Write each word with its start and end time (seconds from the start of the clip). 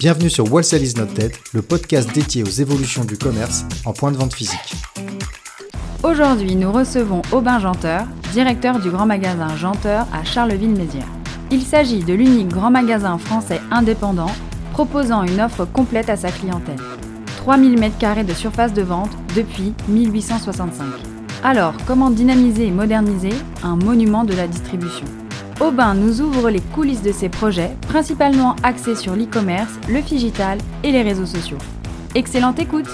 Bienvenue 0.00 0.30
sur 0.30 0.52
Wholesale 0.52 0.84
is 0.84 0.94
not 0.96 1.06
dead, 1.06 1.32
le 1.52 1.60
podcast 1.60 2.14
dédié 2.14 2.44
aux 2.44 2.46
évolutions 2.46 3.04
du 3.04 3.18
commerce 3.18 3.64
en 3.84 3.92
point 3.92 4.12
de 4.12 4.16
vente 4.16 4.32
physique. 4.32 4.76
Aujourd'hui, 6.04 6.54
nous 6.54 6.70
recevons 6.70 7.20
Aubin 7.32 7.58
Janteur, 7.58 8.06
directeur 8.32 8.78
du 8.78 8.90
grand 8.90 9.06
magasin 9.06 9.56
Janteur 9.56 10.06
à 10.12 10.22
Charleville-Mézières. 10.22 11.08
Il 11.50 11.62
s'agit 11.62 12.04
de 12.04 12.14
l'unique 12.14 12.46
grand 12.46 12.70
magasin 12.70 13.18
français 13.18 13.60
indépendant 13.72 14.30
proposant 14.72 15.24
une 15.24 15.40
offre 15.40 15.64
complète 15.64 16.10
à 16.10 16.16
sa 16.16 16.30
clientèle. 16.30 16.78
3000 17.38 17.80
m2 17.80 18.24
de 18.24 18.34
surface 18.34 18.72
de 18.72 18.82
vente 18.82 19.10
depuis 19.34 19.74
1865. 19.88 20.86
Alors, 21.42 21.74
comment 21.88 22.10
dynamiser 22.10 22.66
et 22.66 22.70
moderniser 22.70 23.34
un 23.64 23.74
monument 23.74 24.22
de 24.22 24.34
la 24.34 24.46
distribution? 24.46 25.06
Aubin 25.60 25.94
nous 25.94 26.20
ouvre 26.20 26.50
les 26.50 26.60
coulisses 26.60 27.02
de 27.02 27.10
ses 27.10 27.28
projets, 27.28 27.74
principalement 27.88 28.54
axés 28.62 28.94
sur 28.94 29.16
l'e-commerce, 29.16 29.76
le 29.88 30.00
digital 30.02 30.56
et 30.84 30.92
les 30.92 31.02
réseaux 31.02 31.26
sociaux. 31.26 31.58
Excellente 32.14 32.60
écoute 32.60 32.86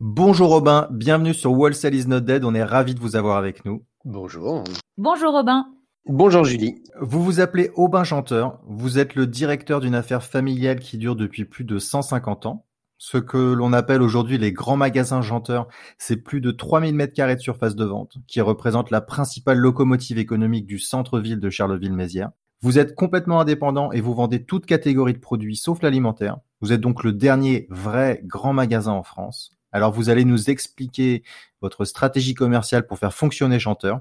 Bonjour 0.00 0.48
Robin, 0.48 0.88
bienvenue 0.90 1.34
sur 1.34 1.52
Wholesale 1.52 1.94
is 1.94 2.06
not 2.06 2.20
dead, 2.20 2.42
on 2.42 2.54
est 2.54 2.64
ravi 2.64 2.94
de 2.94 3.00
vous 3.00 3.16
avoir 3.16 3.36
avec 3.36 3.66
nous. 3.66 3.84
Bonjour. 4.06 4.64
Bonjour 4.96 5.32
Robin. 5.32 5.66
Bonjour 6.06 6.44
Julie. 6.44 6.82
Vous 6.98 7.22
vous 7.22 7.40
appelez 7.40 7.70
Aubin 7.74 8.04
Chanteur, 8.04 8.58
vous 8.66 8.98
êtes 8.98 9.14
le 9.14 9.26
directeur 9.26 9.80
d'une 9.80 9.94
affaire 9.94 10.22
familiale 10.22 10.80
qui 10.80 10.96
dure 10.96 11.16
depuis 11.16 11.44
plus 11.44 11.64
de 11.64 11.78
150 11.78 12.46
ans. 12.46 12.64
Ce 12.98 13.16
que 13.16 13.38
l'on 13.38 13.72
appelle 13.72 14.02
aujourd'hui 14.02 14.38
les 14.38 14.52
grands 14.52 14.76
magasins 14.76 15.22
janteurs, 15.22 15.68
c'est 15.98 16.16
plus 16.16 16.40
de 16.40 16.50
3000 16.50 16.94
mètres 16.94 17.14
carrés 17.14 17.36
de 17.36 17.40
surface 17.40 17.76
de 17.76 17.84
vente, 17.84 18.16
qui 18.26 18.40
représente 18.40 18.90
la 18.90 19.00
principale 19.00 19.58
locomotive 19.58 20.18
économique 20.18 20.66
du 20.66 20.80
centre-ville 20.80 21.38
de 21.38 21.48
Charleville-Mézières. 21.48 22.32
Vous 22.60 22.80
êtes 22.80 22.96
complètement 22.96 23.40
indépendant 23.40 23.92
et 23.92 24.00
vous 24.00 24.14
vendez 24.14 24.42
toute 24.42 24.66
catégorie 24.66 25.12
de 25.12 25.20
produits 25.20 25.54
sauf 25.54 25.80
l'alimentaire. 25.80 26.38
Vous 26.60 26.72
êtes 26.72 26.80
donc 26.80 27.04
le 27.04 27.12
dernier 27.12 27.68
vrai 27.70 28.20
grand 28.24 28.52
magasin 28.52 28.92
en 28.92 29.04
France. 29.04 29.52
Alors 29.70 29.92
vous 29.92 30.10
allez 30.10 30.24
nous 30.24 30.50
expliquer 30.50 31.22
votre 31.60 31.84
stratégie 31.84 32.34
commerciale 32.34 32.84
pour 32.84 32.98
faire 32.98 33.14
fonctionner 33.14 33.60
Chanteur. 33.60 34.00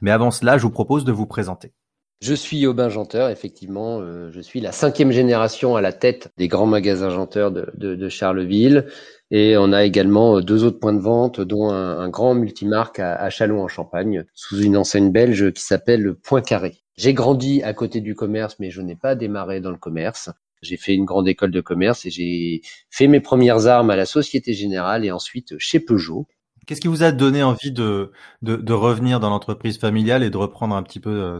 Mais 0.00 0.10
avant 0.10 0.30
cela, 0.30 0.56
je 0.56 0.62
vous 0.62 0.70
propose 0.70 1.04
de 1.04 1.12
vous 1.12 1.26
présenter. 1.26 1.74
Je 2.22 2.34
suis 2.34 2.64
Aubin 2.68 2.88
Janteur, 2.88 3.30
effectivement. 3.30 3.98
Euh, 4.00 4.30
je 4.30 4.40
suis 4.40 4.60
la 4.60 4.70
cinquième 4.70 5.10
génération 5.10 5.74
à 5.74 5.80
la 5.80 5.92
tête 5.92 6.30
des 6.38 6.46
grands 6.46 6.66
magasins 6.68 7.10
Janteur 7.10 7.50
de, 7.50 7.68
de, 7.74 7.96
de 7.96 8.08
Charleville. 8.08 8.86
Et 9.32 9.56
on 9.56 9.72
a 9.72 9.82
également 9.82 10.36
euh, 10.36 10.40
deux 10.40 10.62
autres 10.62 10.78
points 10.78 10.92
de 10.92 11.00
vente, 11.00 11.40
dont 11.40 11.68
un, 11.70 11.98
un 11.98 12.08
grand 12.08 12.34
multimarque 12.34 13.00
à, 13.00 13.16
à 13.16 13.28
Châlons-en-Champagne, 13.28 14.24
sous 14.34 14.62
une 14.62 14.76
enseigne 14.76 15.10
belge 15.10 15.50
qui 15.50 15.62
s'appelle 15.62 16.14
Point 16.14 16.42
Carré. 16.42 16.76
J'ai 16.96 17.12
grandi 17.12 17.60
à 17.64 17.74
côté 17.74 18.00
du 18.00 18.14
commerce, 18.14 18.54
mais 18.60 18.70
je 18.70 18.82
n'ai 18.82 18.94
pas 18.94 19.16
démarré 19.16 19.60
dans 19.60 19.72
le 19.72 19.76
commerce. 19.76 20.30
J'ai 20.62 20.76
fait 20.76 20.94
une 20.94 21.04
grande 21.04 21.26
école 21.26 21.50
de 21.50 21.60
commerce 21.60 22.06
et 22.06 22.10
j'ai 22.10 22.60
fait 22.88 23.08
mes 23.08 23.18
premières 23.18 23.66
armes 23.66 23.90
à 23.90 23.96
la 23.96 24.06
Société 24.06 24.52
Générale 24.52 25.04
et 25.04 25.10
ensuite 25.10 25.58
chez 25.58 25.80
Peugeot. 25.80 26.28
Qu'est-ce 26.66 26.80
qui 26.80 26.88
vous 26.88 27.02
a 27.02 27.12
donné 27.12 27.42
envie 27.42 27.72
de, 27.72 28.12
de, 28.42 28.56
de 28.56 28.72
revenir 28.72 29.20
dans 29.20 29.30
l'entreprise 29.30 29.78
familiale 29.78 30.22
et 30.22 30.30
de 30.30 30.36
reprendre 30.36 30.74
un 30.74 30.82
petit 30.82 31.00
peu 31.00 31.10
euh, 31.10 31.38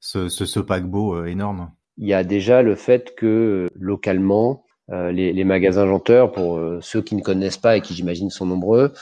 ce, 0.00 0.28
ce, 0.28 0.44
ce 0.44 0.60
paquebot 0.60 1.14
euh, 1.14 1.26
énorme? 1.26 1.70
Il 1.96 2.08
y 2.08 2.14
a 2.14 2.24
déjà 2.24 2.62
le 2.62 2.74
fait 2.74 3.14
que 3.16 3.68
localement, 3.78 4.64
euh, 4.90 5.12
les, 5.12 5.32
les, 5.32 5.44
magasins 5.44 5.86
janteurs, 5.86 6.32
pour 6.32 6.60
ceux 6.80 7.02
qui 7.02 7.14
ne 7.14 7.22
connaissent 7.22 7.56
pas 7.56 7.76
et 7.76 7.80
qui 7.80 7.94
j'imagine 7.94 8.30
sont 8.30 8.46
nombreux, 8.46 8.92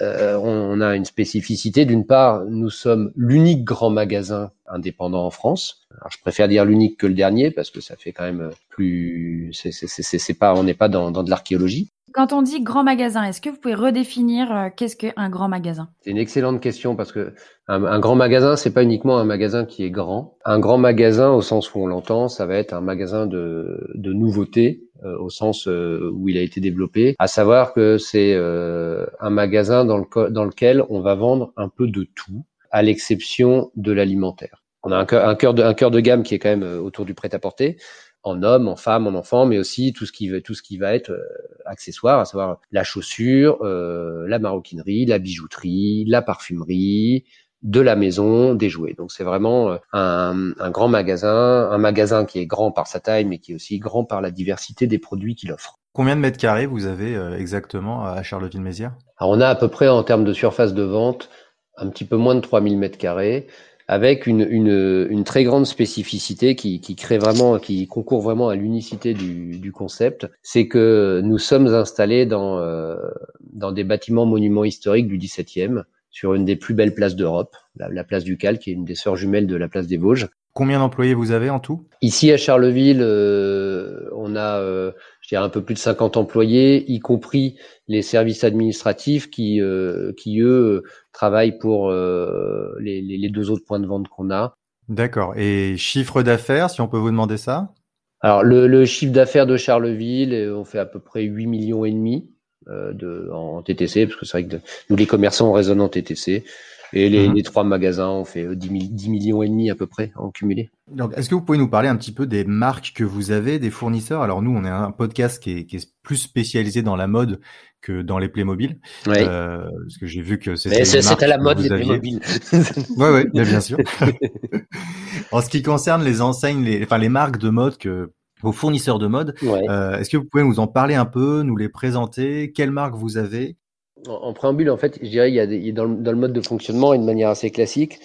euh, 0.00 0.36
on, 0.36 0.80
a 0.80 0.94
une 0.94 1.04
spécificité. 1.04 1.84
D'une 1.84 2.06
part, 2.06 2.44
nous 2.44 2.70
sommes 2.70 3.12
l'unique 3.16 3.64
grand 3.64 3.90
magasin 3.90 4.52
indépendant 4.66 5.24
en 5.24 5.30
France. 5.30 5.86
Alors, 5.92 6.10
je 6.10 6.20
préfère 6.20 6.48
dire 6.48 6.64
l'unique 6.64 6.98
que 6.98 7.06
le 7.06 7.14
dernier 7.14 7.50
parce 7.50 7.70
que 7.70 7.80
ça 7.80 7.96
fait 7.96 8.12
quand 8.12 8.24
même 8.24 8.50
plus. 8.68 9.50
C'est 9.52 10.38
pas, 10.38 10.54
on 10.54 10.62
n'est 10.62 10.74
pas 10.74 10.88
dans, 10.88 11.10
dans 11.10 11.22
de 11.22 11.30
l'archéologie. 11.30 11.90
Quand 12.12 12.32
on 12.32 12.42
dit 12.42 12.62
grand 12.62 12.84
magasin, 12.84 13.24
est-ce 13.24 13.40
que 13.40 13.50
vous 13.50 13.56
pouvez 13.56 13.74
redéfinir 13.74 14.50
euh, 14.50 14.68
qu'est-ce 14.74 14.96
qu'un 14.96 15.28
grand 15.28 15.48
magasin? 15.48 15.90
C'est 16.00 16.10
une 16.10 16.18
excellente 16.18 16.60
question 16.60 16.96
parce 16.96 17.12
que 17.12 17.34
un, 17.66 17.98
grand 18.00 18.14
magasin, 18.14 18.56
c'est 18.56 18.72
pas 18.72 18.82
uniquement 18.82 19.18
un 19.18 19.24
magasin 19.24 19.66
qui 19.66 19.84
est 19.84 19.90
grand. 19.90 20.38
Un 20.46 20.58
grand 20.58 20.78
magasin, 20.78 21.30
au 21.30 21.42
sens 21.42 21.74
où 21.74 21.80
on 21.80 21.86
l'entend, 21.86 22.28
ça 22.28 22.46
va 22.46 22.54
être 22.54 22.72
un 22.72 22.80
magasin 22.80 23.26
de, 23.26 23.90
de 23.94 24.12
nouveautés, 24.14 24.84
euh, 25.04 25.18
au 25.18 25.28
sens 25.28 25.68
euh, 25.68 26.10
où 26.14 26.30
il 26.30 26.38
a 26.38 26.40
été 26.40 26.60
développé. 26.60 27.14
À 27.18 27.26
savoir 27.26 27.74
que 27.74 27.98
c'est 27.98 28.34
un 28.34 29.30
magasin 29.30 29.84
dans, 29.84 29.98
le, 29.98 30.30
dans 30.30 30.44
lequel 30.44 30.82
on 30.88 31.00
va 31.00 31.14
vendre 31.14 31.52
un 31.56 31.68
peu 31.68 31.86
de 31.86 32.04
tout, 32.14 32.44
à 32.70 32.82
l'exception 32.82 33.70
de 33.76 33.92
l'alimentaire. 33.92 34.62
On 34.82 34.92
a 34.92 34.96
un 34.96 35.04
cœur, 35.04 35.28
un 35.28 35.34
cœur 35.34 35.54
de, 35.54 35.62
un 35.62 35.74
cœur 35.74 35.90
de 35.90 36.00
gamme 36.00 36.22
qui 36.22 36.34
est 36.34 36.38
quand 36.38 36.48
même 36.48 36.80
autour 36.80 37.04
du 37.04 37.12
prêt-à-porter 37.12 37.76
en 38.22 38.42
homme, 38.42 38.68
en 38.68 38.76
femme, 38.76 39.06
en 39.06 39.14
enfant, 39.14 39.46
mais 39.46 39.58
aussi 39.58 39.92
tout 39.92 40.06
ce 40.06 40.12
qui 40.12 40.30
tout 40.42 40.54
ce 40.54 40.62
qui 40.62 40.78
va 40.78 40.94
être 40.94 41.10
euh, 41.10 41.22
accessoire, 41.64 42.20
à 42.20 42.24
savoir 42.24 42.60
la 42.72 42.84
chaussure, 42.84 43.58
euh, 43.62 44.26
la 44.28 44.38
maroquinerie, 44.38 45.06
la 45.06 45.18
bijouterie, 45.18 46.04
la 46.06 46.22
parfumerie, 46.22 47.24
de 47.62 47.80
la 47.80 47.96
maison, 47.96 48.54
des 48.54 48.68
jouets. 48.68 48.94
Donc 48.94 49.10
c'est 49.12 49.24
vraiment 49.24 49.70
euh, 49.70 49.76
un, 49.92 50.52
un, 50.58 50.70
grand 50.70 50.88
magasin, 50.88 51.68
un 51.70 51.78
magasin 51.78 52.24
qui 52.24 52.38
est 52.38 52.46
grand 52.46 52.70
par 52.70 52.86
sa 52.86 53.00
taille, 53.00 53.24
mais 53.24 53.38
qui 53.38 53.52
est 53.52 53.54
aussi 53.54 53.78
grand 53.78 54.04
par 54.04 54.20
la 54.20 54.30
diversité 54.30 54.86
des 54.86 54.98
produits 54.98 55.34
qu'il 55.34 55.52
offre. 55.52 55.78
Combien 55.92 56.14
de 56.14 56.20
mètres 56.20 56.38
carrés 56.38 56.66
vous 56.66 56.86
avez 56.86 57.16
exactement 57.36 58.04
à 58.04 58.22
Charleville-Mézières? 58.22 58.94
On 59.20 59.40
a 59.40 59.48
à 59.48 59.54
peu 59.56 59.66
près 59.66 59.88
en 59.88 60.04
termes 60.04 60.22
de 60.22 60.32
surface 60.32 60.72
de 60.72 60.84
vente 60.84 61.28
un 61.76 61.88
petit 61.88 62.04
peu 62.04 62.16
moins 62.16 62.34
de 62.34 62.40
3000 62.40 62.78
mètres 62.78 62.98
carrés 62.98 63.48
avec 63.88 64.26
une, 64.26 64.46
une, 64.48 65.08
une, 65.10 65.24
très 65.24 65.44
grande 65.44 65.66
spécificité 65.66 66.54
qui, 66.54 66.80
qui, 66.80 66.94
crée 66.94 67.16
vraiment, 67.16 67.58
qui 67.58 67.86
concourt 67.86 68.20
vraiment 68.20 68.50
à 68.50 68.54
l'unicité 68.54 69.14
du, 69.14 69.58
du, 69.58 69.72
concept, 69.72 70.26
c'est 70.42 70.68
que 70.68 71.22
nous 71.24 71.38
sommes 71.38 71.68
installés 71.68 72.26
dans, 72.26 72.58
euh, 72.58 72.96
dans 73.40 73.72
des 73.72 73.84
bâtiments 73.84 74.26
monuments 74.26 74.64
historiques 74.64 75.08
du 75.08 75.16
XVIIe, 75.16 75.82
sur 76.10 76.34
une 76.34 76.44
des 76.44 76.56
plus 76.56 76.74
belles 76.74 76.94
places 76.94 77.16
d'Europe, 77.16 77.56
la, 77.76 77.88
la, 77.88 78.04
place 78.04 78.24
du 78.24 78.36
Cal, 78.36 78.58
qui 78.58 78.70
est 78.70 78.74
une 78.74 78.84
des 78.84 78.94
sœurs 78.94 79.16
jumelles 79.16 79.46
de 79.46 79.56
la 79.56 79.68
place 79.68 79.86
des 79.86 79.96
Vosges. 79.96 80.28
Combien 80.58 80.80
d'employés 80.80 81.14
vous 81.14 81.30
avez 81.30 81.50
en 81.50 81.60
tout? 81.60 81.86
Ici 82.02 82.32
à 82.32 82.36
Charleville, 82.36 82.98
euh, 83.00 84.10
on 84.12 84.34
a, 84.34 84.58
euh, 84.58 84.90
je 85.20 85.28
dirais, 85.28 85.44
un 85.44 85.48
peu 85.50 85.62
plus 85.62 85.74
de 85.74 85.78
50 85.78 86.16
employés, 86.16 86.84
y 86.90 86.98
compris 86.98 87.56
les 87.86 88.02
services 88.02 88.42
administratifs 88.42 89.30
qui, 89.30 89.60
euh, 89.60 90.12
qui 90.16 90.40
eux, 90.40 90.82
travaillent 91.12 91.58
pour 91.58 91.90
euh, 91.90 92.74
les, 92.80 93.00
les, 93.02 93.28
deux 93.28 93.52
autres 93.52 93.64
points 93.68 93.78
de 93.78 93.86
vente 93.86 94.08
qu'on 94.08 94.32
a. 94.32 94.56
D'accord. 94.88 95.34
Et 95.36 95.76
chiffre 95.76 96.24
d'affaires, 96.24 96.70
si 96.70 96.80
on 96.80 96.88
peut 96.88 96.98
vous 96.98 97.12
demander 97.12 97.36
ça? 97.36 97.72
Alors, 98.20 98.42
le, 98.42 98.66
le 98.66 98.84
chiffre 98.84 99.12
d'affaires 99.12 99.46
de 99.46 99.56
Charleville, 99.56 100.52
on 100.52 100.64
fait 100.64 100.80
à 100.80 100.86
peu 100.86 100.98
près 100.98 101.22
8 101.22 101.46
millions 101.46 101.84
et 101.84 101.92
demi 101.92 102.32
euh, 102.68 102.92
de, 102.92 103.30
en 103.32 103.62
TTC, 103.62 104.06
parce 104.06 104.18
que 104.18 104.26
c'est 104.26 104.32
vrai 104.32 104.44
que 104.44 104.56
de, 104.56 104.60
nous, 104.90 104.96
les 104.96 105.06
commerçants, 105.06 105.50
on 105.50 105.52
raisonne 105.52 105.80
en 105.80 105.88
TTC. 105.88 106.44
Et 106.92 107.08
les, 107.08 107.28
mmh. 107.28 107.34
les, 107.34 107.42
trois 107.42 107.64
magasins 107.64 108.08
ont 108.08 108.24
fait 108.24 108.56
10, 108.56 108.90
10, 108.90 109.10
millions 109.10 109.42
et 109.42 109.48
demi 109.48 109.70
à 109.70 109.74
peu 109.74 109.86
près 109.86 110.12
en 110.16 110.30
cumulé. 110.30 110.70
Donc, 110.90 111.12
est-ce 111.16 111.28
que 111.28 111.34
vous 111.34 111.42
pouvez 111.42 111.58
nous 111.58 111.68
parler 111.68 111.88
un 111.88 111.96
petit 111.96 112.12
peu 112.12 112.26
des 112.26 112.44
marques 112.44 112.92
que 112.94 113.04
vous 113.04 113.30
avez, 113.30 113.58
des 113.58 113.70
fournisseurs? 113.70 114.22
Alors 114.22 114.42
nous, 114.42 114.56
on 114.56 114.64
est 114.64 114.70
un 114.70 114.90
podcast 114.90 115.42
qui 115.42 115.52
est, 115.52 115.64
qui 115.66 115.76
est, 115.76 115.88
plus 116.02 116.16
spécialisé 116.16 116.80
dans 116.80 116.96
la 116.96 117.06
mode 117.06 117.40
que 117.82 118.00
dans 118.00 118.18
les 118.18 118.28
Playmobil. 118.28 118.80
Oui. 119.06 119.16
Euh, 119.18 119.68
parce 119.84 119.98
que 119.98 120.06
j'ai 120.06 120.22
vu 120.22 120.38
que 120.38 120.56
c'était. 120.56 120.84
C'est 120.84 121.22
à 121.22 121.26
la 121.26 121.38
mode 121.38 121.58
les 121.58 121.68
Playmobil. 121.68 122.20
ouais, 122.96 123.10
ouais, 123.10 123.26
bien 123.30 123.60
sûr. 123.60 123.78
en 125.32 125.42
ce 125.42 125.50
qui 125.50 125.62
concerne 125.62 126.02
les 126.02 126.22
enseignes, 126.22 126.64
les, 126.64 126.82
enfin 126.82 126.98
les 126.98 127.10
marques 127.10 127.38
de 127.38 127.50
mode 127.50 127.76
que 127.76 128.10
vos 128.40 128.52
fournisseurs 128.52 128.98
de 128.98 129.06
mode, 129.06 129.34
ouais. 129.42 129.68
euh, 129.68 129.98
est-ce 129.98 130.10
que 130.10 130.16
vous 130.16 130.24
pouvez 130.24 130.44
nous 130.44 130.60
en 130.60 130.66
parler 130.66 130.94
un 130.94 131.04
peu, 131.04 131.42
nous 131.42 131.56
les 131.56 131.68
présenter? 131.68 132.52
Quelles 132.52 132.70
marques 132.70 132.94
vous 132.94 133.18
avez? 133.18 133.56
En, 134.06 134.32
préambule, 134.32 134.70
en 134.70 134.76
fait, 134.76 134.98
je 135.02 135.08
dirais, 135.08 135.30
il 135.30 135.34
y 135.34 135.40
a, 135.40 135.46
des, 135.46 135.72
dans, 135.72 135.84
le, 135.84 135.96
dans, 135.96 136.12
le, 136.12 136.18
mode 136.18 136.32
de 136.32 136.40
fonctionnement 136.40 136.94
de 136.94 137.02
manière 137.02 137.30
assez 137.30 137.50
classique, 137.50 137.98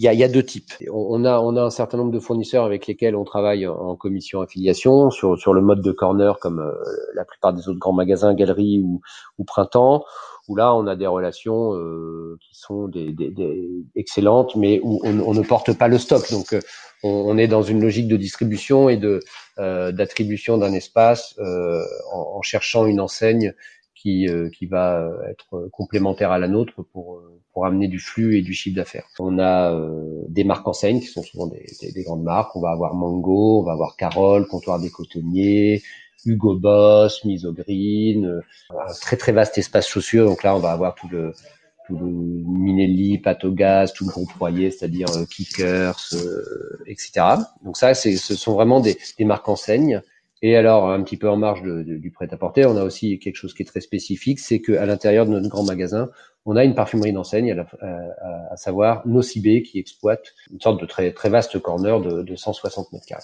il 0.00 0.04
y 0.04 0.08
a, 0.08 0.14
il 0.14 0.18
y 0.18 0.24
a 0.24 0.28
deux 0.28 0.42
types. 0.42 0.72
On, 0.90 1.26
a, 1.26 1.40
on 1.40 1.56
a 1.56 1.62
un 1.62 1.70
certain 1.70 1.98
nombre 1.98 2.10
de 2.10 2.20
fournisseurs 2.20 2.64
avec 2.64 2.86
lesquels 2.86 3.14
on 3.14 3.24
travaille 3.24 3.66
en 3.66 3.96
commission 3.96 4.40
affiliation 4.40 5.10
sur, 5.10 5.38
sur 5.38 5.52
le 5.52 5.60
mode 5.60 5.82
de 5.82 5.92
corner, 5.92 6.38
comme 6.38 6.60
euh, 6.60 6.72
la 7.14 7.26
plupart 7.26 7.52
des 7.52 7.68
autres 7.68 7.78
grands 7.78 7.92
magasins, 7.92 8.32
galeries 8.32 8.80
ou, 8.82 9.02
ou 9.36 9.44
printemps, 9.44 10.02
où 10.48 10.56
là, 10.56 10.74
on 10.74 10.86
a 10.86 10.96
des 10.96 11.06
relations 11.06 11.74
euh, 11.74 12.38
qui 12.40 12.58
sont 12.58 12.88
des, 12.88 13.12
des, 13.12 13.30
des, 13.30 13.68
excellentes, 13.94 14.56
mais 14.56 14.80
où 14.82 15.00
on, 15.04 15.20
on, 15.20 15.34
ne 15.34 15.42
porte 15.42 15.76
pas 15.76 15.88
le 15.88 15.98
stock. 15.98 16.30
Donc, 16.30 16.54
euh, 16.54 16.60
on, 17.02 17.36
est 17.36 17.48
dans 17.48 17.62
une 17.62 17.82
logique 17.82 18.08
de 18.08 18.16
distribution 18.16 18.88
et 18.88 18.96
de 18.96 19.20
d'attribution 19.58 20.56
d'un 20.56 20.72
espace 20.72 21.38
en, 21.38 22.36
en, 22.36 22.40
cherchant 22.40 22.86
une 22.86 22.98
enseigne 22.98 23.52
qui, 24.00 24.26
qui 24.56 24.66
va 24.66 25.08
être 25.28 25.68
complémentaire 25.72 26.32
à 26.32 26.38
la 26.38 26.48
nôtre 26.48 26.82
pour, 26.92 27.20
pour 27.52 27.66
amener 27.66 27.88
du 27.88 27.98
flux 27.98 28.36
et 28.36 28.42
du 28.42 28.52
chiffre 28.52 28.76
d'affaires. 28.76 29.06
On 29.18 29.38
a 29.38 29.78
des 30.28 30.44
marques 30.44 30.66
enseignes 30.66 31.00
qui 31.00 31.06
sont 31.06 31.22
souvent 31.22 31.46
des, 31.46 31.66
des, 31.80 31.92
des, 31.92 32.02
grandes 32.02 32.22
marques. 32.22 32.54
On 32.56 32.60
va 32.60 32.70
avoir 32.70 32.94
Mango, 32.94 33.60
on 33.60 33.62
va 33.62 33.72
avoir 33.72 33.96
Carole, 33.96 34.46
Comptoir 34.46 34.80
des 34.80 34.90
Cotonniers, 34.90 35.82
Hugo 36.24 36.56
Boss, 36.56 37.24
Misogreen, 37.24 38.42
un 38.70 38.92
très 39.00 39.16
très 39.16 39.32
vaste 39.32 39.58
espace 39.58 39.88
chaussures. 39.88 40.26
Donc 40.26 40.42
là, 40.42 40.54
on 40.56 40.60
va 40.60 40.72
avoir 40.72 40.94
tout 40.94 41.08
le 41.08 41.32
Minelli, 41.92 43.18
Patogaz, 43.18 43.92
tout 43.92 44.04
le 44.04 44.10
groupe 44.10 44.32
Royer, 44.38 44.70
c'est-à-dire 44.70 45.08
euh, 45.16 45.24
Kickers, 45.24 45.98
euh, 46.14 46.78
etc. 46.86 47.12
Donc 47.64 47.76
ça, 47.76 47.94
ce 47.94 48.16
sont 48.16 48.54
vraiment 48.54 48.80
des, 48.80 48.96
des, 49.18 49.24
marques 49.24 49.48
enseignes. 49.48 50.02
Et 50.42 50.56
alors, 50.56 50.90
un 50.90 51.02
petit 51.02 51.18
peu 51.18 51.28
en 51.28 51.36
marge 51.36 51.62
de, 51.62 51.82
du 51.82 52.10
prêt-à-porter, 52.10 52.64
on 52.64 52.76
a 52.76 52.82
aussi 52.82 53.18
quelque 53.18 53.36
chose 53.36 53.52
qui 53.52 53.62
est 53.62 53.66
très 53.66 53.80
spécifique, 53.80 54.38
c'est 54.38 54.60
qu'à 54.60 54.86
l'intérieur 54.86 55.26
de 55.26 55.32
notre 55.32 55.48
grand 55.48 55.64
magasin, 55.64 56.08
on 56.46 56.56
a 56.56 56.64
une 56.64 56.74
parfumerie 56.74 57.12
d'enseigne, 57.12 57.52
à, 57.52 57.86
à, 58.50 58.56
savoir 58.56 59.06
Nocibé, 59.06 59.62
qui 59.62 59.78
exploite 59.78 60.32
une 60.50 60.60
sorte 60.60 60.80
de 60.80 60.86
très, 60.86 61.12
très 61.12 61.28
vaste 61.28 61.58
corner 61.58 62.00
de, 62.00 62.22
de 62.22 62.36
160 62.36 62.92
mètres 62.92 63.06
carrés. 63.06 63.22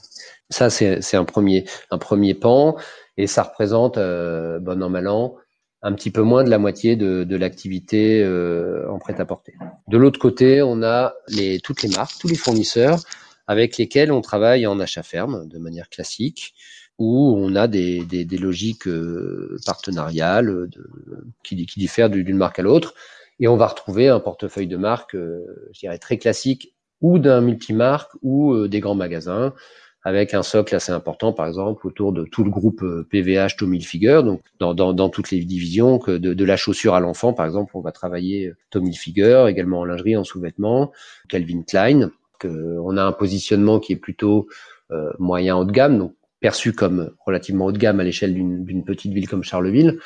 Ça, 0.50 0.68
c'est 0.68 1.16
un 1.16 1.24
premier, 1.24 1.64
un 1.90 1.98
premier 1.98 2.34
pan, 2.34 2.76
et 3.16 3.26
ça 3.26 3.44
représente, 3.44 3.96
euh, 3.96 4.58
bon 4.58 4.82
an, 4.82 4.90
mal 4.90 5.08
an, 5.08 5.36
un 5.82 5.94
petit 5.94 6.10
peu 6.10 6.22
moins 6.22 6.44
de 6.44 6.50
la 6.50 6.58
moitié 6.58 6.96
de, 6.96 7.24
de 7.24 7.36
l'activité 7.36 8.22
euh, 8.22 8.90
en 8.90 8.98
prêt-à-porter. 8.98 9.54
De 9.88 9.96
l'autre 9.96 10.18
côté, 10.18 10.60
on 10.60 10.82
a 10.82 11.14
les, 11.28 11.60
toutes 11.60 11.82
les 11.82 11.88
marques, 11.88 12.18
tous 12.20 12.28
les 12.28 12.34
fournisseurs 12.34 12.98
avec 13.46 13.76
lesquels 13.78 14.10
on 14.10 14.20
travaille 14.20 14.66
en 14.66 14.80
achat 14.80 15.02
ferme 15.02 15.46
de 15.48 15.58
manière 15.58 15.88
classique, 15.88 16.54
où 16.98 17.34
on 17.36 17.54
a 17.54 17.68
des, 17.68 18.04
des, 18.04 18.24
des 18.24 18.38
logiques 18.38 18.88
euh, 18.88 19.58
partenariales 19.66 20.68
de, 20.68 20.90
qui, 21.42 21.66
qui, 21.66 21.80
diffèrent 21.80 22.10
d'une 22.10 22.36
marque 22.36 22.58
à 22.58 22.62
l'autre, 22.62 22.94
et 23.38 23.48
on 23.48 23.56
va 23.56 23.66
retrouver 23.66 24.08
un 24.08 24.20
portefeuille 24.20 24.66
de 24.66 24.76
marques, 24.76 25.14
euh, 25.14 25.68
je 25.72 25.80
dirais 25.80 25.98
très 25.98 26.18
classique, 26.18 26.74
ou 27.02 27.18
d'un 27.18 27.42
multimarque 27.42 28.12
ou 28.22 28.66
des 28.68 28.80
grands 28.80 28.94
magasins 28.94 29.52
avec 30.06 30.34
un 30.34 30.44
socle 30.44 30.72
assez 30.76 30.92
important, 30.92 31.32
par 31.32 31.48
exemple, 31.48 31.84
autour 31.84 32.12
de 32.12 32.22
tout 32.22 32.44
le 32.44 32.50
groupe 32.50 32.84
PVH 33.10 33.38
euh, 33.38 33.48
Tommy 33.58 33.78
Hilfiger, 33.78 34.20
donc 34.24 34.40
dans, 34.60 34.72
dans, 34.72 34.92
dans, 34.92 35.08
toutes 35.08 35.32
les 35.32 35.40
divisions, 35.40 35.98
que 35.98 36.12
de, 36.12 36.32
de 36.32 36.44
la 36.44 36.56
chaussure 36.56 36.94
à 36.94 37.00
l'enfant, 37.00 37.32
par 37.32 37.44
exemple, 37.44 37.72
on 37.74 37.80
va 37.80 37.90
travailler 37.90 38.46
euh, 38.46 38.56
Tommy 38.70 38.90
Hilfiger, 38.90 39.46
également 39.48 39.80
en 39.80 39.84
lingerie, 39.84 40.16
en 40.16 40.22
sous-vêtements, 40.22 40.92
Calvin 41.28 41.62
Klein, 41.62 42.12
que 42.38 42.78
on 42.84 42.96
a 42.96 43.02
un 43.02 43.10
positionnement 43.10 43.80
qui 43.80 43.94
est 43.94 43.96
plutôt 43.96 44.46
euh, 44.92 45.10
moyen 45.18 45.56
haut 45.56 45.64
de 45.64 45.72
gamme, 45.72 45.98
donc 45.98 46.14
perçu 46.46 46.72
comme 46.72 47.10
relativement 47.26 47.64
haut 47.66 47.72
de 47.72 47.78
gamme 47.78 47.98
à 47.98 48.04
l'échelle 48.04 48.32
d'une 48.32 48.84
petite 48.84 49.12
ville 49.12 49.28
comme 49.28 49.42
Charleville. 49.42 49.98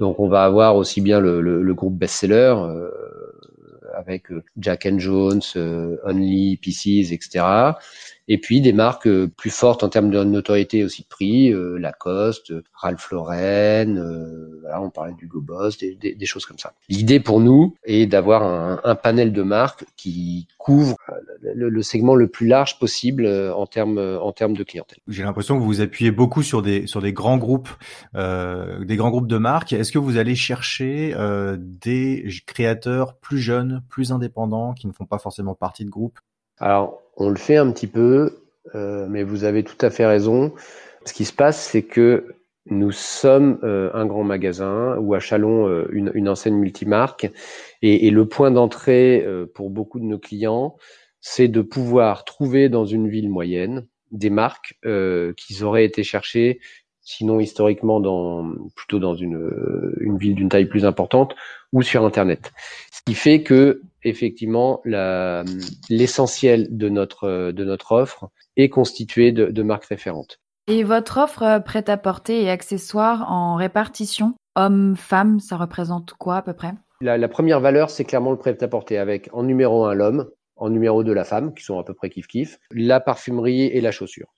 Donc 0.00 0.20
on 0.20 0.26
va 0.26 0.42
avoir 0.44 0.76
aussi 0.76 1.02
bien 1.02 1.20
le, 1.20 1.42
le, 1.42 1.62
le 1.62 1.74
groupe 1.74 1.98
best-seller 1.98 2.54
euh, 2.56 2.88
avec 3.94 4.28
Jack 4.56 4.86
and 4.86 4.98
Jones, 4.98 5.42
Only, 5.54 6.56
Pieces, 6.56 7.12
etc 7.12 7.74
et 8.28 8.38
puis 8.38 8.60
des 8.60 8.72
marques 8.72 9.08
euh, 9.08 9.28
plus 9.28 9.50
fortes 9.50 9.82
en 9.82 9.88
termes 9.88 10.10
de 10.10 10.22
notoriété 10.22 10.84
aussi 10.84 11.02
de 11.02 11.08
prix, 11.08 11.52
euh, 11.52 11.76
Lacoste, 11.76 12.52
Ralph 12.72 13.10
Lauren, 13.10 13.96
euh, 13.96 14.58
voilà, 14.60 14.80
on 14.80 14.90
parlait 14.90 15.14
du 15.14 15.26
Go 15.26 15.40
Boss, 15.40 15.76
des, 15.78 15.94
des, 15.96 16.14
des, 16.14 16.26
choses 16.26 16.46
comme 16.46 16.58
ça. 16.58 16.72
L'idée 16.88 17.20
pour 17.20 17.40
nous 17.40 17.74
est 17.84 18.06
d'avoir 18.06 18.42
un, 18.42 18.80
un, 18.84 18.94
panel 18.94 19.32
de 19.32 19.42
marques 19.42 19.84
qui 19.96 20.46
couvre 20.56 20.96
le, 21.42 21.68
le, 21.68 21.82
segment 21.82 22.14
le 22.14 22.28
plus 22.28 22.46
large 22.46 22.78
possible 22.78 23.26
en 23.26 23.66
termes 23.66 23.98
en 23.98 24.32
termes 24.32 24.56
de 24.56 24.62
clientèle. 24.62 24.98
J'ai 25.08 25.22
l'impression 25.22 25.58
que 25.58 25.64
vous 25.64 25.80
appuyez 25.80 26.10
beaucoup 26.10 26.42
sur 26.42 26.62
des 26.62 26.86
sur 26.86 27.02
des 27.02 27.12
grands 27.12 27.38
groupes, 27.38 27.70
euh, 28.14 28.84
des 28.84 28.96
grands 28.96 29.10
groupes 29.10 29.26
de 29.26 29.38
marques. 29.38 29.72
Est-ce 29.72 29.92
que 29.92 29.98
vous 29.98 30.16
allez 30.16 30.34
chercher 30.34 31.14
euh, 31.16 31.56
des 31.58 32.26
créateurs 32.46 33.16
plus 33.16 33.38
jeunes, 33.38 33.82
plus 33.88 34.12
indépendants, 34.12 34.72
qui 34.72 34.86
ne 34.86 34.92
font 34.92 35.06
pas 35.06 35.18
forcément 35.18 35.54
partie 35.54 35.84
de 35.84 35.90
groupes 35.90 36.18
Alors 36.58 37.00
on 37.16 37.28
le 37.28 37.36
fait 37.36 37.56
un 37.56 37.70
petit 37.70 37.86
peu, 37.86 38.42
euh, 38.74 39.06
mais 39.08 39.22
vous 39.22 39.44
avez 39.44 39.62
tout 39.64 39.78
à 39.80 39.90
fait 39.90 40.06
raison. 40.06 40.52
Ce 41.04 41.12
qui 41.12 41.24
se 41.24 41.32
passe, 41.32 41.60
c'est 41.60 41.82
que 41.82 42.36
nous 42.66 42.92
sommes 42.92 43.58
euh, 43.64 43.90
un 43.92 44.06
grand 44.06 44.22
magasin 44.22 44.96
ou 44.98 45.14
à 45.14 45.18
Chalon 45.18 45.68
euh, 45.68 45.88
une, 45.90 46.12
une, 46.14 46.28
enseigne 46.28 46.54
multimarque 46.54 47.28
et, 47.82 48.06
et 48.06 48.10
le 48.12 48.28
point 48.28 48.52
d'entrée 48.52 49.26
pour 49.54 49.70
beaucoup 49.70 49.98
de 49.98 50.04
nos 50.04 50.18
clients, 50.18 50.76
c'est 51.22 51.48
de 51.48 51.62
pouvoir 51.62 52.26
trouver 52.26 52.68
dans 52.68 52.84
une 52.84 53.08
ville 53.08 53.30
moyenne 53.30 53.86
des 54.10 54.28
marques 54.28 54.78
qui 54.82 55.62
auraient 55.62 55.86
été 55.86 56.02
cherchées 56.02 56.60
sinon 57.00 57.40
historiquement 57.40 57.98
dans 57.98 58.52
plutôt 58.76 58.98
dans 58.98 59.14
une, 59.14 59.50
une 60.00 60.18
ville 60.18 60.34
d'une 60.34 60.48
taille 60.48 60.66
plus 60.66 60.84
importante 60.84 61.34
ou 61.72 61.82
sur 61.82 62.04
internet. 62.04 62.52
Ce 62.92 63.00
qui 63.04 63.14
fait 63.14 63.42
que 63.42 63.82
effectivement 64.04 64.82
l'essentiel 64.84 66.68
de 66.70 66.88
notre 66.88 67.52
de 67.52 67.64
notre 67.64 67.92
offre 67.92 68.30
est 68.56 68.68
constitué 68.68 69.32
de, 69.32 69.46
de 69.46 69.62
marques 69.62 69.86
référentes. 69.86 70.38
Et 70.68 70.84
votre 70.84 71.18
offre 71.18 71.60
prêt-à-porter 71.64 72.42
et 72.42 72.50
accessoires 72.50 73.30
en 73.30 73.56
répartition 73.56 74.34
homme-femme, 74.54 75.40
ça 75.40 75.56
représente 75.56 76.12
quoi 76.14 76.36
à 76.36 76.42
peu 76.42 76.52
près? 76.52 76.72
La, 77.00 77.18
la, 77.18 77.28
première 77.28 77.58
valeur, 77.58 77.90
c'est 77.90 78.04
clairement 78.04 78.30
le 78.30 78.36
prêt-à-porter 78.36 78.96
avec 78.98 79.28
en 79.32 79.42
numéro 79.42 79.86
un 79.86 79.94
l'homme, 79.94 80.30
en 80.62 80.70
numéro 80.70 81.02
deux 81.02 81.12
la 81.12 81.24
femme, 81.24 81.52
qui 81.54 81.64
sont 81.64 81.78
à 81.78 81.84
peu 81.84 81.92
près 81.92 82.08
kiff-kiff, 82.08 82.58
la 82.70 83.00
parfumerie 83.00 83.62
et 83.62 83.80
la 83.80 83.90
chaussure. 83.90 84.32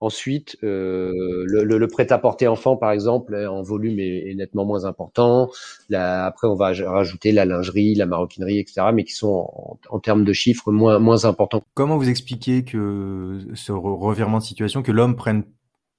Ensuite, 0.00 0.56
euh, 0.64 1.12
le, 1.46 1.86
prêt-à-porter 1.86 2.48
enfant, 2.48 2.76
par 2.76 2.90
exemple, 2.90 3.36
en 3.36 3.62
volume 3.62 4.00
est, 4.00 4.34
nettement 4.34 4.64
moins 4.64 4.84
important. 4.84 5.48
Après, 5.94 6.48
on 6.48 6.56
va 6.56 6.72
rajouter 6.72 7.30
la 7.30 7.44
lingerie, 7.44 7.94
la 7.94 8.06
maroquinerie, 8.06 8.58
etc., 8.58 8.88
mais 8.92 9.04
qui 9.04 9.12
sont 9.12 9.48
en, 9.54 9.78
en, 9.88 9.98
termes 10.00 10.24
de 10.24 10.32
chiffres 10.32 10.72
moins, 10.72 10.98
moins 10.98 11.24
importants. 11.24 11.62
Comment 11.74 11.96
vous 11.96 12.08
expliquez 12.08 12.64
que 12.64 13.38
ce 13.54 13.70
revirement 13.70 14.38
de 14.38 14.42
situation, 14.42 14.82
que 14.82 14.92
l'homme 14.92 15.14
prenne 15.14 15.44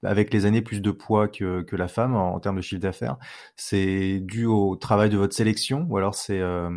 avec 0.03 0.33
les 0.33 0.45
années 0.45 0.61
plus 0.61 0.81
de 0.81 0.91
poids 0.91 1.27
que, 1.27 1.61
que 1.61 1.75
la 1.75 1.87
femme 1.87 2.15
en, 2.15 2.39
termes 2.39 2.57
de 2.57 2.61
chiffre 2.61 2.81
d'affaires 2.81 3.17
C'est 3.55 4.19
dû 4.19 4.45
au 4.45 4.75
travail 4.75 5.09
de 5.09 5.17
votre 5.17 5.33
sélection 5.33 5.85
ou 5.89 5.97
alors 5.97 6.15
c'est 6.15 6.39
euh, 6.39 6.69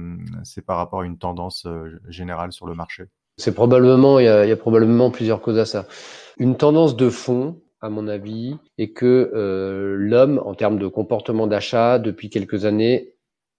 par 0.66 0.76
rapport 0.78 1.00
à 1.00 1.04
une 1.06 1.18
tendance 1.18 1.66
euh, 1.66 2.00
générale 2.08 2.52
sur 2.52 2.66
le 2.66 2.74
marché? 2.74 3.04
C'est 3.38 3.54
probablement, 3.54 4.18
il 4.18 4.24
y, 4.24 4.28
a, 4.28 4.44
il 4.46 4.48
y 4.48 4.52
a 4.52 4.56
probablement 4.56 5.10
plusieurs 5.10 5.42
causes 5.42 5.58
à 5.58 5.66
ça. 5.66 5.86
Une 6.38 6.56
tendance 6.56 6.96
de 6.96 7.10
fond, 7.10 7.60
à 7.80 7.90
mon 7.90 8.08
avis, 8.08 8.56
est 8.78 8.92
que 8.92 9.30
euh, 9.34 9.94
l'homme, 9.98 10.40
en 10.44 10.54
termes 10.54 10.78
de 10.78 10.86
comportement 10.86 11.46
d'achat, 11.46 11.98
depuis 11.98 12.30
quelques 12.30 12.64
années, 12.64 13.14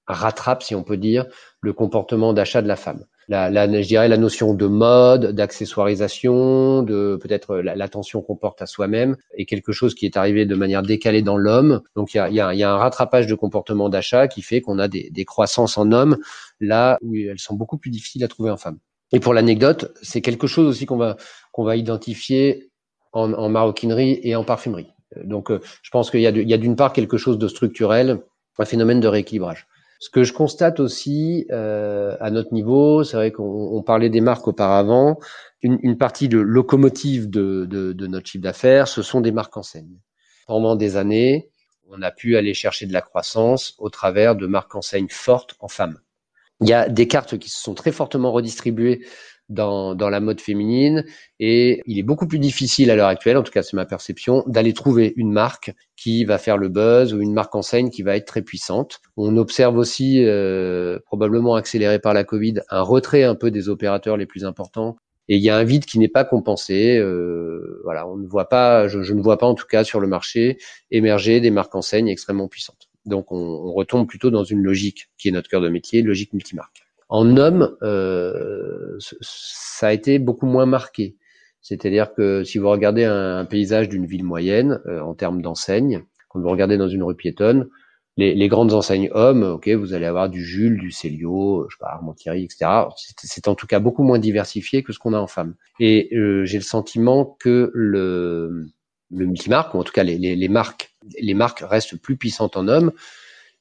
rattrape, 0.08 0.64
si 0.64 0.74
on 0.74 0.84
peut 0.84 0.98
dire, 0.98 1.26
le 1.62 1.74
comportement 1.74 2.34
d'achat 2.34 2.62
de 2.62 2.68
la 2.68 2.76
femme. 2.76 3.06
La, 3.30 3.50
la, 3.50 3.68
je 3.82 3.88
dirais 3.88 4.08
la 4.08 4.16
notion 4.18 4.54
de 4.54 4.68
mode, 4.68 5.34
d'accessoirisation, 5.34 6.82
de 6.82 7.20
peut-être 7.22 7.58
l'attention 7.58 8.22
qu'on 8.22 8.38
porte 8.38 8.62
à 8.62 8.66
soi-même, 8.66 9.18
est 9.34 9.46
quelque 9.46 9.74
chose 9.74 9.96
qui 9.96 10.06
est 10.06 10.16
arrivé 10.16 10.46
de 10.46 10.56
manière 10.56 10.82
décalée 10.82 11.22
dans 11.22 11.36
l'homme. 11.36 11.82
Donc 11.96 12.14
il 12.14 12.18
y 12.18 12.20
a, 12.22 12.30
y, 12.30 12.40
a, 12.40 12.54
y 12.54 12.64
a, 12.64 12.72
un 12.72 12.78
rattrapage 12.78 13.28
de 13.28 13.36
comportement 13.36 13.90
d'achat 13.90 14.30
qui 14.30 14.42
fait 14.42 14.62
qu'on 14.62 14.80
a 14.80 14.88
des, 14.88 15.10
des 15.12 15.26
croissances 15.26 15.78
en 15.78 15.92
hommes 15.92 16.18
là 16.62 16.98
où 17.02 17.16
elles 17.16 17.40
sont 17.40 17.56
beaucoup 17.56 17.78
plus 17.78 17.92
difficiles 17.92 18.24
à 18.24 18.30
trouver 18.30 18.50
en 18.50 18.58
femme. 18.58 18.80
Et 19.12 19.20
pour 19.20 19.34
l'anecdote, 19.34 19.94
c'est 20.02 20.22
quelque 20.22 20.48
chose 20.48 20.68
aussi 20.68 20.86
qu'on 20.86 20.98
va 20.98 21.18
qu'on 21.52 21.64
va 21.64 21.76
identifier 21.76 22.72
en, 23.14 23.34
en, 23.34 23.50
maroquinerie 23.50 24.20
et 24.24 24.36
en 24.36 24.44
parfumerie. 24.44 24.88
Donc, 25.24 25.50
euh, 25.50 25.60
je 25.82 25.90
pense 25.90 26.12
qu'il 26.12 26.22
y 26.22 26.28
a 26.28 26.58
d'une 26.58 26.76
part 26.76 26.94
quelque 26.94 27.18
chose 27.18 27.38
de 27.38 27.48
structurel, 27.48 28.20
un 28.60 28.66
phénomène 28.66 29.00
de 29.00 29.08
rééquilibrage. 29.08 29.68
Ce 30.00 30.10
que 30.10 30.24
je 30.24 30.34
constate 30.34 30.80
aussi 30.80 31.48
euh, 31.52 32.16
à 32.20 32.30
notre 32.30 32.54
niveau, 32.54 33.04
c'est 33.04 33.18
vrai 33.18 33.32
qu'on 33.32 33.82
parlait 33.86 34.10
des 34.10 34.22
marques 34.22 34.48
auparavant, 34.48 35.20
une, 35.62 35.98
partie 35.98 36.30
de 36.30 36.38
locomotive 36.38 37.30
de, 37.30 37.66
de, 37.66 37.94
de 37.94 38.08
notre 38.08 38.28
chiffre 38.28 38.44
d'affaires, 38.44 38.88
ce 38.88 39.02
sont 39.02 39.22
des 39.22 39.32
marques 39.32 39.58
enseignes. 39.58 40.00
Pendant 40.46 40.76
des 40.76 40.98
années, 40.98 41.50
on 41.90 42.02
a 42.02 42.12
pu 42.12 42.38
aller 42.38 42.54
chercher 42.54 42.86
de 42.86 42.94
la 42.94 43.02
croissance 43.02 43.76
au 43.80 43.90
travers 43.90 44.36
de 44.36 44.46
marques 44.46 44.76
enseignes 44.76 45.10
fortes 45.10 45.56
en 45.60 45.68
femmes. 45.68 46.00
Il 46.62 46.70
y 46.70 46.74
a 46.74 46.90
des 46.90 47.08
cartes 47.08 47.38
qui 47.38 47.50
se 47.50 47.60
sont 47.60 47.74
très 47.74 47.92
fortement 47.92 48.32
redistribuées 48.32 49.06
dans, 49.50 49.96
dans 49.96 50.10
la 50.10 50.20
mode 50.20 50.42
féminine 50.42 51.06
et 51.40 51.82
il 51.86 52.00
est 52.00 52.04
beaucoup 52.04 52.28
plus 52.28 52.40
difficile 52.40 52.92
à 52.92 52.96
l'heure 52.96 53.08
actuelle, 53.08 53.38
en 53.38 53.44
tout 53.44 53.52
cas 53.52 53.64
c'est 53.64 53.76
ma 53.76 53.86
perception, 53.86 54.44
d'aller 54.48 54.74
trouver 54.74 55.14
une 55.16 55.32
marque 55.32 55.74
qui 55.96 56.26
va 56.26 56.38
faire 56.38 56.58
le 56.58 56.70
buzz 56.70 57.14
ou 57.14 57.22
une 57.22 57.34
marque 57.34 57.56
enseigne 57.56 57.90
qui 57.90 58.02
va 58.02 58.16
être 58.16 58.28
très 58.28 58.42
puissante. 58.42 59.00
On 59.16 59.38
observe 59.38 59.78
aussi, 59.78 60.24
euh, 60.24 61.00
probablement 61.06 61.56
accéléré 61.56 62.00
par 62.00 62.14
la 62.14 62.24
Covid, 62.24 62.62
un 62.70 62.82
retrait 62.82 63.24
un 63.24 63.36
peu 63.36 63.52
des 63.52 63.70
opérateurs 63.70 64.18
les 64.18 64.26
plus 64.26 64.46
importants 64.46 64.98
et 65.30 65.38
il 65.38 65.44
y 65.44 65.50
a 65.50 65.58
un 65.58 65.64
vide 65.64 65.86
qui 65.86 66.00
n'est 66.00 66.08
pas 66.08 66.24
compensé. 66.24 66.98
Euh, 66.98 67.82
voilà, 67.84 68.08
on 68.08 68.18
ne 68.18 68.28
voit 68.28 68.50
pas, 68.50 68.88
je, 68.88 69.02
je, 69.02 69.14
ne 69.14 69.22
vois 69.22 69.38
pas 69.38 69.48
en 69.48 69.56
tout 69.56 69.68
cas 69.68 69.84
sur 69.84 70.00
le 70.00 70.08
marché 70.08 70.58
émerger 70.92 71.42
des 71.42 71.52
marques 71.52 71.76
enseignes 71.76 72.08
extrêmement 72.08 72.48
puissantes. 72.48 72.90
Donc 73.06 73.32
on, 73.32 73.38
on 73.38 73.74
retombe 73.74 74.08
plutôt 74.08 74.30
dans 74.30 74.44
une 74.44 74.62
logique 74.64 75.10
qui 75.18 75.30
est 75.30 75.32
notre 75.32 75.50
cœur 75.50 75.62
de 75.62 75.70
métier, 75.70 76.02
logique 76.02 76.34
multimarque. 76.34 76.87
En 77.10 77.38
homme, 77.38 77.78
euh, 77.84 78.98
ça 79.00 79.88
a 79.88 79.94
été 79.94 80.20
beaucoup 80.20 80.46
moins 80.46 80.66
marqué. 80.66 81.16
C'est-à-dire 81.62 82.14
que 82.14 82.44
si 82.44 82.58
vous 82.58 82.70
regardez 82.70 83.04
un, 83.06 83.46
paysage 83.46 83.90
d'une 83.90 84.06
ville 84.06 84.24
moyenne 84.24 84.80
euh, 84.88 85.02
en 85.02 85.14
termes 85.14 85.42
d'enseigne, 85.42 86.04
quand 86.30 86.40
vous 86.40 86.50
regardez 86.50 86.78
dans 86.78 86.88
une 86.88 87.04
rue 87.04 87.16
piétonne, 87.16 87.68
les, 88.18 88.34
les, 88.34 88.48
grandes 88.48 88.74
enseignes 88.74 89.10
hommes, 89.14 89.44
ok, 89.44 89.70
vous 89.70 89.94
allez 89.94 90.06
avoir 90.06 90.30
du 90.30 90.44
Jules, 90.44 90.80
du 90.80 90.92
Célio, 90.92 91.68
je 91.70 91.76
sais 91.76 91.80
pas, 91.80 91.92
Armand 91.92 92.14
Thierry, 92.14 92.46
etc. 92.46 92.66
C'est 93.18 93.48
en 93.48 93.54
tout 93.54 93.68
cas 93.68 93.80
beaucoup 93.80 94.04
moins 94.04 94.18
diversifié 94.18 94.82
que 94.82 94.92
ce 94.92 94.98
qu'on 94.98 95.14
a 95.14 95.20
en 95.20 95.28
femmes. 95.28 95.56
Et 95.80 96.10
euh, 96.16 96.44
j'ai 96.44 96.58
le 96.58 96.64
sentiment 96.64 97.38
que 97.40 97.70
le, 97.74 98.66
le 99.12 99.26
multimarque, 99.26 99.76
ou 99.76 99.80
en 99.80 99.84
tout 99.84 99.94
cas 99.94 100.04
les, 100.04 100.18
les, 100.18 100.36
les, 100.36 100.50
marques, 100.50 100.96
les 101.20 101.36
marques 101.36 101.60
restent 101.60 101.98
plus 101.98 102.18
puissantes 102.18 102.58
en 102.58 102.68
hommes. 102.68 102.92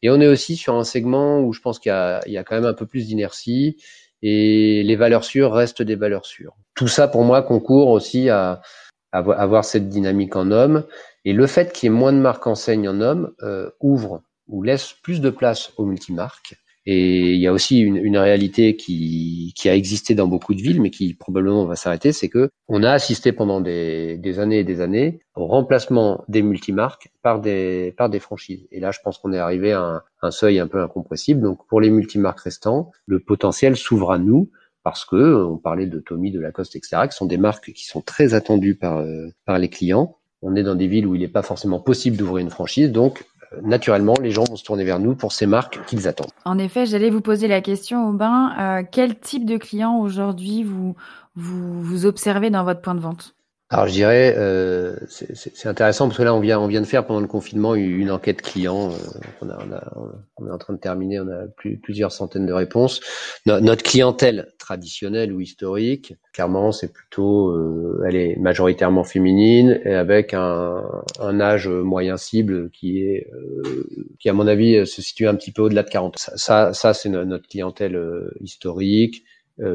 Et 0.07 0.11
on 0.11 0.21
est 0.21 0.29
aussi 0.29 0.55
sur 0.55 0.77
un 0.77 0.85
segment 0.85 1.41
où 1.41 1.53
je 1.53 1.61
pense 1.61 1.81
qu'il 1.81 1.91
y, 1.91 2.37
a, 2.37 2.45
quand 2.45 2.55
même 2.55 2.65
un 2.65 2.75
peu 2.75 2.87
plus 2.87 3.09
d'inertie 3.09 3.77
et 4.23 4.85
les 4.85 4.95
valeurs 4.95 5.25
sûres 5.25 5.53
restent 5.53 5.83
des 5.83 5.97
valeurs 5.97 6.27
sûres. 6.27 6.55
Tout 6.77 6.87
ça, 6.87 7.09
pour 7.09 7.25
moi, 7.25 7.43
concourt 7.43 7.89
aussi 7.89 8.31
à, 8.31 8.63
avoir 9.11 9.65
cette 9.65 9.89
dynamique 9.89 10.37
en 10.37 10.53
hommes. 10.53 10.85
Et 11.25 11.33
le 11.33 11.49
fait 11.49 11.73
qu'il 11.73 11.89
y 11.89 11.93
ait 11.93 11.99
moins 11.99 12.13
de 12.13 12.21
marques 12.21 12.47
enseignes 12.47 12.89
en 12.89 13.01
hommes 13.01 13.33
euh, 13.43 13.69
ouvre 13.81 14.23
ou 14.47 14.63
laisse 14.63 14.93
plus 14.93 15.21
de 15.21 15.29
place 15.29 15.73
aux 15.77 15.85
multimarques. 15.85 16.55
Et 16.89 17.35
il 17.35 17.41
y 17.41 17.49
a 17.49 17.53
aussi 17.53 17.81
une, 17.81 17.97
une 17.97 18.17
réalité 18.17 18.77
qui, 18.77 19.53
qui, 19.57 19.69
a 19.69 19.75
existé 19.75 20.15
dans 20.15 20.29
beaucoup 20.29 20.55
de 20.55 20.63
villes, 20.63 20.81
mais 20.81 20.91
qui 20.91 21.15
probablement 21.15 21.65
va 21.65 21.75
s'arrêter, 21.75 22.13
c'est 22.13 22.29
que 22.29 22.51
on 22.69 22.85
a 22.85 22.93
assisté 22.93 23.33
pendant 23.33 23.61
des, 23.61 24.17
des, 24.19 24.39
années 24.39 24.61
et 24.61 24.65
des 24.65 24.81
années 24.81 25.19
au 25.35 25.47
remplacement 25.47 26.25
des 26.29 26.43
multimarques 26.43 27.09
par 27.23 27.41
des, 27.41 27.93
par 27.97 28.09
des 28.09 28.21
franchises. 28.21 28.69
Et 28.71 28.79
là, 28.79 28.93
je 28.93 29.01
pense 29.03 29.19
qu'on 29.19 29.33
est 29.33 29.39
arrivé 29.39 29.73
à 29.73 29.81
un, 29.81 30.03
un, 30.23 30.31
seuil 30.31 30.61
un 30.61 30.69
peu 30.69 30.81
incompressible. 30.81 31.41
Donc, 31.41 31.67
pour 31.67 31.81
les 31.81 31.91
multimarques 31.91 32.41
restants, 32.41 32.93
le 33.07 33.19
potentiel 33.19 33.77
s'ouvre 33.77 34.13
à 34.13 34.19
nous 34.19 34.51
parce 34.87 35.05
que 35.05 35.45
on 35.45 35.57
parlait 35.57 35.87
de 35.87 35.99
Tommy, 35.99 36.31
de 36.31 36.39
Lacoste, 36.39 36.77
etc., 36.77 37.09
qui 37.11 37.17
sont 37.17 37.27
des 37.27 37.39
marques 37.39 37.73
qui 37.73 37.87
sont 37.87 38.03
très 38.03 38.35
attendues 38.35 38.77
par, 38.77 38.99
euh, 38.99 39.27
par 39.45 39.59
les 39.59 39.69
clients. 39.69 40.17
On 40.43 40.55
est 40.55 40.63
dans 40.63 40.77
des 40.77 40.87
villes 40.87 41.09
où 41.09 41.17
il 41.17 41.23
n'est 41.23 41.27
pas 41.27 41.43
forcément 41.43 41.81
possible 41.81 42.17
d'ouvrir 42.17 42.45
une 42.45 42.51
franchise, 42.51 42.93
donc 42.93 43.25
naturellement, 43.63 44.15
les 44.21 44.31
gens 44.31 44.45
vont 44.45 44.57
se 44.57 44.65
tourner 44.65 44.85
vers 44.85 44.99
nous 44.99 45.15
pour 45.15 45.33
ces 45.33 45.47
marques 45.47 45.85
qu'ils 45.87 46.09
attendent. 46.09 46.33
En 46.45 46.59
effet, 46.59 46.87
j'allais 46.87 47.11
vous 47.11 47.21
poser 47.21 47.49
la 47.49 47.61
question, 47.61 48.09
Aubin. 48.09 48.53
Euh, 48.59 48.83
quel 48.91 49.19
type 49.19 49.45
de 49.45 49.57
client 49.57 49.99
aujourd'hui 49.99 50.65
vous, 50.65 50.97
vous, 51.37 51.83
vous 51.83 52.07
observez 52.07 52.51
dans 52.51 52.65
votre 52.65 52.81
point 52.81 52.95
de 52.95 53.01
vente? 53.01 53.36
Alors 53.69 53.89
je 53.89 53.93
dirais, 53.93 54.33
euh, 54.37 54.95
c'est 55.09 55.67
intéressant 55.67 56.07
parce 56.07 56.19
que 56.19 56.23
là 56.23 56.33
on 56.33 56.39
vient, 56.39 56.61
on 56.61 56.69
vient 56.69 56.81
de 56.81 56.87
faire 56.87 57.05
pendant 57.05 57.19
le 57.19 57.27
confinement 57.27 57.75
une 57.75 58.13
enquête 58.13 58.41
client. 58.41 58.93
Euh, 58.93 58.97
on, 59.43 59.51
a, 59.51 59.59
on, 59.59 59.73
a, 59.73 60.13
on, 60.37 60.47
est 60.47 60.51
en 60.53 60.59
train 60.59 60.75
de 60.75 60.79
terminer, 60.79 61.19
on 61.19 61.29
a 61.29 61.49
plus, 61.49 61.77
plusieurs 61.77 62.13
centaines 62.13 62.47
de 62.47 62.53
réponses. 62.53 63.01
notre 63.45 63.83
clientèle 63.83 64.53
traditionnelle 64.61 65.33
ou 65.33 65.41
historique, 65.41 66.15
clairement, 66.33 66.71
c'est 66.71 66.93
plutôt, 66.93 67.51
euh, 67.51 68.05
elle 68.07 68.15
est 68.15 68.37
majoritairement 68.37 69.03
féminine 69.03 69.81
et 69.85 69.95
avec 69.95 70.33
un, 70.33 70.85
un 71.19 71.41
âge 71.41 71.67
moyen 71.67 72.17
cible 72.17 72.71
qui 72.71 73.03
est, 73.03 73.27
euh, 73.35 73.89
qui 74.21 74.29
à 74.29 74.33
mon 74.33 74.47
avis 74.47 74.87
se 74.87 75.03
situe 75.03 75.27
un 75.27 75.35
petit 75.35 75.51
peu 75.51 75.63
au-delà 75.63 75.83
de 75.83 75.89
40. 75.89 76.17
Ça, 76.37 76.73
ça, 76.73 76.95
c'est 76.95 77.09
notre 77.09 77.49
clientèle 77.49 77.97
euh, 77.97 78.31
historique 78.41 79.25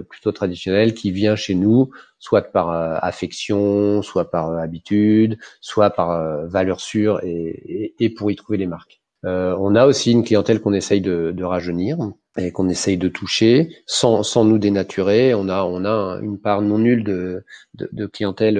plutôt 0.10 0.32
traditionnel 0.32 0.94
qui 0.94 1.12
vient 1.12 1.36
chez 1.36 1.56
nous 1.56 1.90
soit 2.22 2.44
par 2.44 2.70
euh, 2.70 2.98
affection, 3.02 4.02
soit 4.02 4.32
par 4.32 4.52
euh, 4.52 4.58
habitude, 4.58 5.38
soit 5.60 5.90
par 5.90 6.46
valeur 6.48 6.80
sûre 6.80 7.20
et, 7.24 7.94
et, 8.00 8.10
pour 8.10 8.32
y 8.32 8.36
trouver 8.36 8.58
les 8.58 8.68
marques. 8.68 9.02
on 9.24 9.76
a 9.76 9.86
aussi 9.86 10.12
une 10.12 10.24
clientèle 10.24 10.62
qu'on 10.62 10.74
essaye 10.74 11.02
de, 11.02 11.32
de, 11.36 11.44
rajeunir 11.44 11.98
et 12.38 12.52
qu'on 12.52 12.70
essaye 12.70 12.98
de 12.98 13.10
toucher 13.10 13.76
sans, 13.88 14.24
sans 14.24 14.46
nous 14.46 14.60
dénaturer. 14.60 15.34
On 15.34 15.50
a, 15.50 15.64
on 15.64 15.84
a 15.84 16.20
une 16.22 16.40
part 16.40 16.62
non 16.62 16.78
nulle 16.78 17.04
de, 17.04 17.44
de, 17.74 17.90
de 17.92 18.06
clientèle 18.06 18.60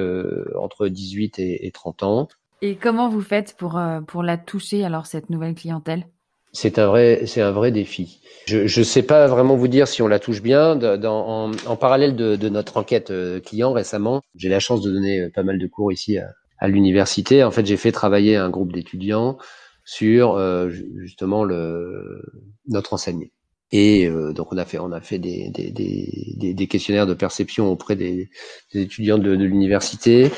entre 0.56 0.88
18 0.88 1.40
et, 1.40 1.68
et 1.68 1.72
30 1.72 2.04
ans. 2.04 2.28
Et 2.64 2.76
comment 2.76 3.10
vous 3.10 3.22
faites 3.22 3.56
pour, 3.58 3.80
pour 4.08 4.24
la 4.24 4.38
toucher 4.38 4.84
alors 4.84 5.06
cette 5.06 5.30
nouvelle 5.30 5.56
clientèle? 5.56 6.06
C'est 6.54 6.80
un 6.80 6.88
vrai, 6.88 7.24
c'est 7.26 7.42
un 7.42 7.52
vrai 7.52 7.72
défi. 7.72 8.20
Je 8.48 8.80
ne 8.80 8.84
sais 8.84 9.04
pas 9.04 9.28
vraiment 9.28 9.56
vous 9.56 9.68
dire 9.68 9.88
si 9.88 10.02
on 10.02 10.08
la 10.08 10.20
touche 10.20 10.42
bien. 10.42 10.76
Dans, 10.76 11.28
en, 11.28 11.52
en, 11.68 11.76
parallèle 11.76 12.16
de, 12.16 12.36
de, 12.36 12.50
notre 12.50 12.78
enquête 12.78 13.12
euh, 13.12 13.40
client 13.40 13.72
récemment, 13.72 14.22
j'ai 14.36 14.50
la 14.50 14.60
chance 14.60 14.82
de 14.82 14.92
donner 14.92 15.22
euh, 15.22 15.30
pas 15.34 15.44
mal 15.44 15.58
de 15.60 15.68
cours 15.68 15.92
ici 15.92 16.18
à, 16.18 16.28
à 16.58 16.68
l'université. 16.68 17.44
En 17.44 17.52
fait, 17.52 17.66
j'ai 17.66 17.78
fait 17.78 17.92
travailler 17.92 18.36
un 18.36 18.50
groupe 18.50 18.74
d'étudiants 18.74 19.38
sur 19.86 20.36
euh, 20.36 20.70
justement 20.98 21.44
le, 21.44 22.22
notre 22.68 22.94
enseignement. 22.94 23.28
Et 23.72 24.08
euh, 24.08 24.34
donc 24.34 24.52
on 24.52 24.58
a 24.58 24.66
fait 24.66 24.80
on 24.80 24.92
a 24.92 25.00
fait 25.00 25.18
des, 25.18 25.50
des, 25.50 25.72
des, 25.72 26.54
des 26.54 26.68
questionnaires 26.68 27.08
de 27.08 27.14
perception 27.14 27.72
auprès 27.72 27.96
des, 27.96 28.30
des 28.74 28.82
étudiants 28.82 29.18
de, 29.18 29.36
de 29.36 29.46
l'université 29.46 30.30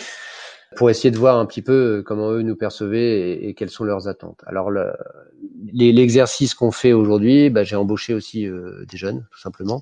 pour 0.75 0.89
essayer 0.89 1.12
de 1.12 1.18
voir 1.18 1.38
un 1.38 1.46
petit 1.46 1.62
peu 1.62 2.00
euh, 2.00 2.03
comment 2.03 2.32
eux 2.32 2.42
nous 2.42 2.56
percevaient 2.56 3.44
et, 3.44 3.53
quelles 3.53 3.70
sont 3.70 3.84
leurs 3.84 4.08
attentes. 4.08 4.42
Alors 4.46 4.72
l'exercice 5.74 6.53
qu'on 6.53 6.72
fait 6.72 6.94
aujourd'hui, 6.94 7.50
bah, 7.50 7.63
j'ai 7.63 7.75
embauché 7.75 8.13
aussi 8.13 8.48
euh, 8.48 8.86
des 8.86 8.98
jeunes, 8.98 9.25
tout 9.32 9.39
simplement. 9.39 9.82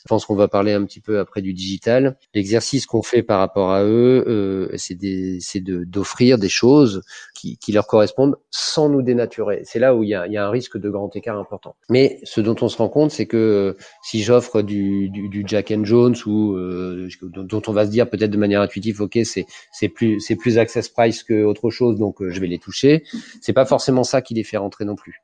Je 0.00 0.08
pense 0.08 0.24
qu'on 0.24 0.34
va 0.34 0.48
parler 0.48 0.72
un 0.72 0.84
petit 0.84 1.00
peu 1.00 1.18
après 1.18 1.42
du 1.42 1.52
digital. 1.52 2.16
L'exercice 2.34 2.86
qu'on 2.86 3.02
fait 3.02 3.22
par 3.22 3.38
rapport 3.38 3.70
à 3.70 3.84
eux, 3.84 4.24
euh, 4.26 4.68
c'est 4.76 5.60
d'offrir 5.60 6.38
des 6.38 6.48
choses 6.48 7.02
qui, 7.34 7.58
qui, 7.58 7.72
leur 7.72 7.86
correspondent 7.86 8.36
sans 8.50 8.88
nous 8.88 9.02
dénaturer. 9.02 9.60
C'est 9.64 9.78
là 9.78 9.94
où 9.94 10.02
il 10.02 10.08
y, 10.08 10.14
a, 10.14 10.26
y, 10.26 10.38
a, 10.38 10.46
un 10.46 10.50
risque 10.50 10.78
de 10.78 10.88
grand 10.88 11.14
écart 11.16 11.38
important. 11.38 11.76
Mais 11.90 12.18
ce 12.24 12.40
dont 12.40 12.56
on 12.62 12.68
se 12.68 12.78
rend 12.78 12.88
compte, 12.88 13.10
c'est 13.10 13.26
que 13.26 13.36
euh, 13.36 13.82
si 14.02 14.22
j'offre 14.22 14.62
du, 14.62 15.10
du, 15.10 15.28
du, 15.28 15.44
Jack 15.46 15.70
and 15.70 15.84
Jones 15.84 16.16
ou 16.24 16.54
euh, 16.56 17.08
dont 17.22 17.62
on 17.66 17.72
va 17.72 17.84
se 17.84 17.90
dire 17.90 18.08
peut-être 18.08 18.30
de 18.30 18.38
manière 18.38 18.62
intuitive, 18.62 19.02
ok, 19.02 19.18
c'est 19.24 19.46
c'est 19.72 19.88
plus 19.88 20.20
c'est 20.20 20.36
plus 20.36 20.58
access 20.58 20.88
price 20.88 21.22
que 21.22 21.44
autre 21.44 21.70
chose, 21.70 21.98
donc 21.98 22.22
euh, 22.22 22.30
je 22.30 22.40
vais 22.40 22.46
les 22.46 22.58
toucher. 22.58 23.04
C'est 23.40 23.52
pas 23.52 23.66
forcément 23.66 24.04
ça 24.04 24.22
qui 24.22 24.34
les 24.34 24.44
fait 24.44 24.56
rentrer 24.56 24.84
non 24.84 24.96
plus. 24.96 25.22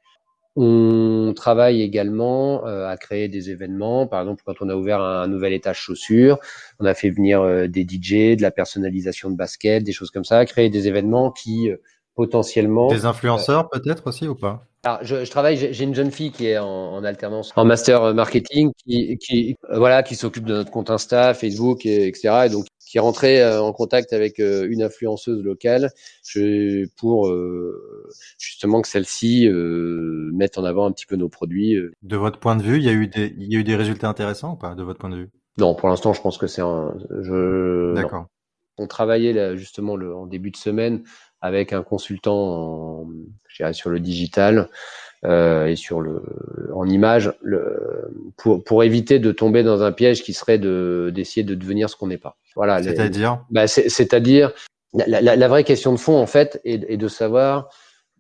On 0.58 1.34
travaille 1.36 1.82
également 1.82 2.66
euh, 2.66 2.88
à 2.88 2.96
créer 2.96 3.28
des 3.28 3.50
événements. 3.50 4.06
Par 4.06 4.22
exemple, 4.22 4.42
quand 4.46 4.54
on 4.62 4.70
a 4.70 4.74
ouvert 4.74 5.02
un, 5.02 5.28
nouvel 5.28 5.52
étage 5.52 5.78
chaussures, 5.78 6.38
on 6.80 6.86
a 6.86 6.94
fait 6.94 7.10
venir 7.10 7.42
euh, 7.42 7.66
des 7.66 7.82
DJ, 7.82 8.36
de 8.36 8.42
la 8.42 8.50
personnalisation 8.50 9.30
de 9.30 9.36
basket, 9.36 9.84
des 9.84 9.92
choses 9.92 10.10
comme 10.10 10.24
ça, 10.24 10.46
créer 10.46 10.70
des 10.70 10.88
événements 10.88 11.30
qui 11.30 11.70
euh, 11.70 11.76
potentiellement. 12.14 12.88
Des 12.88 13.04
influenceurs 13.04 13.68
peut-être 13.68 14.06
aussi 14.06 14.26
ou 14.26 14.34
pas? 14.34 14.64
Alors, 14.82 15.00
je, 15.02 15.24
je, 15.24 15.30
travaille, 15.30 15.58
j'ai 15.58 15.84
une 15.84 15.94
jeune 15.94 16.10
fille 16.10 16.30
qui 16.30 16.46
est 16.46 16.58
en, 16.58 16.66
en 16.66 17.04
alternance 17.04 17.52
en 17.56 17.64
master 17.64 18.14
marketing, 18.14 18.70
qui, 18.86 19.18
qui 19.18 19.56
voilà, 19.70 20.02
qui 20.02 20.14
s'occupe 20.14 20.44
de 20.44 20.54
notre 20.54 20.70
compte 20.70 20.90
Insta, 20.90 21.34
Facebook, 21.34 21.84
et, 21.84 22.06
etc. 22.06 22.44
Et 22.46 22.48
donc, 22.48 22.66
qui 22.96 22.98
est 22.98 23.02
rentrée 23.02 23.42
euh, 23.42 23.60
en 23.60 23.74
contact 23.74 24.14
avec 24.14 24.40
euh, 24.40 24.66
une 24.70 24.82
influenceuse 24.82 25.42
locale 25.42 25.90
pour 26.96 27.28
euh, 27.28 28.08
justement 28.38 28.80
que 28.80 28.88
celle-ci 28.88 29.50
mette 30.32 30.56
en 30.56 30.64
avant 30.64 30.86
un 30.86 30.92
petit 30.92 31.04
peu 31.04 31.16
nos 31.16 31.28
produits. 31.28 31.76
De 32.02 32.16
votre 32.16 32.38
point 32.38 32.56
de 32.56 32.62
vue, 32.62 32.78
il 32.78 32.84
y 32.84 32.88
a 32.88 32.92
eu 32.92 33.06
des, 33.06 33.34
il 33.36 33.52
y 33.52 33.56
a 33.56 33.60
eu 33.60 33.64
des 33.64 33.76
résultats 33.76 34.08
intéressants 34.08 34.54
ou 34.54 34.56
pas, 34.56 34.74
de 34.74 34.82
votre 34.82 34.98
point 34.98 35.10
de 35.10 35.16
vue? 35.16 35.30
Non, 35.58 35.74
pour 35.74 35.90
l'instant, 35.90 36.14
je 36.14 36.22
pense 36.22 36.38
que 36.38 36.46
c'est 36.46 36.62
un. 36.62 36.94
Je. 37.10 37.94
D'accord. 37.94 38.28
On 38.78 38.86
travaillait 38.86 39.34
là, 39.34 39.56
justement 39.56 39.96
le, 39.96 40.14
en 40.14 40.26
début 40.26 40.50
de 40.50 40.56
semaine 40.56 41.02
avec 41.42 41.74
un 41.74 41.82
consultant 41.82 42.36
en, 42.36 43.08
je 43.48 43.56
dirais, 43.56 43.72
sur 43.74 43.90
le 43.90 44.00
digital 44.00 44.68
euh, 45.26 45.66
et 45.66 45.76
sur 45.76 46.00
le 46.00 46.22
en 46.74 46.88
image 46.88 47.32
le, 47.42 48.10
pour 48.36 48.62
pour 48.62 48.84
éviter 48.84 49.18
de 49.18 49.32
tomber 49.32 49.62
dans 49.62 49.82
un 49.82 49.92
piège 49.92 50.22
qui 50.22 50.32
serait 50.32 50.58
de 50.58 51.12
d'essayer 51.14 51.44
de 51.44 51.54
devenir 51.54 51.90
ce 51.90 51.96
qu'on 51.96 52.06
n'est 52.06 52.18
pas. 52.18 52.36
Voilà. 52.54 52.82
C'est-à-dire 52.82 53.44
bah, 53.50 53.66
C'est-à-dire 53.66 54.52
la, 54.94 55.20
la, 55.20 55.36
la, 55.36 55.48
vraie 55.48 55.64
question 55.64 55.92
de 55.92 55.98
fond 55.98 56.16
en 56.16 56.26
fait 56.26 56.60
est, 56.64 56.84
est 56.88 56.96
de 56.96 57.08
savoir 57.08 57.68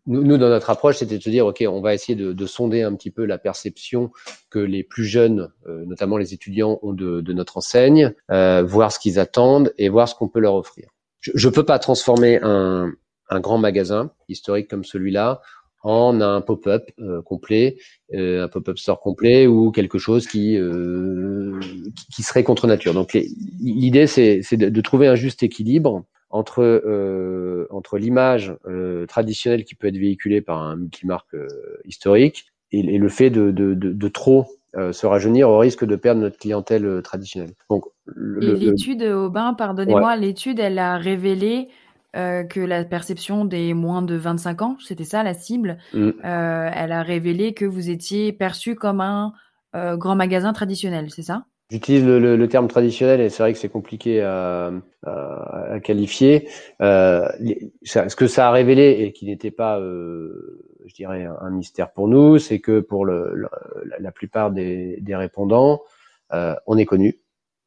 nous, 0.06 0.22
nous, 0.22 0.38
dans 0.38 0.48
notre 0.48 0.70
approche, 0.70 0.98
c'était 0.98 1.18
de 1.18 1.22
se 1.22 1.30
dire, 1.30 1.46
OK, 1.46 1.64
on 1.68 1.80
va 1.80 1.92
essayer 1.94 2.14
de, 2.14 2.32
de, 2.32 2.46
sonder 2.46 2.82
un 2.82 2.94
petit 2.94 3.10
peu 3.10 3.24
la 3.24 3.38
perception 3.38 4.10
que 4.50 4.58
les 4.58 4.84
plus 4.84 5.04
jeunes, 5.04 5.52
euh, 5.66 5.84
notamment 5.84 6.16
les 6.16 6.32
étudiants, 6.32 6.78
ont 6.82 6.92
de, 6.92 7.20
de 7.20 7.32
notre 7.32 7.56
enseigne, 7.56 8.14
euh, 8.30 8.62
voir 8.62 8.92
ce 8.92 8.98
qu'ils 8.98 9.18
attendent 9.18 9.72
et 9.78 9.88
voir 9.88 10.08
ce 10.08 10.14
qu'on 10.14 10.28
peut 10.28 10.38
leur 10.38 10.54
offrir. 10.54 10.90
Je 11.20 11.48
ne 11.48 11.52
peux 11.52 11.64
pas 11.64 11.78
transformer 11.80 12.38
un, 12.42 12.92
un 13.30 13.40
grand 13.40 13.58
magasin 13.58 14.12
historique 14.28 14.68
comme 14.68 14.84
celui-là 14.84 15.40
en 15.86 16.20
un 16.20 16.40
pop-up 16.40 16.90
euh, 16.98 17.22
complet, 17.22 17.76
euh, 18.12 18.44
un 18.44 18.48
pop-up 18.48 18.76
store 18.76 19.00
complet 19.00 19.46
ou 19.46 19.70
quelque 19.70 19.98
chose 19.98 20.26
qui 20.26 20.58
euh, 20.58 21.60
qui 22.12 22.24
serait 22.24 22.42
contre 22.42 22.66
nature. 22.66 22.92
Donc 22.92 23.16
l'idée 23.60 24.08
c'est 24.08 24.40
de, 24.56 24.68
de, 24.68 24.80
trouver 24.80 25.06
un 25.06 25.14
juste 25.14 25.44
équilibre 25.44 26.04
entre 26.30 26.82
entre 27.70 27.98
l'image 27.98 28.52
traditionnelle 29.06 29.64
qui 29.64 29.76
peut 29.76 29.86
être 29.86 29.96
véhiculée 29.96 30.40
par 30.40 30.60
un 30.60 30.74
multimarque 30.74 31.36
historique 31.84 32.46
et, 32.72 32.80
et, 32.80 32.98
le 32.98 33.08
fait 33.08 33.30
de, 33.30 33.52
de, 33.52 33.74
de 33.74 34.08
trop 34.08 34.46
se 34.74 35.06
rajeunir 35.06 35.48
au 35.48 35.58
risque 35.58 35.84
de 35.84 35.94
perdre 35.94 36.20
notre 36.20 36.36
clientèle 36.36 37.00
traditionnelle. 37.04 37.54
Donc 37.70 37.84
et 38.40 38.54
l'étude 38.56 39.04
Aubin, 39.04 39.54
pardonnez-moi, 39.54 40.16
l'étude 40.16 40.58
elle 40.58 40.80
a 40.80 40.96
révélé 40.96 41.68
euh, 42.16 42.44
que 42.44 42.60
la 42.60 42.82
perception 42.84 43.44
des 43.44 43.74
moins 43.74 44.00
de 44.00 44.14
25 44.14 44.62
ans, 44.62 44.76
c'était 44.80 45.04
ça 45.04 45.22
la 45.22 45.34
cible, 45.34 45.76
mm. 45.92 46.10
euh, 46.24 46.70
elle 46.72 46.92
a 46.92 47.02
révélé 47.02 47.52
que 47.52 47.66
vous 47.66 47.90
étiez 47.90 48.32
perçu 48.32 48.74
comme 48.74 49.02
un 49.02 49.34
euh, 49.74 49.96
grand 49.98 50.16
magasin 50.16 50.54
traditionnel, 50.54 51.10
c'est 51.10 51.22
ça? 51.22 51.44
J'utilise 51.70 52.06
le, 52.06 52.36
le, 52.36 52.48
terme 52.48 52.68
traditionnel 52.68 53.20
et 53.20 53.28
c'est 53.28 53.42
vrai 53.42 53.52
que 53.52 53.58
c'est 53.58 53.68
compliqué 53.68 54.22
à, 54.22 54.70
à, 55.04 55.80
qualifier. 55.82 56.48
ce 56.80 58.14
que 58.14 58.28
ça 58.28 58.48
a 58.48 58.50
révélé 58.52 58.96
et 59.00 59.12
qui 59.12 59.26
n'était 59.26 59.50
pas 59.50 59.78
je 59.80 60.94
dirais, 60.94 61.26
un, 61.40 61.50
mystère 61.50 61.90
pour 61.90 62.06
nous, 62.06 62.38
c'est 62.38 62.60
que 62.60 62.78
pour 62.78 63.04
le, 63.04 63.48
la, 63.98 64.12
plupart 64.12 64.52
des, 64.52 64.98
des 65.00 65.16
répondants, 65.16 65.82
on 66.30 66.78
est 66.78 66.86
connu. 66.86 67.18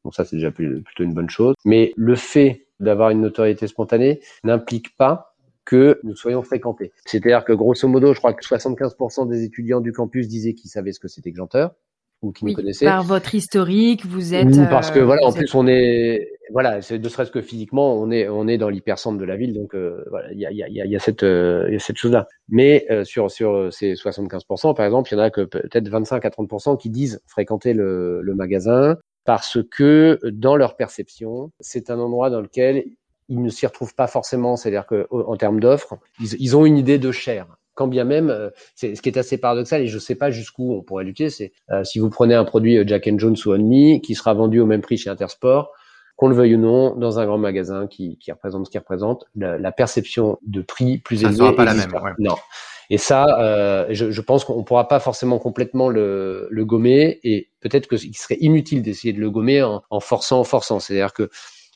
Donc 0.05 0.15
ça, 0.15 0.23
c'est 0.23 0.37
déjà 0.37 0.49
plutôt 0.49 1.03
une 1.03 1.13
bonne 1.13 1.29
chose. 1.29 1.55
Mais 1.65 1.91
le 1.97 2.15
fait 2.15 2.68
d'avoir 2.79 3.09
une 3.09 3.21
notoriété 3.21 3.67
spontanée 3.67 4.21
n'implique 4.43 4.95
pas 4.97 5.35
que 5.65 5.99
nous 6.03 6.15
soyons 6.15 6.41
fréquentés. 6.41 6.91
C'est-à-dire 7.05 7.45
que 7.45 7.53
grosso 7.53 7.87
modo, 7.87 8.13
je 8.13 8.19
crois 8.19 8.33
que 8.33 8.43
75% 8.43 9.29
des 9.29 9.43
étudiants 9.43 9.81
du 9.81 9.91
campus 9.91 10.27
disaient 10.27 10.53
qu'ils 10.53 10.71
savaient 10.71 10.93
ce 10.93 10.99
que 10.99 11.07
c'était 11.07 11.31
que 11.31 11.37
Janteur 11.37 11.75
ou 12.21 12.31
qui 12.31 12.45
nous 12.45 12.53
connaissaient. 12.53 12.85
Par 12.85 13.03
votre 13.03 13.35
historique, 13.35 14.05
vous 14.05 14.33
êtes. 14.33 14.47
Ou 14.47 14.65
parce 14.69 14.91
que 14.91 14.99
voilà, 14.99 15.25
en 15.25 15.31
plus 15.31 15.53
on 15.53 15.67
est 15.67 16.27
voilà, 16.51 16.81
c'est 16.81 16.97
ne 16.97 17.07
serait-ce 17.07 17.31
que 17.31 17.41
physiquement, 17.41 17.93
on 17.93 18.09
est 18.11 18.27
on 18.27 18.47
est 18.47 18.57
dans 18.57 18.69
l'hypercentre 18.69 19.17
de 19.17 19.25
la 19.25 19.37
ville, 19.37 19.53
donc 19.53 19.75
euh, 19.75 20.03
voilà, 20.09 20.31
il 20.31 20.39
y 20.39 20.45
a 20.45 20.51
il 20.51 20.57
y 20.57 20.63
a 20.63 20.67
il 20.85 20.91
y 20.91 20.95
a 20.95 20.99
cette 20.99 21.23
euh, 21.23 21.65
il 21.67 21.73
y 21.73 21.75
a 21.75 21.79
cette 21.79 21.97
chose-là. 21.97 22.27
Mais 22.49 22.85
euh, 22.89 23.03
sur 23.03 23.29
sur 23.29 23.71
ces 23.71 23.93
75%, 23.93 24.75
par 24.75 24.85
exemple, 24.85 25.09
il 25.11 25.17
y 25.17 25.21
en 25.21 25.23
a 25.23 25.29
que 25.29 25.41
peut-être 25.41 25.87
25 25.87 26.25
à 26.25 26.29
30% 26.29 26.77
qui 26.77 26.89
disent 26.89 27.21
fréquenter 27.27 27.73
le, 27.73 28.21
le 28.21 28.35
magasin 28.35 28.97
parce 29.25 29.59
que 29.69 30.19
dans 30.31 30.55
leur 30.55 30.75
perception, 30.75 31.51
c'est 31.59 31.89
un 31.89 31.99
endroit 31.99 32.29
dans 32.29 32.41
lequel 32.41 32.85
ils 33.29 33.41
ne 33.41 33.49
s'y 33.49 33.65
retrouvent 33.65 33.95
pas 33.95 34.07
forcément. 34.07 34.55
C'est-à-dire 34.55 34.85
qu'en 34.85 35.35
termes 35.37 35.59
d'offres, 35.59 35.97
ils, 36.19 36.35
ils, 36.39 36.57
ont 36.57 36.65
une 36.65 36.77
idée 36.77 36.97
de 36.97 37.11
cher. 37.11 37.47
Quand 37.75 37.87
bien 37.87 38.03
même, 38.03 38.29
euh, 38.29 38.49
c'est 38.75 38.95
ce 38.95 39.01
qui 39.01 39.09
est 39.09 39.17
assez 39.17 39.37
paradoxal 39.37 39.81
et 39.81 39.87
je 39.87 39.95
ne 39.95 40.01
sais 40.01 40.15
pas 40.15 40.31
jusqu'où 40.31 40.73
on 40.73 40.81
pourrait 40.81 41.05
lutter, 41.05 41.29
c'est 41.29 41.53
euh, 41.69 41.83
si 41.85 41.99
vous 41.99 42.09
prenez 42.09 42.33
un 42.33 42.43
produit 42.43 42.77
euh, 42.77 42.83
Jack 42.85 43.07
and 43.07 43.19
Jones 43.19 43.37
ou 43.45 43.51
Only 43.51 44.01
qui 44.01 44.15
sera 44.15 44.33
vendu 44.33 44.59
au 44.59 44.65
même 44.65 44.81
prix 44.81 44.97
chez 44.97 45.09
Intersport, 45.09 45.71
qu'on 46.17 46.27
le 46.27 46.35
veuille 46.35 46.55
ou 46.55 46.59
non, 46.59 46.95
dans 46.97 47.19
un 47.19 47.25
grand 47.25 47.37
magasin 47.37 47.87
qui, 47.87 48.17
qui 48.17 48.33
représente 48.33 48.65
ce 48.65 48.71
qu'il 48.71 48.81
représente, 48.81 49.23
la, 49.35 49.57
la, 49.57 49.71
perception 49.71 50.37
de 50.45 50.61
prix 50.61 50.97
plus 50.97 51.21
élevée. 51.21 51.37
Ça 51.37 51.37
sera 51.37 51.55
pas 51.55 51.63
la 51.63 51.73
même. 51.73 51.93
Ouais. 51.93 52.11
Non. 52.19 52.35
Et 52.89 52.97
ça, 52.97 53.25
euh, 53.39 53.85
je, 53.91 54.09
je, 54.09 54.21
pense 54.21 54.43
qu'on 54.45 54.63
pourra 54.63 54.87
pas 54.87 54.99
forcément 54.99 55.37
complètement 55.37 55.89
le, 55.89 56.49
gommer 56.51 57.19
et 57.23 57.49
peut-être 57.59 57.87
qu'il 57.87 58.15
serait 58.15 58.37
inutile 58.39 58.81
d'essayer 58.81 59.13
de 59.13 59.19
le 59.19 59.29
gommer 59.29 59.61
en, 59.61 59.99
forçant, 59.99 60.39
en 60.39 60.43
forçant. 60.43 60.79
C'est-à-dire 60.79 61.13
que 61.13 61.29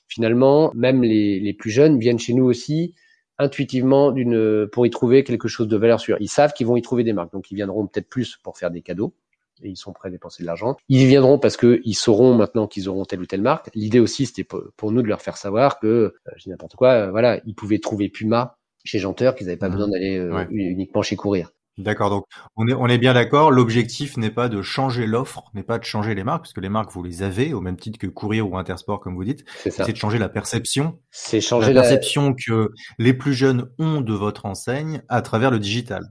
finalement, 0.08 0.72
même 0.74 1.04
les, 1.04 1.54
plus 1.54 1.70
jeunes 1.70 2.00
viennent 2.00 2.20
chez 2.20 2.34
nous 2.34 2.46
aussi 2.46 2.96
intuitivement 3.38 4.12
d'une 4.12 4.68
pour 4.72 4.86
y 4.86 4.90
trouver 4.90 5.24
quelque 5.24 5.48
chose 5.48 5.68
de 5.68 5.78
valeur 5.78 6.00
sûre. 6.00 6.18
Ils 6.20 6.30
savent 6.30 6.54
qu'ils 6.54 6.68
vont 6.68 6.78
y 6.78 6.82
trouver 6.82 7.04
des 7.04 7.14
marques, 7.14 7.34
donc 7.34 7.52
ils 7.52 7.56
viendront 7.56 7.88
peut-être 7.88 8.10
plus 8.10 8.38
pour 8.38 8.58
faire 8.58 8.72
des 8.72 8.82
cadeaux 8.82 9.14
et 9.62 9.70
ils 9.70 9.78
sont 9.78 9.94
prêts 9.94 10.10
à 10.10 10.12
dépenser 10.12 10.44
de 10.44 10.48
l'argent. 10.48 10.76
Ils 10.90 11.06
viendront 11.08 11.40
parce 11.40 11.58
que 11.58 11.82
ils 11.84 11.94
sauront 11.94 12.34
maintenant 12.36 12.68
qu'ils 12.68 12.90
auront 12.90 13.06
telle 13.06 13.22
ou 13.22 13.26
telle 13.26 13.42
marque. 13.42 13.70
L'idée 13.76 14.00
aussi, 14.00 14.26
c'était 14.26 14.44
pour, 14.44 14.92
nous 14.92 15.02
de 15.02 15.08
leur 15.08 15.22
faire 15.22 15.38
savoir 15.38 15.80
que, 15.80 15.88
euh, 15.88 16.12
je 16.36 16.44
dis 16.44 16.50
n'importe 16.50 16.76
quoi, 16.76 16.90
euh, 16.90 17.12
voilà, 17.12 17.40
ils 17.46 17.56
pouvaient 17.56 17.80
trouver 17.80 18.10
Puma 18.10 18.58
chez 18.84 19.00
Janteur, 19.00 19.36
qu'ils 19.36 19.48
n'avaient 19.48 19.58
pas 19.58 19.70
mmh. 19.70 19.72
besoin 19.72 19.88
d'aller 19.90 20.18
euh, 20.18 20.46
uniquement 20.52 21.02
chez 21.02 21.16
Courir. 21.16 21.52
D'accord, 21.80 22.12
donc 22.12 22.26
on 22.56 22.68
est, 22.68 22.74
on 22.74 22.86
est 22.88 23.00
bien 23.00 23.16
d'accord, 23.16 23.50
l'objectif 23.50 24.16
n'est 24.18 24.30
pas 24.30 24.48
de 24.48 24.62
changer 24.62 25.08
l'offre, 25.08 25.50
n'est 25.56 25.64
pas 25.64 25.80
de 25.80 25.84
changer 25.84 26.14
les 26.14 26.24
marques, 26.24 26.42
parce 26.42 26.54
que 26.54 26.62
les 26.62 26.70
marques, 26.70 26.92
vous 26.92 27.02
les 27.02 27.24
avez, 27.24 27.52
au 27.54 27.62
même 27.62 27.78
titre 27.78 27.98
que 27.98 28.06
Courir 28.06 28.48
ou 28.48 28.58
Intersport, 28.58 29.00
comme 29.00 29.16
vous 29.16 29.24
dites. 29.24 29.44
C'est 29.64 29.92
de 29.92 29.98
changer 29.98 30.20
la 30.20 30.30
perception. 30.30 31.00
C'est 31.10 31.42
changer 31.42 31.74
la 31.74 31.82
perception 31.82 32.36
que 32.36 32.72
les 33.00 33.14
plus 33.14 33.34
jeunes 33.34 33.70
ont 33.80 34.02
de 34.02 34.14
votre 34.14 34.46
enseigne 34.46 35.02
à 35.10 35.24
travers 35.24 35.50
le 35.50 35.58
digital. 35.58 36.04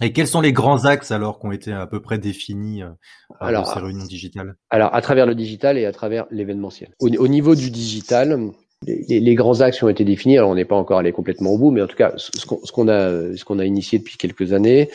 Et 0.00 0.12
quels 0.12 0.28
sont 0.28 0.40
les 0.40 0.52
grands 0.52 0.84
axes 0.84 1.10
alors 1.10 1.40
qui 1.40 1.46
ont 1.46 1.52
été 1.52 1.72
à 1.72 1.88
peu 1.88 2.00
près 2.00 2.18
définis 2.18 2.84
euh, 2.84 2.90
alors, 3.40 3.66
ces 3.66 3.80
réunions 3.80 4.04
digitales? 4.04 4.54
Alors, 4.70 4.94
à 4.94 5.02
travers 5.02 5.26
le 5.26 5.34
digital 5.34 5.76
et 5.76 5.86
à 5.86 5.90
travers 5.90 6.26
l'événementiel. 6.30 6.94
Au, 7.00 7.08
au, 7.08 7.26
niveau 7.26 7.56
du 7.56 7.72
digital, 7.72 8.52
les, 8.86 9.20
les, 9.20 9.34
grands 9.34 9.60
axes 9.60 9.82
ont 9.82 9.88
été 9.88 10.04
définis. 10.04 10.38
Alors, 10.38 10.50
on 10.50 10.54
n'est 10.54 10.64
pas 10.64 10.76
encore 10.76 10.98
allé 10.98 11.12
complètement 11.12 11.50
au 11.50 11.58
bout, 11.58 11.70
mais 11.70 11.82
en 11.82 11.86
tout 11.86 11.96
cas, 11.96 12.14
ce 12.16 12.46
qu'on 12.72 12.88
a, 12.88 13.60
a 13.60 13.64
initié 13.64 13.98
depuis 13.98 14.16
quelques 14.16 14.52
années, 14.52 14.88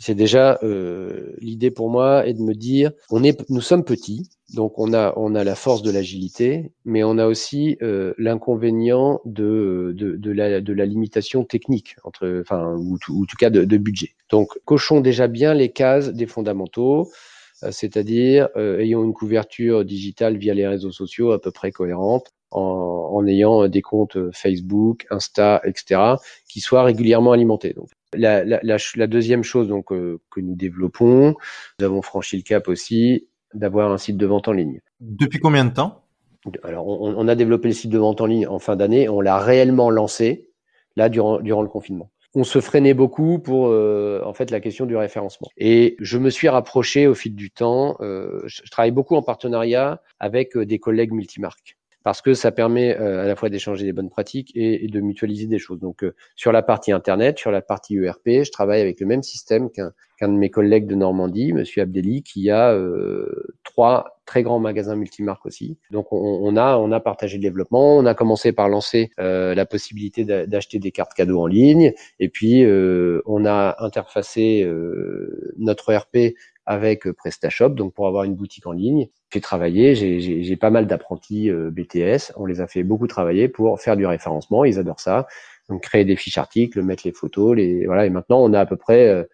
c'est 0.00 0.14
déjà 0.14 0.58
euh, 0.62 1.34
l'idée 1.40 1.70
pour 1.70 1.90
moi 1.90 2.26
est 2.26 2.32
de 2.32 2.40
me 2.40 2.54
dire, 2.54 2.90
on 3.10 3.22
est, 3.22 3.38
nous 3.50 3.60
sommes 3.60 3.84
petits, 3.84 4.30
donc 4.54 4.78
on 4.78 4.94
a, 4.94 5.12
on 5.16 5.34
a 5.34 5.44
la 5.44 5.54
force 5.54 5.82
de 5.82 5.90
l'agilité, 5.90 6.72
mais 6.86 7.04
on 7.04 7.18
a 7.18 7.26
aussi 7.26 7.76
euh, 7.82 8.14
l'inconvénient 8.16 9.20
de, 9.26 9.92
de, 9.94 10.16
de, 10.16 10.32
la, 10.32 10.62
de 10.62 10.72
la 10.72 10.86
limitation 10.86 11.44
technique, 11.44 11.96
entre, 12.02 12.40
enfin, 12.40 12.74
ou, 12.78 12.98
ou 13.10 13.22
en 13.22 13.26
tout 13.26 13.36
cas 13.38 13.50
de, 13.50 13.64
de 13.64 13.76
budget. 13.76 14.14
Donc, 14.30 14.58
cochons 14.64 15.02
déjà 15.02 15.28
bien 15.28 15.52
les 15.52 15.70
cases 15.70 16.08
des 16.14 16.26
fondamentaux 16.26 17.10
c'est-à-dire 17.70 18.48
euh, 18.56 18.78
ayant 18.80 19.04
une 19.04 19.12
couverture 19.12 19.84
digitale 19.84 20.36
via 20.36 20.54
les 20.54 20.66
réseaux 20.66 20.92
sociaux 20.92 21.32
à 21.32 21.40
peu 21.40 21.50
près 21.50 21.72
cohérente, 21.72 22.30
en, 22.50 23.24
ayant 23.26 23.68
des 23.68 23.82
comptes 23.82 24.18
Facebook, 24.32 25.06
Insta, 25.10 25.60
etc., 25.64 26.00
qui 26.48 26.60
soient 26.60 26.82
régulièrement 26.82 27.32
alimentés. 27.32 27.74
Donc, 27.74 27.90
la, 28.12 28.44
la, 28.44 28.60
la, 28.62 29.06
deuxième 29.06 29.44
chose 29.44 29.68
donc 29.68 29.92
euh, 29.92 30.20
que 30.30 30.40
nous 30.40 30.56
développons, 30.56 31.36
nous 31.78 31.84
avons 31.84 32.02
franchi 32.02 32.36
le 32.36 32.42
cap 32.42 32.66
aussi 32.68 33.28
d'avoir 33.54 33.92
un 33.92 33.98
site 33.98 34.16
de 34.16 34.26
vente 34.26 34.48
en 34.48 34.52
ligne. 34.52 34.80
Depuis 35.00 35.38
combien 35.38 35.64
de 35.64 35.72
temps? 35.72 36.02
Alors, 36.64 36.88
on, 36.88 37.14
on, 37.16 37.28
a 37.28 37.34
développé 37.34 37.68
le 37.68 37.74
site 37.74 37.90
de 37.90 37.98
vente 37.98 38.20
en 38.20 38.26
ligne 38.26 38.46
en 38.46 38.58
fin 38.58 38.74
d'année. 38.74 39.08
On 39.08 39.20
l'a 39.20 39.38
réellement 39.38 39.90
lancé 39.90 40.50
là 40.96 41.08
durant, 41.08 41.40
durant 41.40 41.62
le 41.62 41.68
confinement 41.68 42.10
on 42.34 42.44
se 42.44 42.60
freinait 42.60 42.94
beaucoup 42.94 43.38
pour 43.38 43.68
euh, 43.68 44.22
en 44.24 44.32
fait 44.32 44.50
la 44.50 44.60
question 44.60 44.86
du 44.86 44.96
référencement. 44.96 45.48
Et 45.56 45.96
je 45.98 46.18
me 46.18 46.30
suis 46.30 46.48
rapproché 46.48 47.06
au 47.06 47.14
fil 47.14 47.34
du 47.34 47.50
temps. 47.50 47.96
Euh, 48.00 48.42
je, 48.46 48.62
travaille 48.70 48.92
beaucoup 48.92 49.16
en 49.16 49.22
partenariat 49.22 50.00
avec 50.18 50.56
des 50.56 50.78
collègues 50.78 51.12
multimarques 51.12 51.76
parce 52.02 52.22
que 52.22 52.34
ça 52.34 52.50
permet 52.50 52.98
euh, 52.98 53.24
à 53.24 53.26
la 53.26 53.36
fois 53.36 53.48
d'échanger 53.48 53.84
des 53.84 53.92
bonnes 53.92 54.10
pratiques 54.10 54.52
et, 54.54 54.86
de 54.88 55.00
mutualiser 55.00 55.46
des 55.46 55.58
choses. 55.58 55.80
Donc 55.80 56.02
euh, 56.02 56.14
sur 56.34 56.52
la 56.52 56.62
partie 56.62 56.92
internet, 56.92 57.38
sur 57.38 57.50
la 57.50 57.60
partie 57.60 57.96
ERP, 57.96 58.44
je 58.44 58.50
travaille 58.50 58.80
avec 58.80 59.00
le 59.00 59.06
même 59.06 59.22
système 59.22 59.70
qu'un 59.70 59.92
de 60.22 60.36
mes 60.36 60.50
collègues 60.50 60.86
de 60.86 60.94
Normandie, 60.94 61.52
Monsieur 61.52 61.82
Abdelli, 61.82 62.22
qui 62.22 62.50
a 62.50 62.72
euh, 62.72 63.54
trois 63.64 64.19
très 64.30 64.44
grands 64.44 64.60
magasins 64.60 64.94
multimarques 64.94 65.44
aussi. 65.44 65.76
Donc 65.90 66.06
on, 66.12 66.56
a 66.56 66.76
on 66.76 66.92
a 66.92 67.00
partagé 67.00 67.36
le 67.36 67.42
développement. 67.42 67.96
On 67.96 68.06
a 68.06 68.14
commencé 68.14 68.52
par 68.52 68.68
lancer 68.68 69.10
la 69.18 69.66
possibilité 69.66 70.24
d'acheter 70.24 70.78
des 70.78 70.92
cartes 70.92 71.14
cadeaux 71.14 71.40
en 71.40 71.46
ligne, 71.46 71.92
et 72.20 72.28
puis 72.28 72.64
on 73.26 73.44
a 73.44 73.76
interfacé 73.80 74.66
notre 75.58 75.92
ERP 75.92 76.34
avec 76.70 77.08
euh, 77.08 77.12
PrestaShop, 77.12 77.70
donc 77.70 77.94
pour 77.94 78.06
avoir 78.06 78.22
une 78.22 78.36
boutique 78.36 78.66
en 78.66 78.72
ligne. 78.72 79.08
J'ai 79.32 79.40
travaillé, 79.40 79.96
j'ai 79.96 80.56
pas 80.56 80.70
mal 80.70 80.86
d'apprentis 80.86 81.50
euh, 81.50 81.68
BTS, 81.70 82.32
on 82.36 82.46
les 82.46 82.60
a 82.60 82.68
fait 82.68 82.84
beaucoup 82.84 83.08
travailler 83.08 83.48
pour 83.48 83.80
faire 83.80 83.96
du 83.96 84.06
référencement, 84.06 84.64
ils 84.64 84.78
adorent 84.78 85.00
ça. 85.00 85.26
Donc 85.68 85.82
créer 85.82 86.04
des 86.04 86.14
fiches 86.14 86.38
articles, 86.38 86.80
mettre 86.82 87.02
les 87.04 87.12
photos, 87.12 87.56
les 87.56 87.86
voilà. 87.86 88.06
Et 88.06 88.10
maintenant, 88.10 88.40
on 88.40 88.52
a 88.52 88.60
à 88.60 88.66
peu 88.66 88.76
près 88.76 89.26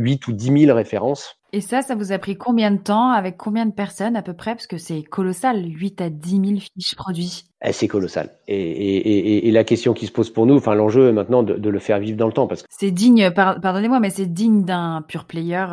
8 0.00 0.28
euh, 0.28 0.32
ou 0.32 0.34
10 0.34 0.64
000 0.66 0.76
références. 0.76 1.36
Et 1.52 1.60
ça, 1.60 1.82
ça 1.82 1.94
vous 1.94 2.12
a 2.12 2.18
pris 2.18 2.36
combien 2.36 2.70
de 2.70 2.78
temps, 2.78 3.10
avec 3.10 3.36
combien 3.36 3.64
de 3.64 3.72
personnes 3.72 4.16
à 4.16 4.22
peu 4.22 4.34
près? 4.34 4.52
Parce 4.52 4.66
que 4.66 4.76
c'est 4.76 5.02
colossal, 5.02 5.64
8 5.66 6.00
à 6.00 6.10
10 6.10 6.30
000 6.30 6.44
fiches 6.60 6.94
produits. 6.96 7.44
Eh, 7.64 7.72
c'est 7.72 7.88
colossal. 7.88 8.30
Et, 8.46 8.56
et, 8.56 8.96
et, 8.96 9.48
et, 9.48 9.50
la 9.50 9.64
question 9.64 9.94
qui 9.94 10.06
se 10.06 10.12
pose 10.12 10.30
pour 10.30 10.46
nous, 10.46 10.56
enfin 10.56 10.74
l'enjeu 10.74 11.10
maintenant 11.10 11.42
de, 11.42 11.54
de, 11.54 11.70
le 11.70 11.78
faire 11.78 11.98
vivre 11.98 12.18
dans 12.18 12.26
le 12.26 12.32
temps. 12.32 12.46
parce 12.46 12.62
que 12.62 12.68
C'est 12.70 12.90
digne, 12.90 13.30
pardonnez-moi, 13.30 13.98
mais 13.98 14.10
c'est 14.10 14.26
digne 14.26 14.64
d'un 14.64 15.02
pur 15.08 15.24
player 15.24 15.66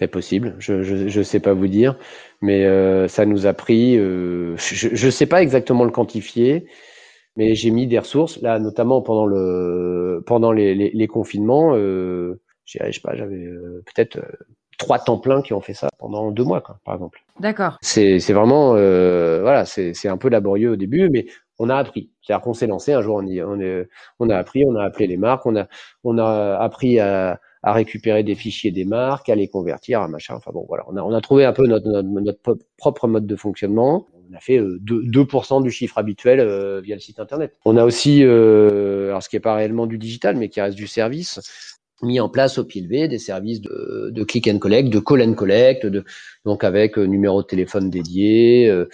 c'est 0.00 0.08
possible, 0.08 0.56
je, 0.58 0.82
je 0.82 1.22
sais 1.22 1.40
pas 1.40 1.52
vous 1.52 1.68
dire, 1.68 1.94
mais 2.40 2.64
euh, 2.64 3.06
ça 3.06 3.26
nous 3.26 3.44
a 3.44 3.52
pris. 3.52 3.98
Euh, 3.98 4.56
je 4.56 4.88
je 4.94 5.10
sais 5.10 5.26
pas 5.26 5.42
exactement 5.42 5.84
le 5.84 5.90
quantifier, 5.90 6.64
mais 7.36 7.54
j'ai 7.54 7.70
mis 7.70 7.86
des 7.86 7.98
ressources 7.98 8.40
là, 8.40 8.58
notamment 8.58 9.02
pendant 9.02 9.26
le 9.26 10.22
pendant 10.26 10.52
les, 10.52 10.74
les, 10.74 10.90
les 10.94 11.06
confinements. 11.06 11.74
Euh, 11.76 12.40
je 12.72 12.92
sais 12.92 13.00
pas, 13.00 13.14
j'avais 13.14 13.44
euh, 13.44 13.82
peut-être 13.86 14.16
euh, 14.16 14.32
trois 14.78 14.98
temps 14.98 15.18
pleins 15.18 15.42
qui 15.42 15.52
ont 15.52 15.60
fait 15.60 15.74
ça 15.74 15.88
pendant 15.98 16.30
deux 16.30 16.44
mois, 16.44 16.60
quoi, 16.60 16.78
par 16.84 16.94
exemple. 16.94 17.22
D'accord. 17.38 17.78
C'est 17.82 18.18
vraiment 18.32 18.74
euh, 18.76 19.40
voilà, 19.42 19.64
c'est 19.64 20.08
un 20.08 20.16
peu 20.16 20.28
laborieux 20.28 20.72
au 20.72 20.76
début, 20.76 21.08
mais 21.10 21.26
on 21.58 21.68
a 21.68 21.76
appris. 21.76 22.10
C'est-à-dire 22.22 22.42
qu'on 22.42 22.54
s'est 22.54 22.66
lancé 22.66 22.92
un 22.92 23.02
jour, 23.02 23.16
on, 23.16 23.26
y, 23.26 23.42
on, 23.42 23.60
est, 23.60 23.88
on 24.18 24.30
a 24.30 24.36
appris, 24.36 24.64
on 24.64 24.74
a 24.76 24.84
appelé 24.84 25.06
les 25.06 25.16
marques, 25.16 25.44
on 25.46 25.56
a 25.56 25.66
on 26.04 26.18
a 26.18 26.56
appris 26.58 26.98
à 27.00 27.40
à 27.62 27.72
récupérer 27.72 28.22
des 28.22 28.34
fichiers 28.34 28.70
des 28.70 28.84
marques, 28.84 29.28
à 29.28 29.34
les 29.34 29.48
convertir, 29.48 30.00
à 30.00 30.08
machin. 30.08 30.34
Enfin 30.36 30.50
bon, 30.52 30.64
voilà, 30.68 30.84
on 30.88 30.96
a, 30.96 31.02
on 31.02 31.12
a 31.12 31.20
trouvé 31.20 31.44
un 31.44 31.52
peu 31.52 31.66
notre, 31.66 32.02
notre, 32.02 32.58
propre 32.76 33.06
mode 33.06 33.26
de 33.26 33.36
fonctionnement. 33.36 34.06
On 34.30 34.36
a 34.36 34.40
fait 34.40 34.58
2%, 34.58 35.58
euh, 35.58 35.62
du 35.62 35.70
chiffre 35.70 35.98
habituel 35.98 36.40
euh, 36.40 36.80
via 36.80 36.94
le 36.94 37.00
site 37.00 37.20
internet. 37.20 37.54
On 37.64 37.76
a 37.76 37.84
aussi, 37.84 38.22
euh, 38.24 39.08
alors 39.08 39.22
ce 39.22 39.28
qui 39.28 39.36
n'est 39.36 39.40
pas 39.40 39.54
réellement 39.54 39.86
du 39.86 39.98
digital, 39.98 40.36
mais 40.36 40.48
qui 40.48 40.60
reste 40.60 40.76
du 40.76 40.86
service, 40.86 41.79
mis 42.02 42.20
en 42.20 42.28
place 42.28 42.58
au 42.58 42.64
pied 42.64 42.82
levé 42.82 43.08
des 43.08 43.18
services 43.18 43.60
de, 43.60 44.10
de, 44.12 44.24
click 44.24 44.48
and 44.48 44.58
collect, 44.58 44.88
de 44.88 44.98
call 44.98 45.22
and 45.22 45.34
collect, 45.34 45.86
de, 45.86 46.04
donc 46.44 46.64
avec 46.64 46.96
numéro 46.96 47.42
de 47.42 47.46
téléphone 47.46 47.90
dédié, 47.90 48.68
euh, 48.68 48.86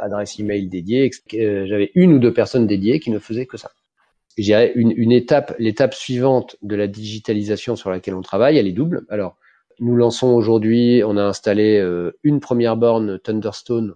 adresse 0.00 0.38
email 0.38 0.68
dédiée. 0.68 1.10
J'avais 1.32 1.90
une 1.94 2.12
ou 2.12 2.18
deux 2.18 2.32
personnes 2.32 2.66
dédiées 2.66 3.00
qui 3.00 3.10
ne 3.10 3.18
faisaient 3.18 3.46
que 3.46 3.56
ça 3.56 3.70
je 4.36 4.42
dirais 4.42 4.72
une, 4.74 4.92
une 4.96 5.12
étape, 5.12 5.54
l'étape 5.58 5.94
suivante 5.94 6.56
de 6.62 6.76
la 6.76 6.86
digitalisation 6.86 7.76
sur 7.76 7.90
laquelle 7.90 8.14
on 8.14 8.22
travaille, 8.22 8.58
elle 8.58 8.66
est 8.66 8.72
double. 8.72 9.04
Alors, 9.08 9.36
nous 9.80 9.96
lançons 9.96 10.28
aujourd'hui, 10.28 11.02
on 11.04 11.16
a 11.16 11.22
installé 11.22 11.78
euh, 11.78 12.12
une 12.22 12.40
première 12.40 12.76
borne 12.76 13.18
Thunderstone 13.18 13.94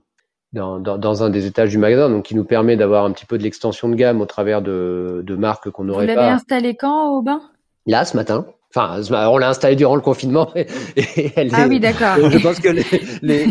dans, 0.52 0.78
dans, 0.80 0.96
dans, 0.96 1.22
un 1.22 1.30
des 1.30 1.46
étages 1.46 1.70
du 1.70 1.78
magasin, 1.78 2.08
donc 2.08 2.24
qui 2.24 2.34
nous 2.34 2.44
permet 2.44 2.76
d'avoir 2.76 3.04
un 3.04 3.12
petit 3.12 3.26
peu 3.26 3.36
de 3.36 3.42
l'extension 3.42 3.88
de 3.88 3.94
gamme 3.94 4.20
au 4.20 4.26
travers 4.26 4.62
de, 4.62 5.22
de 5.24 5.36
marques 5.36 5.70
qu'on 5.70 5.84
n'aurait 5.84 6.06
pas. 6.06 6.12
Vous 6.12 6.18
l'avez 6.18 6.32
installé 6.32 6.74
quand, 6.74 7.16
Aubin 7.18 7.40
Là, 7.88 8.04
ce 8.04 8.16
matin. 8.16 8.46
Enfin, 8.76 9.00
on 9.10 9.38
l'a 9.38 9.48
installé 9.48 9.74
durant 9.74 9.96
le 9.96 10.02
confinement. 10.02 10.52
Et, 10.56 11.32
elle 11.36 11.50
ah 11.54 11.66
oui, 11.66 11.80
d'accord. 11.80 12.16
Je 12.30 12.38
pense 12.38 12.60
que 12.60 12.68
les, 12.68 13.46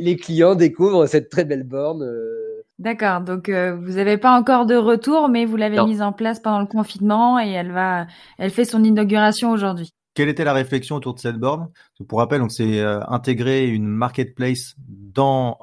les, 0.00 0.16
clients 0.16 0.54
découvrent 0.54 1.06
cette 1.06 1.28
très 1.28 1.44
belle 1.44 1.64
borne. 1.64 2.04
Euh. 2.04 2.62
D'accord. 2.78 3.20
Donc, 3.20 3.48
euh, 3.48 3.76
vous 3.76 3.94
n'avez 3.94 4.16
pas 4.16 4.38
encore 4.38 4.66
de 4.66 4.76
retour, 4.76 5.28
mais 5.28 5.44
vous 5.44 5.56
l'avez 5.56 5.82
mise 5.82 6.02
en 6.02 6.12
place 6.12 6.38
pendant 6.38 6.60
le 6.60 6.66
confinement 6.66 7.40
et 7.40 7.50
elle 7.50 7.72
va, 7.72 8.06
elle 8.38 8.50
fait 8.50 8.64
son 8.64 8.84
inauguration 8.84 9.50
aujourd'hui. 9.50 9.90
Quelle 10.14 10.28
était 10.28 10.44
la 10.44 10.52
réflexion 10.52 10.94
autour 10.94 11.14
de 11.14 11.18
cette 11.18 11.38
borne? 11.38 11.68
Pour 12.08 12.20
rappel, 12.20 12.38
donc 12.38 12.52
c'est 12.52 12.78
euh, 12.78 13.00
intégrer 13.08 13.66
une 13.66 13.88
marketplace 13.88 14.76
dans 14.86 15.58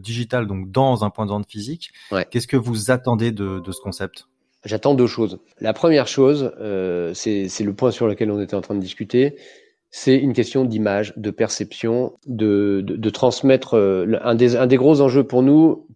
digital, 0.00 0.46
donc 0.46 0.70
dans 0.70 1.04
un 1.04 1.10
point 1.10 1.26
de 1.26 1.30
vente 1.30 1.50
physique. 1.50 1.90
Qu'est-ce 2.30 2.46
que 2.46 2.56
vous 2.56 2.92
attendez 2.92 3.32
de, 3.32 3.58
de 3.58 3.72
ce 3.72 3.80
concept? 3.80 4.26
J'attends 4.66 4.94
deux 4.94 5.06
choses. 5.06 5.38
La 5.60 5.72
première 5.72 6.08
chose, 6.08 6.52
euh, 6.60 7.14
c'est 7.14 7.48
le 7.60 7.72
point 7.72 7.92
sur 7.92 8.08
lequel 8.08 8.32
on 8.32 8.40
était 8.40 8.56
en 8.56 8.60
train 8.60 8.74
de 8.74 8.80
discuter, 8.80 9.36
c'est 9.90 10.16
une 10.16 10.32
question 10.32 10.64
d'image, 10.64 11.14
de 11.16 11.30
perception, 11.30 12.18
de, 12.26 12.82
de, 12.84 12.96
de 12.96 13.10
transmettre 13.10 13.74
euh, 13.74 14.18
un, 14.22 14.34
des, 14.34 14.56
un 14.56 14.66
des 14.66 14.76
gros 14.76 15.00
enjeux 15.00 15.22
pour 15.22 15.44
nous, 15.44 15.86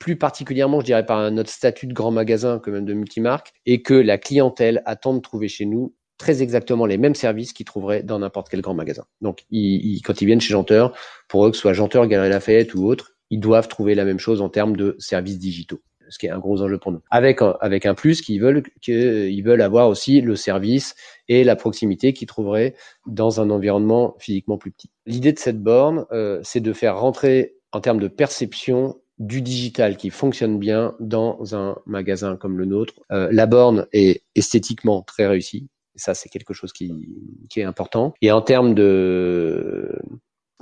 plus 0.00 0.16
particulièrement, 0.16 0.80
je 0.80 0.86
dirais, 0.86 1.06
par 1.06 1.30
notre 1.30 1.50
statut 1.50 1.86
de 1.86 1.94
grand 1.94 2.10
magasin 2.10 2.58
que 2.58 2.68
même 2.70 2.84
de 2.84 2.94
multimarque, 2.94 3.52
et 3.64 3.80
que 3.80 3.94
la 3.94 4.18
clientèle 4.18 4.82
attend 4.86 5.14
de 5.14 5.20
trouver 5.20 5.46
chez 5.46 5.64
nous 5.64 5.94
très 6.18 6.42
exactement 6.42 6.84
les 6.84 6.98
mêmes 6.98 7.14
services 7.14 7.52
qu'ils 7.52 7.66
trouveraient 7.66 8.02
dans 8.02 8.18
n'importe 8.18 8.48
quel 8.48 8.60
grand 8.60 8.74
magasin. 8.74 9.04
Donc, 9.20 9.44
ils, 9.50 10.00
quand 10.02 10.20
ils 10.20 10.26
viennent 10.26 10.40
chez 10.40 10.52
Janteur, 10.52 10.94
pour 11.28 11.46
eux, 11.46 11.50
que 11.50 11.56
ce 11.56 11.62
soit 11.62 11.74
Janteur, 11.74 12.08
Galerie 12.08 12.30
Lafayette 12.30 12.74
ou 12.74 12.86
autre, 12.86 13.12
ils 13.30 13.40
doivent 13.40 13.68
trouver 13.68 13.94
la 13.94 14.04
même 14.04 14.18
chose 14.18 14.42
en 14.42 14.48
termes 14.48 14.76
de 14.76 14.96
services 14.98 15.38
digitaux 15.38 15.80
ce 16.08 16.18
qui 16.18 16.26
est 16.26 16.30
un 16.30 16.38
gros 16.38 16.62
enjeu 16.62 16.78
pour 16.78 16.92
nous. 16.92 17.00
Avec 17.10 17.40
avec 17.60 17.86
un 17.86 17.94
plus 17.94 18.20
qu'ils 18.20 18.40
veulent 18.40 18.62
qu'ils 18.80 19.42
veulent 19.44 19.62
avoir 19.62 19.88
aussi 19.88 20.20
le 20.20 20.36
service 20.36 20.94
et 21.28 21.44
la 21.44 21.56
proximité 21.56 22.12
qu'ils 22.12 22.28
trouveraient 22.28 22.74
dans 23.06 23.40
un 23.40 23.50
environnement 23.50 24.14
physiquement 24.18 24.58
plus 24.58 24.70
petit. 24.70 24.90
L'idée 25.06 25.32
de 25.32 25.38
cette 25.38 25.62
borne, 25.62 26.06
euh, 26.12 26.40
c'est 26.42 26.60
de 26.60 26.72
faire 26.72 26.98
rentrer 26.98 27.56
en 27.72 27.80
termes 27.80 28.00
de 28.00 28.08
perception 28.08 28.96
du 29.18 29.40
digital 29.40 29.96
qui 29.96 30.10
fonctionne 30.10 30.58
bien 30.58 30.94
dans 31.00 31.54
un 31.54 31.78
magasin 31.86 32.36
comme 32.36 32.58
le 32.58 32.66
nôtre. 32.66 32.94
Euh, 33.12 33.28
la 33.32 33.46
borne 33.46 33.86
est 33.92 34.22
esthétiquement 34.34 35.02
très 35.02 35.26
réussie. 35.26 35.68
ça, 35.94 36.14
c'est 36.14 36.28
quelque 36.28 36.52
chose 36.52 36.72
qui, 36.72 36.92
qui 37.48 37.60
est 37.60 37.64
important. 37.64 38.12
Et 38.20 38.30
en 38.30 38.42
termes 38.42 38.74
de, 38.74 39.90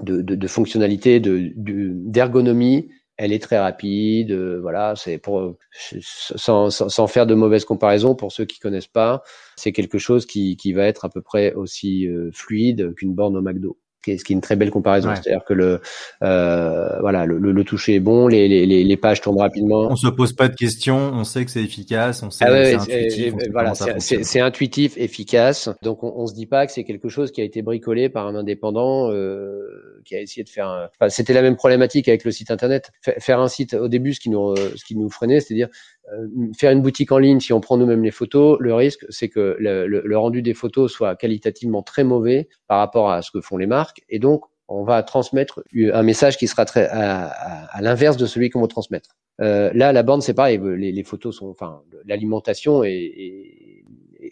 de, 0.03 0.23
de, 0.23 0.35
de 0.37 0.47
fonctionnalité, 0.47 1.19
de, 1.19 1.53
d'ergonomie, 1.57 2.89
elle 3.17 3.33
est 3.33 3.43
très 3.43 3.59
rapide, 3.59 4.33
euh, 4.33 4.59
voilà, 4.61 4.95
c'est 4.97 5.19
pour 5.19 5.57
sans, 6.01 6.71
sans, 6.71 7.07
faire 7.07 7.27
de 7.27 7.35
mauvaises 7.35 7.65
comparaisons 7.65 8.15
pour 8.15 8.33
ceux 8.33 8.45
qui 8.45 8.59
connaissent 8.59 8.87
pas, 8.87 9.23
c'est 9.57 9.73
quelque 9.73 9.99
chose 9.99 10.27
qui, 10.27 10.57
qui 10.57 10.73
va 10.73 10.87
être 10.87 11.05
à 11.05 11.09
peu 11.09 11.21
près 11.21 11.53
aussi 11.55 12.07
euh, 12.07 12.31
fluide 12.33 12.95
qu'une 12.95 13.15
borne 13.15 13.37
au 13.37 13.43
McDo 13.43 13.79
ce 14.07 14.25
qui 14.25 14.33
est 14.33 14.37
une 14.37 14.41
très 14.41 14.57
belle 14.57 14.71
comparaison. 14.71 15.11
C'est-à-dire 15.15 15.45
que 15.45 15.55
le 15.55 15.81
euh, 16.23 17.01
voilà 17.01 17.25
le, 17.27 17.39
le, 17.39 17.65
toucher 17.65 17.95
est 17.95 18.01
bon, 18.01 18.29
les, 18.29 18.49
les, 18.49 18.85
les, 18.85 18.97
pages 18.97 19.21
tournent 19.21 19.41
rapidement. 19.41 19.89
On 19.91 19.97
se 19.97 20.09
pose 20.09 20.33
pas 20.33 20.49
de 20.49 20.55
questions, 20.55 21.13
on 21.15 21.25
sait 21.25 21.45
que 21.45 21.51
c'est 21.51 21.63
efficace, 21.63 22.23
on 22.23 22.31
sait 22.31 22.45
ah 22.47 22.51
que 22.51 22.65
c'est 22.65 22.75
intuitif. 22.75 23.35
voilà, 23.53 23.75
c'est 23.75 24.41
intuitif, 24.41 24.99
efficace. 24.99 25.71
Donc 25.83 26.03
on, 26.03 26.13
on 26.17 26.27
se 26.27 26.35
dit 26.35 26.47
pas 26.47 26.67
que 26.67 26.73
c'est 26.73 26.85
quelque 26.85 27.09
chose 27.09 27.33
qui 27.33 27.41
a 27.41 27.45
été 27.45 27.63
bricolé 27.63 28.09
par 28.09 28.27
un 28.27 28.35
indépendant 28.35 29.11
euh, 29.11 29.94
qui 30.05 30.15
a 30.15 30.21
essayé 30.21 30.45
de 30.45 30.49
faire. 30.49 30.69
Un... 30.69 30.89
Enfin, 30.95 31.09
C'était 31.09 31.33
la 31.33 31.43
même 31.43 31.57
problématique 31.57 32.09
avec 32.09 32.25
le 32.25 32.31
site 32.31 32.51
internet. 32.51 32.93
Faire 33.01 33.41
un 33.41 33.49
site 33.49 33.75
au 33.75 33.89
début, 33.89 34.15
ce 34.15 34.21
qui 34.21 34.31
nous 34.31 34.55
ce 34.57 34.85
qui 34.85 34.97
nous 34.97 35.11
freinait, 35.11 35.41
c'est-à-dire 35.41 35.69
euh, 36.13 36.29
faire 36.59 36.71
une 36.71 36.83
boutique 36.83 37.13
en 37.13 37.19
ligne, 37.19 37.41
si 37.41 37.53
on 37.53 37.61
prend 37.61 37.77
nous-mêmes 37.77 38.05
les 38.05 38.11
photos, 38.11 38.59
le 38.61 38.75
risque, 38.75 39.07
c'est 39.09 39.29
que 39.29 39.57
le, 39.59 39.87
le, 39.87 40.19
rendu 40.19 40.43
des 40.43 40.53
photos 40.53 40.93
soit 40.93 41.17
qualitativement 41.17 41.83
très 41.83 42.05
mauvais 42.05 42.49
par 42.69 42.79
rapport 42.79 43.11
à 43.11 43.23
ce 43.23 43.31
que 43.31 43.41
font 43.41 43.57
les 43.57 43.67
marques, 43.67 44.03
et 44.11 44.19
donc 44.19 44.45
on 44.69 44.85
va 44.85 45.03
transmettre 45.03 45.63
un 45.75 46.03
message 46.03 46.37
qui 46.37 46.47
sera 46.47 46.65
très 46.65 46.87
à, 46.89 47.29
à, 47.29 47.83
l'inverse 47.83 48.17
de 48.17 48.27
celui 48.27 48.51
qu'on 48.51 48.61
veut 48.61 48.69
transmettre. 48.69 49.17
Euh, 49.41 49.71
là, 49.75 49.93
la 49.93 50.03
bande, 50.03 50.23
c'est 50.23 50.35
pareil, 50.35 50.61
les, 50.63 50.93
les, 50.93 51.03
photos 51.05 51.37
sont, 51.37 51.49
enfin, 51.49 51.83
l'alimentation 52.05 52.85
est, 52.85 52.93
est, 52.93 53.64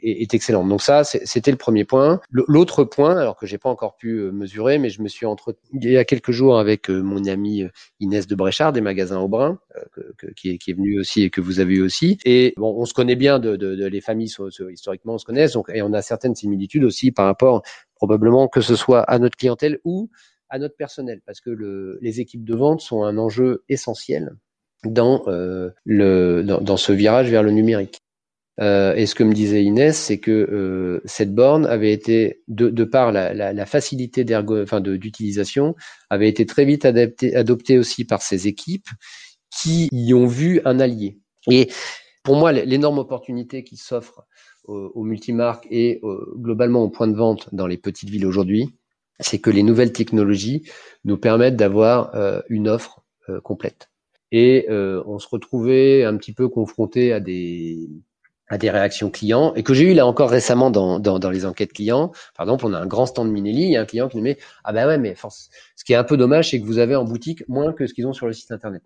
est, 0.03 0.35
excellente. 0.35 0.69
Donc 0.69 0.83
ça, 0.83 1.05
c'était 1.05 1.51
le 1.51 1.57
premier 1.57 1.85
point. 1.85 2.21
L'autre 2.31 2.85
point, 2.85 3.17
alors 3.17 3.37
que 3.37 3.47
j'ai 3.47 3.59
pas 3.59 3.69
encore 3.69 3.97
pu 3.97 4.19
euh, 4.19 4.33
mesurer, 4.33 4.79
mais 4.79 4.91
je 4.91 5.03
me 5.03 5.09
suis 5.09 5.27
entretenu 5.27 5.63
il 5.73 5.91
y 5.91 5.97
a 5.97 6.05
quelques 6.05 6.33
jours 6.33 6.59
avec 6.59 6.91
euh, 6.91 7.01
mon 7.03 7.25
amie 7.27 7.63
euh, 7.63 7.69
Inès 8.01 8.27
de 8.27 8.35
Bréchard 8.35 8.73
des 8.73 8.81
magasins 8.81 9.21
Aubrin, 9.21 9.59
qui, 10.37 10.51
est, 10.51 10.59
qui 10.59 10.71
est 10.71 10.75
venue 10.75 10.99
aussi 10.99 11.23
et 11.23 11.31
que 11.31 11.41
vous 11.41 11.61
avez 11.61 11.75
eu 11.75 11.83
aussi. 11.83 12.19
Et 12.25 12.55
bon, 12.57 12.75
on 12.77 12.85
se 12.85 12.95
connaît 12.95 13.17
bien 13.17 13.39
de, 13.39 13.57
de, 13.57 13.75
de 13.75 13.87
les 13.87 14.01
familles 14.01 14.33
historiquement, 14.71 15.15
on 15.15 15.19
se 15.19 15.25
connaît, 15.25 15.49
donc 15.49 15.71
et 15.73 15.83
on 15.83 15.93
a 15.93 16.03
certaines 16.03 16.35
similitudes 16.35 16.85
aussi 16.85 17.13
par 17.13 17.27
rapport 17.27 17.63
probablement 17.95 18.49
que 18.49 18.61
ce 18.61 18.75
soit 18.75 19.03
à 19.03 19.19
notre 19.19 19.37
clientèle 19.37 19.79
ou 19.85 20.11
à 20.49 20.59
notre 20.59 20.77
personnel, 20.77 21.23
parce 21.25 21.41
que 21.41 21.51
le, 21.51 21.99
les 22.03 22.21
équipes 22.21 22.45
de 22.45 22.55
vente 22.55 22.81
sont 22.81 23.05
un 23.05 23.17
enjeu 23.17 23.65
essentiel 23.69 24.37
dans, 24.85 25.23
euh, 25.29 25.71
le, 25.85 26.43
dans, 26.43 26.61
dans, 26.61 26.77
ce 26.77 26.93
virage 26.93 27.31
vers 27.31 27.43
le 27.43 27.53
numérique. 27.53 28.02
Euh, 28.61 28.95
et 28.95 29.07
ce 29.07 29.15
que 29.15 29.25
me 29.25 29.33
disait 29.33 29.65
Inès, 29.65 29.97
c'est 29.97 30.19
que 30.19 30.31
euh, 30.31 31.01
cette 31.05 31.35
borne 31.35 31.67
avait 31.67 31.93
été, 31.93 32.43
de, 32.49 32.85
par 32.85 33.13
la, 33.13 33.67
facilité 33.67 34.25
d'utilisation, 34.25 35.75
avait 36.11 36.29
été 36.29 36.45
très 36.47 36.65
vite 36.65 36.85
adoptée 36.85 37.79
aussi 37.79 38.05
par 38.05 38.23
ces 38.23 38.47
équipes 38.49 38.89
qui 39.51 39.89
y 39.93 40.15
ont 40.15 40.27
vu 40.27 40.61
un 40.65 40.81
allié. 40.81 41.19
Et 41.51 41.71
pour 42.23 42.37
moi, 42.37 42.53
l'énorme 42.53 42.99
opportunité 42.99 43.65
qui 43.65 43.77
s'offre 43.77 44.27
aux, 44.65 45.03
multimarques 45.03 45.67
et 45.71 46.01
globalement 46.37 46.83
aux 46.83 46.91
points 46.91 47.09
de 47.09 47.17
vente 47.17 47.49
dans 47.53 47.67
les 47.67 47.79
petites 47.79 48.11
villes 48.11 48.27
aujourd'hui, 48.27 48.69
c'est 49.23 49.39
que 49.39 49.51
les 49.51 49.63
nouvelles 49.63 49.93
technologies 49.93 50.69
nous 51.05 51.17
permettent 51.17 51.57
d'avoir 51.57 52.15
euh, 52.15 52.41
une 52.49 52.69
offre 52.69 53.03
euh, 53.29 53.41
complète. 53.41 53.91
Et 54.31 54.67
euh, 54.71 55.03
on 55.07 55.19
se 55.19 55.29
retrouvait 55.29 56.05
un 56.05 56.17
petit 56.17 56.33
peu 56.33 56.49
confronté 56.49 57.13
à 57.13 57.21
des 57.21 57.89
à 58.49 58.59
des 58.59 58.71
réactions 58.71 59.11
clients 59.11 59.55
et 59.55 59.63
que 59.63 59.73
j'ai 59.73 59.91
eu 59.91 59.95
là 59.95 60.07
encore 60.07 60.31
récemment 60.31 60.71
dans, 60.71 60.99
dans, 60.99 61.19
dans, 61.19 61.31
les 61.31 61.47
enquêtes 61.47 61.73
clients. 61.73 62.13
Par 62.37 62.47
exemple, 62.47 62.67
on 62.67 62.73
a 62.75 62.79
un 62.79 62.87
grand 62.87 63.07
stand 63.07 63.31
Minelli, 63.31 63.63
il 63.63 63.71
y 63.71 63.77
a 63.77 63.81
un 63.81 63.87
client 63.87 64.09
qui 64.09 64.19
nous 64.19 64.23
met 64.23 64.37
ah 64.65 64.73
ben 64.73 64.87
ouais 64.87 64.99
mais 64.99 65.15
force. 65.15 65.49
Ce 65.77 65.85
qui 65.85 65.93
est 65.93 65.97
un 65.97 66.05
peu 66.05 66.17
dommage, 66.17 66.51
c'est 66.51 66.61
que 66.61 66.67
vous 66.67 66.79
avez 66.79 66.97
en 66.97 67.05
boutique 67.05 67.49
moins 67.49 67.73
que 67.73 67.87
ce 67.87 67.95
qu'ils 67.95 68.07
ont 68.07 68.13
sur 68.13 68.27
le 68.27 68.33
site 68.33 68.51
internet. 68.51 68.83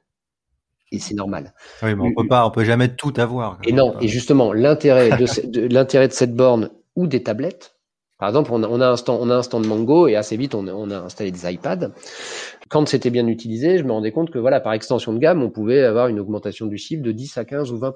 Et 0.92 1.00
c'est 1.00 1.14
normal. 1.14 1.52
Oui, 1.82 1.94
mais 1.96 2.02
on 2.02 2.14
peut 2.14 2.28
pas, 2.28 2.46
on 2.46 2.50
peut 2.50 2.64
jamais 2.64 2.94
tout 2.94 3.12
avoir. 3.16 3.58
Et 3.64 3.72
non, 3.72 3.98
et 4.00 4.08
justement 4.08 4.52
l'intérêt 4.52 5.10
de, 5.18 5.66
l'intérêt 5.66 6.08
de 6.08 6.12
cette 6.12 6.34
borne 6.34 6.70
ou 6.94 7.06
des 7.06 7.22
tablettes. 7.22 7.72
Par 8.18 8.28
exemple, 8.28 8.50
on 8.52 8.62
a, 8.62 8.68
on 8.68 8.80
a 8.80 8.88
un 8.88 8.96
stand, 8.96 9.18
on 9.20 9.28
a 9.28 9.34
un 9.34 9.42
stand 9.42 9.66
Mango 9.66 10.06
et 10.06 10.16
assez 10.16 10.38
vite 10.38 10.54
on 10.54 10.66
a, 10.68 10.72
on 10.72 10.90
a 10.90 10.98
installé 11.00 11.32
des 11.32 11.52
iPads. 11.52 11.90
Quand 12.70 12.88
c'était 12.88 13.10
bien 13.10 13.26
utilisé, 13.26 13.78
je 13.78 13.84
me 13.84 13.92
rendais 13.92 14.12
compte 14.12 14.30
que 14.30 14.38
voilà, 14.38 14.60
par 14.60 14.72
extension 14.72 15.12
de 15.12 15.18
gamme, 15.18 15.42
on 15.42 15.50
pouvait 15.50 15.82
avoir 15.82 16.08
une 16.08 16.18
augmentation 16.18 16.66
du 16.66 16.78
chiffre 16.78 17.02
de 17.02 17.12
10 17.12 17.36
à 17.36 17.44
15 17.44 17.72
ou 17.72 17.78
20 17.78 17.92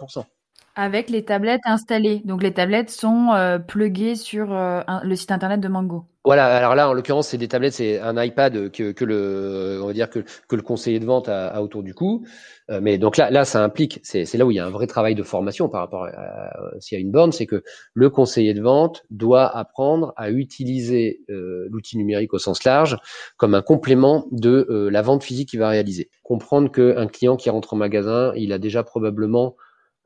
avec 0.77 1.11
les 1.11 1.25
tablettes 1.25 1.61
installées. 1.65 2.23
Donc 2.25 2.43
les 2.43 2.53
tablettes 2.53 2.91
sont 2.91 3.31
euh, 3.33 3.59
pluguées 3.59 4.15
sur 4.15 4.53
euh, 4.53 4.81
le 5.03 5.17
site 5.17 5.33
internet 5.33 5.61
de 5.61 5.69
Mango. 5.69 6.05
Voilà, 6.23 6.55
alors 6.55 6.75
là 6.75 6.91
en 6.91 6.93
l'occurrence 6.93 7.29
c'est 7.29 7.39
des 7.39 7.49
tablettes, 7.49 7.73
c'est 7.73 7.99
un 7.99 8.23
iPad 8.23 8.71
que, 8.71 8.93
que, 8.93 9.05
le 9.07 9.81
on 9.83 9.87
va 9.87 9.95
dire 9.95 10.11
que, 10.11 10.19
que 10.49 10.55
le 10.55 10.61
conseiller 10.61 11.01
de 11.01 11.07
vente 11.07 11.31
a, 11.31 11.63
autour 11.63 11.83
du 11.83 11.95
cou. 11.95 12.27
Euh, 12.71 12.79
mais 12.83 12.99
donc 12.99 13.17
là 13.17 13.31
là 13.31 13.47
ça 13.47 13.65
implique, 13.65 14.01
c'est 14.03 14.35
là 14.35 14.45
où 14.45 14.51
il 14.51 14.57
y 14.57 14.61
a 14.61 14.67
un 14.67 14.71
vrai 14.71 14.87
travail 14.87 15.15
de 15.15 15.23
formation 15.23 15.71
par 15.71 15.81
rapport 15.81 16.05
à, 16.05 16.53
s'il 16.79 16.99
y 16.99 17.01
a 17.01 17.03
une 17.03 17.11
borne, 17.11 17.33
c'est 17.33 17.47
que 17.47 17.63
le 17.95 18.11
conseiller 18.11 18.53
de 18.53 18.61
vente 18.61 19.03
doit 19.09 19.47
apprendre 19.57 20.13
à 20.17 20.31
utiliser 20.31 21.23
l'outil 21.29 21.97
numérique 21.97 22.35
au 22.35 22.39
sens 22.39 22.65
large 22.65 22.99
comme 23.39 23.55
un 23.55 23.63
complément 23.63 24.27
de 24.31 24.89
la 24.93 25.01
vente 25.01 25.25
physique 25.25 25.49
qu'il 25.49 25.59
va 25.61 25.71
réaliser. 25.71 26.11
Comprendre 26.23 26.71
qu'un 26.71 27.07
client 27.07 27.37
qui 27.37 27.49
rentre 27.49 27.73
en 27.73 27.77
magasin, 27.79 28.33
il 28.37 28.53
a 28.53 28.59
déjà 28.59 28.83
probablement 28.83 29.57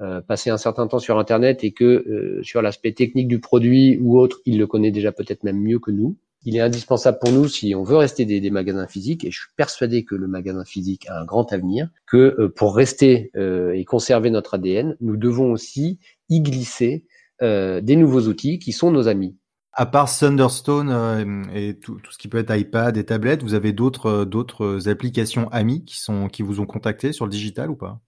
euh, 0.00 0.20
passer 0.20 0.50
un 0.50 0.56
certain 0.56 0.88
temps 0.88 0.98
sur 0.98 1.20
Internet 1.20 1.62
et 1.62 1.70
que 1.70 1.84
euh, 1.84 2.42
sur 2.42 2.62
l'aspect 2.62 2.90
technique 2.90 3.28
du 3.28 3.38
produit 3.38 3.96
ou 4.02 4.18
autre, 4.18 4.40
il 4.44 4.58
le 4.58 4.66
connaît 4.66 4.90
déjà 4.90 5.12
peut-être 5.12 5.44
même 5.44 5.60
mieux 5.60 5.78
que 5.78 5.92
nous. 5.92 6.16
Il 6.42 6.56
est 6.56 6.60
indispensable 6.60 7.18
pour 7.20 7.30
nous 7.30 7.46
si 7.46 7.76
on 7.76 7.84
veut 7.84 7.96
rester 7.96 8.24
des, 8.24 8.50
magasins 8.50 8.88
physiques, 8.88 9.24
et 9.24 9.30
je 9.30 9.38
suis 9.38 9.52
persuadé 9.56 10.04
que 10.04 10.16
le 10.16 10.26
magasin 10.26 10.64
physique 10.64 11.06
a 11.08 11.20
un 11.20 11.24
grand 11.24 11.52
avenir, 11.52 11.90
que 12.08 12.34
euh, 12.40 12.48
pour 12.48 12.74
rester 12.74 13.30
et 13.36 13.84
conserver 13.84 14.30
notre 14.30 14.54
ADN, 14.54 14.96
nous 15.00 15.16
devons 15.16 15.52
aussi 15.52 16.00
y 16.28 16.40
glisser 16.40 17.04
des 17.40 17.96
nouveaux 17.96 18.22
outils 18.22 18.58
qui 18.58 18.72
sont 18.72 18.90
nos 18.90 19.06
amis. 19.06 19.36
À 19.72 19.86
part 19.86 20.10
Thunderstone 20.10 21.46
et 21.54 21.78
tout, 21.78 22.00
ce 22.10 22.18
qui 22.18 22.28
peut 22.28 22.38
être 22.38 22.56
iPad 22.56 22.96
et 22.96 23.04
tablette, 23.04 23.42
vous 23.42 23.54
avez 23.54 23.72
d'autres 23.72 24.24
d'autres 24.24 24.88
applications 24.88 25.48
amis 25.50 25.84
qui 25.84 25.98
sont 25.98 26.28
qui 26.28 26.42
vous 26.42 26.60
ont 26.60 26.66
contacté 26.66 27.12
sur 27.12 27.26
le 27.26 27.30
digital 27.30 27.70
ou 27.70 27.76
pas? 27.76 28.00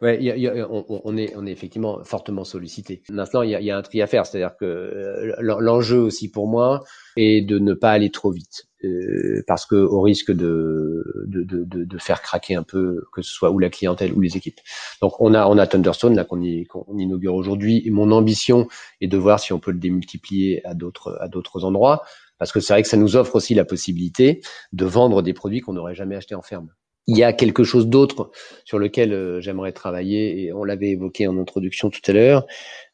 Ouais, 0.00 0.22
y 0.22 0.30
a, 0.48 0.66
on, 0.70 1.16
est, 1.18 1.34
on 1.36 1.46
est 1.46 1.50
effectivement 1.52 2.02
fortement 2.04 2.44
sollicité. 2.44 3.02
Maintenant, 3.10 3.42
il 3.42 3.50
y 3.50 3.54
a, 3.54 3.60
y 3.60 3.70
a, 3.70 3.76
un 3.76 3.82
tri 3.82 4.00
à 4.00 4.06
faire, 4.06 4.24
c'est-à-dire 4.24 4.56
que 4.56 4.64
euh, 4.64 5.34
l'enjeu 5.40 5.98
aussi 5.98 6.30
pour 6.30 6.48
moi 6.48 6.82
est 7.16 7.42
de 7.46 7.58
ne 7.58 7.74
pas 7.74 7.90
aller 7.90 8.10
trop 8.10 8.30
vite. 8.30 8.66
euh, 8.84 9.42
parce 9.46 9.66
que 9.66 9.74
au 9.76 10.00
risque 10.00 10.30
de, 10.32 11.04
de, 11.26 11.42
de, 11.42 11.84
de, 11.84 11.98
faire 11.98 12.22
craquer 12.22 12.54
un 12.54 12.62
peu, 12.62 13.04
que 13.12 13.20
ce 13.20 13.30
soit 13.30 13.50
ou 13.50 13.58
la 13.58 13.68
clientèle 13.68 14.14
ou 14.14 14.20
les 14.22 14.36
équipes. 14.38 14.60
Donc 15.02 15.20
on 15.20 15.34
a 15.34 15.46
on 15.46 15.58
a 15.58 15.66
Thunderstone 15.66 16.14
là 16.16 16.24
qu'on 16.24 16.40
qu'on 16.68 16.98
inaugure 16.98 17.34
aujourd'hui. 17.34 17.82
Et 17.84 17.90
mon 17.90 18.10
ambition 18.10 18.68
est 19.02 19.08
de 19.08 19.18
voir 19.18 19.38
si 19.40 19.52
on 19.52 19.58
peut 19.60 19.70
le 19.72 19.78
démultiplier 19.78 20.66
à 20.66 20.72
d'autres 20.74 21.18
à 21.20 21.28
d'autres 21.28 21.64
endroits, 21.64 22.02
parce 22.38 22.52
que 22.52 22.60
c'est 22.60 22.72
vrai 22.72 22.82
que 22.82 22.88
ça 22.88 22.96
nous 22.96 23.16
offre 23.16 23.36
aussi 23.36 23.54
la 23.54 23.64
possibilité 23.66 24.40
de 24.72 24.84
vendre 24.86 25.20
des 25.22 25.34
produits 25.34 25.60
qu'on 25.60 25.74
n'aurait 25.74 25.94
jamais 25.94 26.16
achetés 26.16 26.34
en 26.34 26.42
ferme. 26.42 26.70
Il 27.10 27.18
y 27.18 27.24
a 27.24 27.32
quelque 27.32 27.64
chose 27.64 27.88
d'autre 27.88 28.30
sur 28.64 28.78
lequel 28.78 29.12
euh, 29.12 29.40
j'aimerais 29.40 29.72
travailler, 29.72 30.44
et 30.44 30.52
on 30.52 30.62
l'avait 30.62 30.90
évoqué 30.90 31.26
en 31.26 31.36
introduction 31.38 31.90
tout 31.90 32.00
à 32.06 32.12
l'heure, 32.12 32.46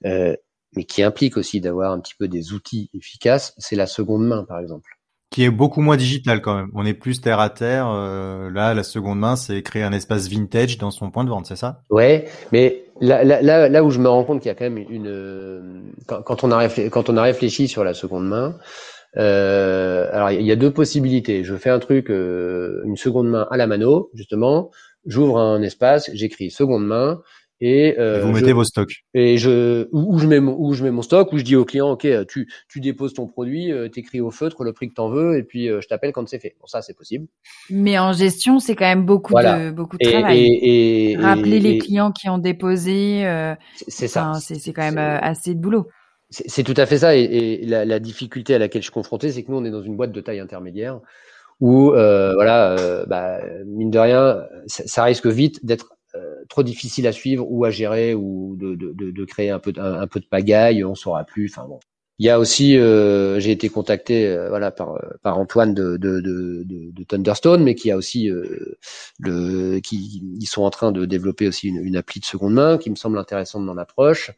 euh, 0.07 0.35
mais 0.75 0.85
qui 0.85 1.03
implique 1.03 1.37
aussi 1.37 1.61
d'avoir 1.61 1.93
un 1.93 2.01
petit 2.01 2.15
peu 2.19 2.27
des 2.27 2.55
outils 2.55 2.89
efficaces, 2.95 3.55
c'est 3.59 3.77
la 3.77 3.87
seconde 3.87 4.27
main, 4.27 4.45
par 4.45 4.59
exemple 4.59 4.91
qui 5.31 5.45
est 5.45 5.51
beaucoup 5.51 5.81
moins 5.81 5.97
digital 5.97 6.41
quand 6.41 6.55
même. 6.55 6.71
On 6.75 6.87
est 6.87 6.95
plus 6.95 7.21
terre 7.21 7.41
à 7.41 7.51
terre. 7.51 7.89
Euh, 7.91 8.49
là, 8.49 8.73
la 8.73 8.83
seconde 8.83 9.19
main, 9.19 9.37
c'est 9.37 9.61
créer 9.63 9.83
un 9.83 9.93
espace 9.93 10.29
vintage 10.29 10.79
dans 10.79 10.91
son 10.91 11.11
point 11.11 11.25
de 11.25 11.29
vente, 11.29 11.47
c'est 11.47 11.57
ça? 11.57 11.83
Ouais, 11.91 12.27
mais 12.53 12.85
là, 13.01 13.23
là, 13.25 13.69
là, 13.69 13.85
où 13.85 13.91
je 13.91 13.99
me 13.99 14.09
rends 14.09 14.25
compte 14.25 14.41
qu'il 14.41 14.49
y 14.49 14.53
a 14.53 14.55
quand 14.55 14.65
même 14.65 14.79
une 14.89 15.93
quand, 16.07 16.45
on 16.45 16.51
a 16.53 16.57
réfléchi, 16.57 16.91
quand 16.91 17.11
on 17.11 17.17
a 17.17 17.23
réfléchi 17.23 17.69
sur 17.69 17.85
la 17.85 17.93
seconde 17.93 18.27
main. 18.27 18.55
Euh, 19.17 20.09
alors 20.13 20.31
il 20.31 20.47
y 20.47 20.53
a 20.53 20.57
deux 20.57 20.73
possibilités. 20.73 21.45
Je 21.45 21.55
fais 21.57 21.71
un 21.71 21.79
truc, 21.79 22.11
euh, 22.11 22.83
une 22.85 22.97
seconde 22.97 23.29
main 23.29 23.47
à 23.51 23.57
la 23.57 23.67
mano, 23.67 24.11
justement. 24.15 24.71
J'ouvre 25.07 25.39
un 25.39 25.63
espace, 25.63 26.11
j'écris 26.15 26.51
seconde 26.51 26.87
main 26.87 27.23
et, 27.61 27.99
euh, 27.99 28.21
vous 28.21 28.33
mettez 28.33 28.53
vos 28.53 28.65
stocks. 28.65 29.05
Et 29.15 29.39
je 29.39 29.89
où, 29.91 30.19
je 30.19 30.27
mets 30.27 30.41
mon, 30.41 30.57
où 30.59 30.75
je 30.75 30.85
mets 30.85 30.91
mon 30.91 31.01
stock, 31.01 31.33
où 31.33 31.39
je 31.39 31.45
dis 31.45 31.57
au 31.57 31.65
client, 31.65 31.91
ok, 31.91 32.07
tu 32.29 32.49
tu 32.69 32.81
déposes 32.81 33.15
ton 33.15 33.27
produit, 33.27 33.73
euh, 33.73 33.89
t'écris 33.89 34.21
au 34.21 34.31
feutre 34.31 34.63
le 34.63 34.75
prix 34.75 34.89
que 34.91 34.95
t'en 34.95 35.09
veux, 35.09 35.39
et 35.39 35.43
puis 35.43 35.69
euh, 35.69 35.81
je 35.81 35.89
t'appelle 35.89 36.13
quand 36.13 36.29
c'est 36.29 36.39
fait. 36.39 36.55
Bon, 36.61 36.67
ça 36.67 36.83
c'est 36.83 36.95
possible. 36.95 37.27
Mais 37.71 37.99
en 37.99 38.13
gestion, 38.13 38.59
c'est 38.59 38.77
quand 38.77 38.85
même 38.85 39.07
beaucoup 39.07 39.33
de 39.35 39.71
beaucoup 39.71 39.97
de 39.97 40.07
travail. 40.07 40.39
Et, 40.39 41.13
et, 41.13 41.17
Rappeler 41.17 41.61
les 41.61 41.79
clients 41.79 42.13
qui 42.13 42.29
ont 42.29 42.39
déposé. 42.39 43.27
Euh, 43.27 43.55
c'est 43.89 44.09
ça. 44.09 44.33
C'est 44.41 44.57
c'est 44.57 44.75
quand 44.75 44.83
même 44.83 44.99
assez 44.99 45.55
de 45.55 45.61
boulot. 45.61 45.87
C'est 46.31 46.65
tout 46.65 46.75
à 46.77 46.87
fait 46.87 46.99
ça. 46.99 47.17
Et, 47.17 47.65
la, 47.65 47.85
la, 47.85 47.99
difficulté 48.01 48.55
à 48.55 48.59
laquelle 48.59 48.83
je 48.83 48.87
suis 48.87 48.93
confronté, 48.93 49.31
c'est 49.31 49.43
que 49.45 49.51
nous 49.51 49.59
on 49.59 49.65
est 49.65 49.71
dans 49.71 49.83
une 49.83 49.97
boîte 49.97 50.13
de 50.13 50.21
taille 50.21 50.41
intermédiaire 50.41 51.01
où 51.61 51.91
voilà, 51.91 53.05
bah, 53.07 53.41
mine 53.65 53.91
de 53.91 53.99
rien, 53.99 54.45
ça, 54.67 55.05
risque 55.05 55.27
vite 55.27 55.65
d'être 55.65 55.97
euh, 56.17 56.45
trop 56.49 56.63
difficile 56.63 57.07
à 57.07 57.13
suivre 57.13 57.45
ou 57.49 57.65
à 57.65 57.71
gérer 57.71 58.15
ou 58.15 58.57
de, 58.57 58.75
de, 58.75 59.11
de, 59.11 59.25
créer 59.25 59.51
un 59.51 59.59
peu, 59.59 59.73
un, 59.77 60.07
peu 60.07 60.21
de 60.21 60.27
pagaille, 60.27 60.85
on 60.85 60.95
saura 60.95 61.25
plus. 61.25 61.51
Enfin 61.53 61.67
bon. 61.69 61.81
Il 62.19 62.27
y 62.27 62.31
a 62.31 62.39
aussi, 62.39 62.79
euh, 62.79 63.39
j'ai 63.41 63.51
été 63.51 63.69
contacté, 63.69 64.27
euh, 64.27 64.49
voilà, 64.49 64.71
par, 64.71 64.99
par 65.23 65.39
Antoine 65.39 65.75
de, 65.75 65.99
de, 65.99 66.21
de, 66.21 66.65
de, 66.65 67.05
Thunderstone, 67.05 67.63
mais 67.63 67.75
qui 67.75 67.91
a 67.91 67.97
aussi 67.97 68.31
le, 69.19 69.81
qui 69.81 70.23
ils 70.41 70.47
sont 70.47 70.63
en 70.63 70.71
train 70.71 70.93
de 70.93 71.05
développer 71.05 71.49
aussi 71.49 71.69
une, 71.69 71.85
une 71.85 71.97
appli 71.97 72.21
de 72.21 72.25
seconde 72.25 72.55
main 72.55 72.79
qui 72.79 72.89
me 72.91 72.97
semble 72.97 73.19
intéressante 73.19 73.67
dans 73.67 73.75
l'approche. 73.75 74.31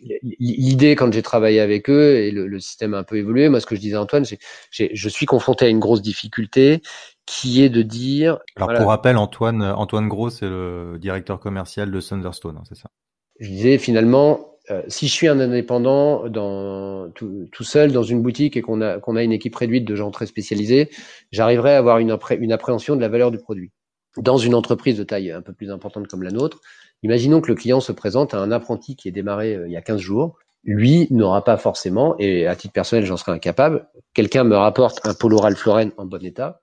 L'idée, 0.00 0.96
quand 0.96 1.12
j'ai 1.12 1.22
travaillé 1.22 1.60
avec 1.60 1.88
eux 1.88 2.16
et 2.16 2.30
le, 2.32 2.48
le, 2.48 2.58
système 2.58 2.94
a 2.94 2.98
un 2.98 3.02
peu 3.04 3.16
évolué, 3.16 3.48
moi, 3.48 3.60
ce 3.60 3.66
que 3.66 3.76
je 3.76 3.80
disais 3.80 3.96
à 3.96 4.02
Antoine, 4.02 4.24
c'est 4.24 4.38
je 4.70 5.08
suis 5.08 5.26
confronté 5.26 5.64
à 5.64 5.68
une 5.68 5.78
grosse 5.78 6.02
difficulté 6.02 6.82
qui 7.26 7.62
est 7.62 7.68
de 7.68 7.82
dire. 7.82 8.38
Alors 8.56 8.74
pour 8.74 8.88
rappel, 8.88 9.16
Antoine 9.16 9.62
Antoine 9.62 10.08
Gros, 10.08 10.30
c'est 10.30 10.48
le 10.48 10.98
directeur 11.00 11.38
commercial 11.38 11.90
de 11.90 12.00
Thunderstone, 12.00 12.56
hein, 12.56 12.64
c'est 12.68 12.76
ça? 12.76 12.90
Je 13.38 13.48
disais 13.48 13.78
finalement, 13.78 14.56
euh, 14.70 14.82
si 14.88 15.06
je 15.06 15.12
suis 15.12 15.28
un 15.28 15.38
indépendant 15.40 16.28
dans 16.28 17.10
tout, 17.10 17.48
seul 17.60 17.92
dans 17.92 18.02
une 18.02 18.22
boutique 18.22 18.56
et 18.56 18.62
qu'on 18.62 18.80
a 18.80 18.98
qu'on 18.98 19.16
a 19.16 19.22
une 19.22 19.32
équipe 19.32 19.54
réduite 19.54 19.84
de 19.84 19.94
gens 19.94 20.10
très 20.10 20.26
spécialisés, 20.26 20.90
j'arriverai 21.30 21.74
à 21.74 21.78
avoir 21.78 21.98
une, 21.98 22.16
une 22.38 22.52
appréhension 22.52 22.96
de 22.96 23.00
la 23.00 23.08
valeur 23.08 23.30
du 23.30 23.38
produit. 23.38 23.70
Dans 24.16 24.36
une 24.36 24.54
entreprise 24.56 24.98
de 24.98 25.04
taille 25.04 25.30
un 25.30 25.40
peu 25.40 25.52
plus 25.52 25.70
importante 25.70 26.08
comme 26.08 26.24
la 26.24 26.32
nôtre, 26.32 26.60
imaginons 27.02 27.40
que 27.40 27.48
le 27.48 27.54
client 27.54 27.80
se 27.80 27.92
présente 27.92 28.34
à 28.34 28.38
un 28.38 28.50
apprenti 28.50 28.96
qui 28.96 29.08
est 29.08 29.12
démarré 29.12 29.54
euh, 29.54 29.66
il 29.66 29.72
y 29.72 29.76
a 29.76 29.82
15 29.82 30.00
jours. 30.00 30.38
Lui 30.62 31.06
n'aura 31.10 31.42
pas 31.42 31.56
forcément, 31.56 32.16
et 32.18 32.46
à 32.46 32.54
titre 32.54 32.74
personnel, 32.74 33.06
j'en 33.06 33.16
serais 33.16 33.32
incapable. 33.32 33.88
Quelqu'un 34.12 34.44
me 34.44 34.56
rapporte 34.56 35.00
un 35.04 35.14
polo 35.14 35.38
Ralph 35.38 35.64
Lauren 35.64 35.90
en 35.96 36.04
bon 36.04 36.22
état 36.22 36.60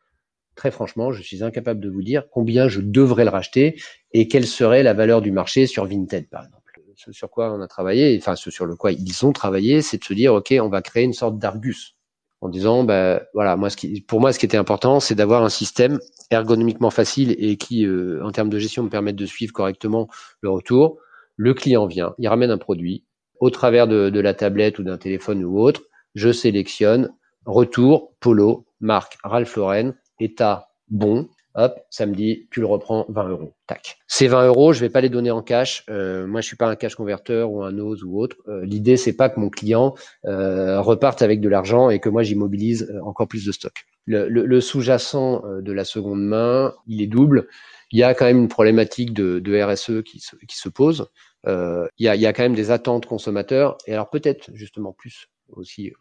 très 0.57 0.71
franchement, 0.71 1.13
je 1.13 1.21
suis 1.21 1.43
incapable 1.43 1.79
de 1.79 1.89
vous 1.89 2.01
dire 2.01 2.23
combien 2.29 2.67
je 2.67 2.81
devrais 2.81 3.23
le 3.23 3.29
racheter 3.29 3.79
et 4.11 4.27
quelle 4.27 4.45
serait 4.45 4.83
la 4.83 4.93
valeur 4.93 5.21
du 5.21 5.31
marché 5.31 5.67
sur 5.67 5.85
Vinted, 5.85 6.27
par 6.27 6.43
exemple. 6.43 6.63
Ce 6.95 7.11
sur 7.11 7.29
quoi 7.29 7.53
on 7.53 7.61
a 7.61 7.67
travaillé, 7.67 8.17
enfin 8.19 8.35
ce 8.35 8.49
sur 8.49 8.65
le 8.65 8.75
quoi 8.75 8.91
ils 8.91 9.23
ont 9.23 9.31
travaillé, 9.31 9.83
c'est 9.83 9.99
de 9.99 10.03
se 10.03 10.15
dire, 10.15 10.33
OK, 10.33 10.51
on 10.59 10.67
va 10.67 10.81
créer 10.81 11.03
une 11.03 11.13
sorte 11.13 11.37
d'argus 11.37 11.95
en 12.41 12.49
disant, 12.49 12.83
ben 12.83 13.21
voilà, 13.33 13.55
moi, 13.55 13.69
ce 13.69 13.77
qui, 13.77 14.01
pour 14.01 14.19
moi, 14.21 14.31
ce 14.31 14.39
qui 14.39 14.45
était 14.45 14.57
important, 14.57 14.99
c'est 14.99 15.15
d'avoir 15.15 15.43
un 15.43 15.49
système 15.49 15.99
ergonomiquement 16.29 16.91
facile 16.91 17.35
et 17.39 17.57
qui, 17.57 17.85
euh, 17.85 18.23
en 18.23 18.31
termes 18.31 18.49
de 18.49 18.59
gestion, 18.59 18.83
me 18.83 18.89
permette 18.89 19.15
de 19.15 19.25
suivre 19.25 19.53
correctement 19.53 20.07
le 20.41 20.49
retour. 20.49 20.99
Le 21.35 21.53
client 21.53 21.87
vient, 21.87 22.13
il 22.19 22.27
ramène 22.27 22.51
un 22.51 22.57
produit 22.57 23.03
au 23.39 23.49
travers 23.49 23.87
de, 23.87 24.09
de 24.09 24.19
la 24.19 24.33
tablette 24.33 24.79
ou 24.79 24.83
d'un 24.83 24.97
téléphone 24.97 25.43
ou 25.43 25.59
autre. 25.59 25.81
Je 26.15 26.31
sélectionne 26.31 27.11
retour, 27.45 28.13
polo, 28.19 28.65
marque 28.79 29.17
Ralph 29.23 29.55
Lauren, 29.55 29.93
état 30.19 30.69
bon, 30.89 31.29
hop, 31.57 31.79
samedi, 31.89 32.47
tu 32.51 32.59
le 32.61 32.67
reprends 32.67 33.05
20 33.09 33.29
euros. 33.29 33.53
Tac. 33.65 33.97
Ces 34.07 34.27
20 34.27 34.47
euros, 34.47 34.73
je 34.73 34.79
vais 34.79 34.89
pas 34.89 35.01
les 35.01 35.09
donner 35.09 35.31
en 35.31 35.41
cash. 35.41 35.83
Euh, 35.89 36.27
moi, 36.27 36.39
je 36.39 36.47
suis 36.47 36.55
pas 36.55 36.67
un 36.67 36.75
cash 36.75 36.95
converteur 36.95 37.51
ou 37.51 37.63
un 37.63 37.77
OSE 37.79 38.03
ou 38.03 38.19
autre. 38.19 38.37
Euh, 38.47 38.63
L'idée, 38.63 38.95
c'est 38.95 39.15
pas 39.17 39.29
que 39.29 39.39
mon 39.39 39.49
client 39.49 39.95
euh, 40.25 40.79
reparte 40.79 41.21
avec 41.23 41.41
de 41.41 41.49
l'argent 41.49 41.89
et 41.89 41.99
que 41.99 42.09
moi 42.09 42.23
j'immobilise 42.23 42.89
euh, 42.89 43.01
encore 43.03 43.27
plus 43.27 43.43
de 43.43 43.51
stock. 43.51 43.73
Le, 44.05 44.61
sous-jacent 44.61 45.43
euh, 45.45 45.61
de 45.61 45.73
la 45.73 45.83
seconde 45.83 46.23
main, 46.23 46.73
il 46.85 47.01
est 47.01 47.07
double. 47.07 47.47
Il 47.91 47.99
y 47.99 48.03
a 48.03 48.13
quand 48.13 48.25
même 48.25 48.37
une 48.37 48.47
problématique 48.47 49.13
de, 49.13 49.63
RSE 49.63 50.03
qui 50.03 50.19
se, 50.19 50.35
qui 50.47 50.57
se 50.57 50.69
pose. 50.69 51.09
Euh, 51.47 51.87
il, 51.97 52.05
y 52.05 52.09
a, 52.09 52.15
il 52.15 52.21
y 52.21 52.27
a 52.27 52.33
quand 52.33 52.43
même 52.43 52.55
des 52.55 52.71
attentes 52.71 53.05
consommateurs 53.05 53.77
et 53.87 53.93
alors 53.93 54.09
peut-être 54.09 54.49
justement 54.53 54.93
plus 54.93 55.27
aussi 55.49 55.93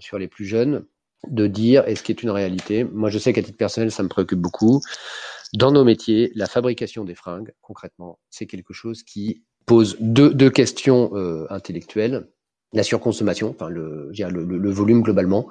sur 0.00 0.18
les 0.18 0.28
plus 0.28 0.46
jeunes 0.46 0.86
de 1.30 1.46
dire 1.46 1.84
est 1.86 1.94
ce 1.94 2.02
qui 2.02 2.12
est 2.12 2.22
une 2.22 2.30
réalité. 2.30 2.84
Moi, 2.84 3.10
je 3.10 3.18
sais 3.18 3.32
qu'à 3.32 3.42
titre 3.42 3.58
personnel, 3.58 3.90
ça 3.90 4.02
me 4.02 4.08
préoccupe 4.08 4.40
beaucoup. 4.40 4.80
Dans 5.54 5.70
nos 5.70 5.84
métiers, 5.84 6.32
la 6.34 6.46
fabrication 6.46 7.04
des 7.04 7.14
fringues, 7.14 7.52
concrètement, 7.62 8.18
c'est 8.28 8.46
quelque 8.46 8.72
chose 8.72 9.02
qui 9.02 9.44
pose 9.66 9.96
deux, 10.00 10.34
deux 10.34 10.50
questions 10.50 11.10
euh, 11.14 11.46
intellectuelles. 11.50 12.28
La 12.72 12.82
surconsommation, 12.82 13.50
enfin 13.50 13.68
le, 13.68 14.10
le, 14.10 14.70
volume 14.70 15.02
globalement. 15.02 15.48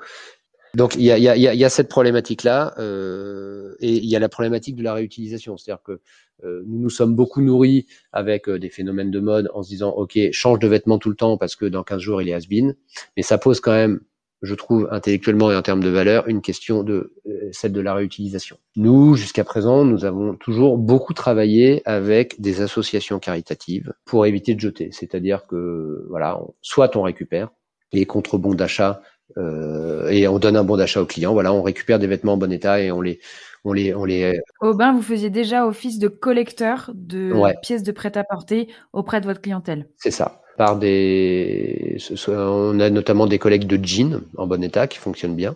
Donc 0.75 0.95
il 0.95 1.03
y 1.03 1.11
a, 1.11 1.17
y, 1.17 1.29
a, 1.29 1.37
y 1.37 1.63
a, 1.63 1.69
cette 1.69 1.87
problématique-là 1.87 2.73
euh, 2.79 3.75
et 3.79 3.95
il 3.95 4.05
y 4.05 4.15
a 4.17 4.19
la 4.19 4.27
problématique 4.27 4.75
de 4.75 4.83
la 4.83 4.93
réutilisation. 4.93 5.55
C'est-à-dire 5.55 5.83
que 5.83 6.01
euh, 6.43 6.63
nous 6.67 6.79
nous 6.79 6.89
sommes 6.89 7.15
beaucoup 7.15 7.41
nourris 7.41 7.85
avec 8.11 8.49
des 8.49 8.69
phénomènes 8.69 9.09
de 9.09 9.21
mode 9.21 9.49
en 9.53 9.63
se 9.63 9.69
disant 9.69 9.91
ok 9.91 10.19
change 10.31 10.59
de 10.59 10.67
vêtements 10.67 10.97
tout 10.97 11.09
le 11.09 11.15
temps 11.15 11.37
parce 11.37 11.55
que 11.55 11.65
dans 11.65 11.83
15 11.83 12.01
jours 12.01 12.21
il 12.21 12.27
est 12.27 12.33
has-been, 12.33 12.75
mais 13.15 13.23
ça 13.23 13.37
pose 13.37 13.61
quand 13.61 13.71
même 13.71 14.01
je 14.43 14.55
trouve 14.55 14.89
intellectuellement 14.91 15.51
et 15.51 15.55
en 15.55 15.61
termes 15.61 15.81
de 15.81 15.89
valeur, 15.89 16.27
une 16.27 16.41
question 16.41 16.83
de 16.83 17.13
euh, 17.27 17.49
celle 17.53 17.71
de 17.71 17.79
la 17.79 17.93
réutilisation. 17.93 18.57
Nous, 18.75 19.15
jusqu'à 19.15 19.45
présent, 19.45 19.85
nous 19.85 20.03
avons 20.03 20.35
toujours 20.35 20.77
beaucoup 20.77 21.13
travaillé 21.13 21.81
avec 21.85 22.39
des 22.41 22.61
associations 22.61 23.19
caritatives 23.19 23.93
pour 24.05 24.25
éviter 24.25 24.53
de 24.53 24.59
jeter. 24.59 24.89
C'est-à-dire 24.91 25.47
que 25.47 26.05
voilà, 26.09 26.39
soit 26.61 26.95
on 26.97 27.03
récupère 27.03 27.49
les 27.93 28.05
contre 28.05 28.37
bons 28.37 28.53
d'achat 28.53 29.01
euh, 29.37 30.09
et 30.09 30.27
on 30.27 30.39
donne 30.39 30.57
un 30.57 30.65
bon 30.65 30.75
d'achat 30.75 31.01
au 31.01 31.05
client. 31.05 31.31
Voilà, 31.31 31.53
on 31.53 31.61
récupère 31.61 31.97
des 31.97 32.07
vêtements 32.07 32.33
en 32.33 32.37
bon 32.37 32.51
état 32.51 32.81
et 32.81 32.91
on 32.91 33.01
les 33.01 33.19
on 33.65 33.71
les, 33.71 33.95
on 33.95 34.03
les. 34.03 34.41
Aubin, 34.59 34.91
vous 34.91 35.01
faisiez 35.01 35.29
déjà 35.29 35.65
office 35.65 35.97
de 35.97 36.09
collecteur 36.09 36.91
de 36.93 37.31
pièces 37.61 37.83
de 37.83 37.93
prêt-à-porter 37.93 38.67
auprès 38.91 39.21
de 39.21 39.25
votre 39.25 39.39
clientèle. 39.39 39.87
C'est 39.95 40.11
ça 40.11 40.42
par 40.57 40.77
des. 40.77 41.97
On 42.27 42.79
a 42.79 42.89
notamment 42.89 43.27
des 43.27 43.39
collègues 43.39 43.67
de 43.67 43.83
jeans 43.83 44.21
en 44.37 44.47
bon 44.47 44.63
état 44.63 44.87
qui 44.87 44.99
fonctionnent 44.99 45.35
bien. 45.35 45.55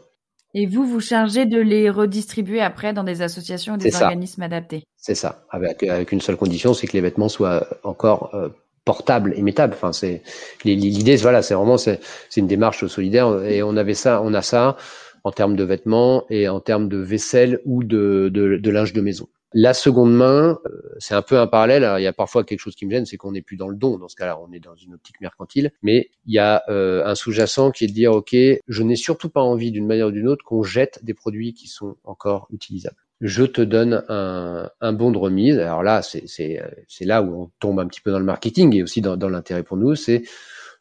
Et 0.53 0.65
vous, 0.65 0.85
vous 0.85 1.01
chargez 1.01 1.45
de 1.45 1.59
les 1.59 1.89
redistribuer 1.89 2.61
après 2.61 2.93
dans 2.93 3.03
des 3.03 3.21
associations 3.21 3.73
ou 3.73 3.77
des 3.77 3.95
organismes 3.95 4.41
adaptés. 4.41 4.83
C'est 4.95 5.15
ça, 5.15 5.45
avec, 5.51 5.83
avec, 5.83 6.11
une 6.11 6.21
seule 6.21 6.37
condition, 6.37 6.73
c'est 6.73 6.87
que 6.87 6.93
les 6.93 7.01
vêtements 7.01 7.29
soient 7.29 7.67
encore 7.83 8.33
euh, 8.33 8.49
portables 8.85 9.33
et 9.35 9.41
mettables. 9.41 9.73
Enfin, 9.73 9.93
c'est 9.93 10.23
l'idée, 10.63 11.17
voilà, 11.17 11.41
c'est 11.41 11.53
vraiment 11.53 11.77
c'est 11.77 11.99
une 12.37 12.47
démarche 12.47 12.87
solidaire 12.87 13.43
et 13.43 13.61
on 13.61 13.75
avait 13.75 13.93
ça, 13.93 14.21
on 14.23 14.33
a 14.33 14.41
ça 14.41 14.77
en 15.23 15.31
termes 15.31 15.57
de 15.57 15.63
vêtements 15.63 16.25
et 16.29 16.47
en 16.47 16.61
termes 16.61 16.87
de 16.87 16.97
vaisselle 16.97 17.59
ou 17.65 17.83
de, 17.83 18.29
de, 18.33 18.57
de 18.57 18.71
linge 18.71 18.93
de 18.93 19.01
maison. 19.01 19.27
La 19.53 19.73
seconde 19.73 20.13
main, 20.13 20.59
euh, 20.65 20.81
c'est 20.99 21.15
un 21.15 21.21
peu 21.21 21.39
un 21.39 21.47
parallèle. 21.47 21.87
il 21.99 22.03
y 22.03 22.07
a 22.07 22.13
parfois 22.13 22.43
quelque 22.43 22.59
chose 22.59 22.75
qui 22.75 22.85
me 22.85 22.91
gêne, 22.91 23.05
c'est 23.05 23.17
qu'on 23.17 23.31
n'est 23.31 23.41
plus 23.41 23.55
dans 23.55 23.69
le 23.69 23.75
don. 23.75 23.97
Dans 23.97 24.09
ce 24.09 24.15
cas-là, 24.15 24.37
on 24.39 24.51
est 24.51 24.59
dans 24.59 24.75
une 24.75 24.93
optique 24.93 25.21
mercantile. 25.21 25.71
Mais 25.81 26.09
il 26.25 26.33
y 26.33 26.39
a 26.39 26.63
euh, 26.69 27.05
un 27.05 27.15
sous-jacent 27.15 27.71
qui 27.71 27.85
est 27.85 27.87
de 27.87 27.93
dire, 27.93 28.11
OK, 28.11 28.35
je 28.35 28.83
n'ai 28.83 28.97
surtout 28.97 29.29
pas 29.29 29.41
envie 29.41 29.71
d'une 29.71 29.87
manière 29.87 30.07
ou 30.07 30.11
d'une 30.11 30.27
autre 30.27 30.43
qu'on 30.43 30.63
jette 30.63 31.03
des 31.03 31.13
produits 31.13 31.53
qui 31.53 31.67
sont 31.67 31.95
encore 32.03 32.47
utilisables. 32.51 32.97
Je 33.21 33.43
te 33.43 33.61
donne 33.61 34.03
un, 34.09 34.93
bon 34.93 35.11
de 35.11 35.17
remise. 35.17 35.57
Alors 35.57 35.81
là, 35.81 36.01
c'est 36.03 36.59
là 37.01 37.23
où 37.23 37.43
on 37.43 37.51
tombe 37.59 37.79
un 37.79 37.87
petit 37.87 38.01
peu 38.01 38.11
dans 38.11 38.19
le 38.19 38.25
marketing 38.25 38.75
et 38.75 38.83
aussi 38.83 39.01
dans, 39.01 39.17
dans 39.17 39.29
l'intérêt 39.29 39.63
pour 39.63 39.77
nous. 39.77 39.95
C'est 39.95 40.23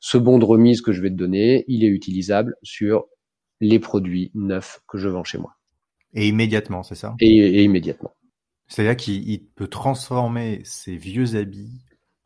ce 0.00 0.18
bon 0.18 0.38
de 0.38 0.44
remise 0.44 0.82
que 0.82 0.92
je 0.92 1.00
vais 1.00 1.10
te 1.10 1.14
donner, 1.14 1.64
il 1.68 1.84
est 1.84 1.88
utilisable 1.88 2.56
sur 2.62 3.06
les 3.60 3.78
produits 3.78 4.30
neufs 4.34 4.80
que 4.86 4.98
je 4.98 5.08
vends 5.08 5.24
chez 5.24 5.38
moi. 5.38 5.56
Et 6.14 6.28
immédiatement, 6.28 6.82
c'est 6.82 6.94
ça? 6.94 7.14
Et, 7.20 7.36
et 7.36 7.62
immédiatement. 7.62 8.12
C'est-à-dire 8.68 8.96
qu'il 8.96 9.44
peut 9.54 9.68
transformer 9.68 10.60
ses 10.64 10.96
vieux 10.96 11.36
habits 11.36 11.70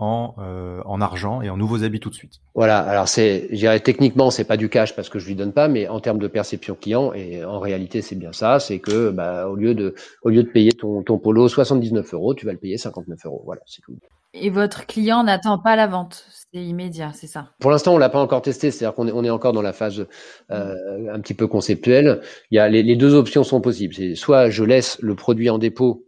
en, 0.00 0.35
euh, 0.38 0.81
en 0.87 1.00
argent 1.00 1.42
et 1.42 1.50
en 1.50 1.59
nouveaux 1.59 1.85
habits 1.85 2.00
tout 2.00 2.09
de 2.09 2.14
suite. 2.14 2.40
Voilà. 2.55 2.79
Alors 2.79 3.07
c'est, 3.07 3.48
je 3.50 3.57
dirais 3.57 3.81
techniquement 3.81 4.31
c'est 4.31 4.44
pas 4.44 4.57
du 4.57 4.70
cash 4.70 4.96
parce 4.96 5.11
que 5.11 5.18
je 5.18 5.26
lui 5.26 5.35
donne 5.35 5.53
pas, 5.53 5.68
mais 5.68 5.88
en 5.88 6.00
termes 6.00 6.18
de 6.18 6.26
perception 6.26 6.74
client 6.74 7.12
et 7.12 7.44
en 7.44 7.61
réalité 7.61 8.00
c'est 8.00 8.16
bien 8.16 8.33
ça, 8.33 8.61
c'est 8.61 8.79
que 8.79 9.11
bah, 9.11 9.46
au 9.48 9.57
lieu 9.57 9.74
de 9.74 9.94
au 10.22 10.31
lieu 10.31 10.42
de 10.42 10.48
payer 10.48 10.72
ton, 10.72 11.03
ton 11.03 11.18
polo 11.18 11.48
79 11.48 12.14
euros, 12.14 12.35
tu 12.35 12.46
vas 12.46 12.53
le 12.53 12.59
payer 12.59 12.79
59 12.79 13.26
euros. 13.26 13.42
Voilà, 13.44 13.61
c'est 13.66 13.83
tout. 13.83 13.94
Et 14.33 14.48
votre 14.48 14.87
client 14.87 15.24
n'attend 15.24 15.59
pas 15.59 15.74
la 15.74 15.88
vente, 15.88 16.24
c'est 16.31 16.62
immédiat, 16.62 17.11
c'est 17.12 17.26
ça? 17.26 17.50
Pour 17.59 17.72
l'instant, 17.72 17.94
on 17.94 17.98
l'a 17.98 18.09
pas 18.09 18.20
encore 18.20 18.42
testé, 18.42 18.70
c'est-à-dire 18.70 18.94
qu'on 18.94 19.09
est, 19.09 19.12
on 19.12 19.24
est 19.24 19.31
encore 19.31 19.53
dans 19.53 19.61
la 19.61 19.72
phase 19.72 20.07
euh, 20.53 20.74
un 21.12 21.18
petit 21.18 21.35
peu 21.35 21.48
conceptuelle. 21.48 22.20
Il 22.53 22.55
y 22.55 22.59
a 22.61 22.68
les, 22.68 22.85
les 22.85 22.94
deux 22.94 23.14
options 23.14 23.42
sont 23.42 23.61
possibles. 23.61 23.92
C'est 23.92 24.14
soit 24.14 24.48
je 24.48 24.62
laisse 24.62 24.98
le 25.00 25.16
produit 25.16 25.50
en 25.50 25.59
dépôt 25.59 26.07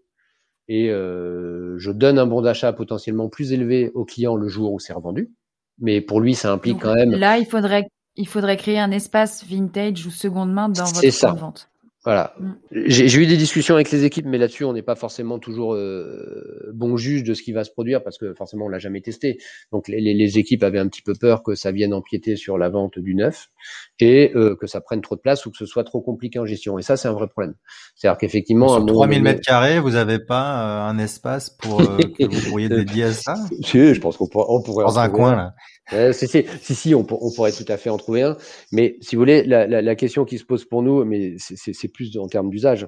et 0.69 0.91
euh, 0.91 1.79
je 1.79 1.91
donne 1.91 2.19
un 2.19 2.27
bon 2.27 2.43
d'achat 2.43 2.73
potentiellement 2.73 3.29
plus 3.29 3.53
élevé 3.53 3.91
au 3.95 4.05
client 4.05 4.37
le 4.37 4.49
jour 4.49 4.73
où 4.73 4.79
c'est 4.79 4.93
revendu. 4.93 5.31
Mais 5.79 6.01
pour 6.01 6.21
lui, 6.21 6.35
ça 6.35 6.53
implique 6.53 6.75
Donc, 6.75 6.83
quand 6.83 6.95
même. 6.95 7.11
Là, 7.11 7.39
il 7.39 7.47
faudrait, 7.47 7.89
il 8.17 8.29
faudrait 8.29 8.57
créer 8.57 8.79
un 8.79 8.91
espace 8.91 9.45
vintage 9.45 10.07
ou 10.07 10.11
seconde 10.11 10.53
main 10.53 10.69
dans 10.69 10.85
votre 10.85 11.11
ça. 11.11 11.29
point 11.29 11.37
de 11.37 11.41
vente. 11.41 11.72
Voilà. 12.05 12.35
Mm. 12.41 12.53
J'ai 12.73 13.07
j'ai 13.09 13.21
eu 13.23 13.27
des 13.27 13.37
discussions 13.37 13.75
avec 13.77 13.91
les 13.93 14.05
équipes, 14.05 14.27
mais 14.27 14.39
là-dessus, 14.39 14.65
on 14.65 14.73
n'est 14.73 14.83
pas 14.83 14.97
forcément 14.97 15.39
toujours 15.39 15.75
euh, 15.75 16.71
bon 16.75 16.97
juge 16.97 17.23
de 17.23 17.33
ce 17.35 17.43
qui 17.43 17.53
va 17.53 17.63
se 17.63 17.71
produire 17.71 18.03
parce 18.03 18.19
que 18.19 18.35
forcément, 18.35 18.65
on 18.67 18.69
l'a 18.69 18.81
jamais 18.81 19.01
testé. 19.01 19.39
Donc, 19.71 19.87
les, 19.87 20.01
les- 20.01 20.15
les 20.15 20.39
équipes 20.39 20.65
avaient 20.65 20.81
un 20.81 20.89
petit 20.89 21.03
peu 21.03 21.13
peur 21.15 21.43
que 21.45 21.55
ça 21.55 21.71
vienne 21.71 21.95
empiéter 21.95 22.35
sur 22.37 22.59
la 22.59 22.69
vente 22.71 22.99
du 22.99 23.15
neuf 23.15 23.51
et 24.01 24.33
euh, 24.35 24.57
que 24.57 24.67
ça 24.67 24.81
prenne 24.81 25.01
trop 25.01 25.15
de 25.15 25.21
place 25.21 25.47
ou 25.47 25.51
que 25.53 25.57
ce 25.57 25.67
soit 25.67 25.85
trop 25.85 26.01
compliqué 26.01 26.39
en 26.41 26.45
gestion. 26.47 26.77
Et 26.79 26.83
ça, 26.83 26.97
c'est 26.97 27.07
un 27.09 27.13
vrai 27.13 27.29
problème. 27.29 27.55
C'est-à-dire 27.95 28.19
qu'effectivement, 28.19 28.73
à 28.75 28.77
un 28.77 28.79
Sur 28.79 28.87
moment 28.87 28.99
3000 29.01 29.19
donné- 29.19 29.31
mètres 29.31 29.47
carrés, 29.47 29.79
vous 29.79 29.91
n'avez 29.93 30.19
pas 30.19 30.87
euh, 30.87 30.91
un 30.91 30.99
espace 30.99 31.51
pour 31.51 31.83
euh, 31.83 31.99
que 32.19 32.25
vous 32.25 32.49
pourriez 32.49 32.69
dédier 32.69 33.05
à 33.05 33.13
ça? 33.13 33.35
Si, 33.63 33.95
je 33.95 34.01
pense 34.01 34.17
qu'on 34.17 34.27
pourrait, 34.27 34.47
on 34.49 34.61
pourrait 34.63 34.85
Dans 34.85 34.99
un 34.99 35.07
trouver 35.07 35.19
coin, 35.23 35.37
là. 35.37 35.55
Euh, 35.93 36.13
si, 36.13 36.29
si, 36.61 36.95
on, 36.95 37.05
pour- 37.05 37.25
on 37.25 37.33
pourrait 37.33 37.53
tout 37.53 37.65
à 37.69 37.77
fait 37.77 37.91
en 37.91 37.97
trouver 37.97 38.23
un. 38.23 38.37
Mais 38.71 38.97
si 39.01 39.17
vous 39.17 39.21
voulez, 39.21 39.43
la, 39.45 39.95
question 39.97 40.25
qui 40.25 40.39
se 40.39 40.45
pose 40.45 40.65
pour 40.65 40.83
nous, 40.83 41.05
mais 41.05 41.37
c'est- 41.39 41.89
plus 41.93 42.17
en 42.19 42.29
termes 42.29 42.51
d'usage, 42.51 42.87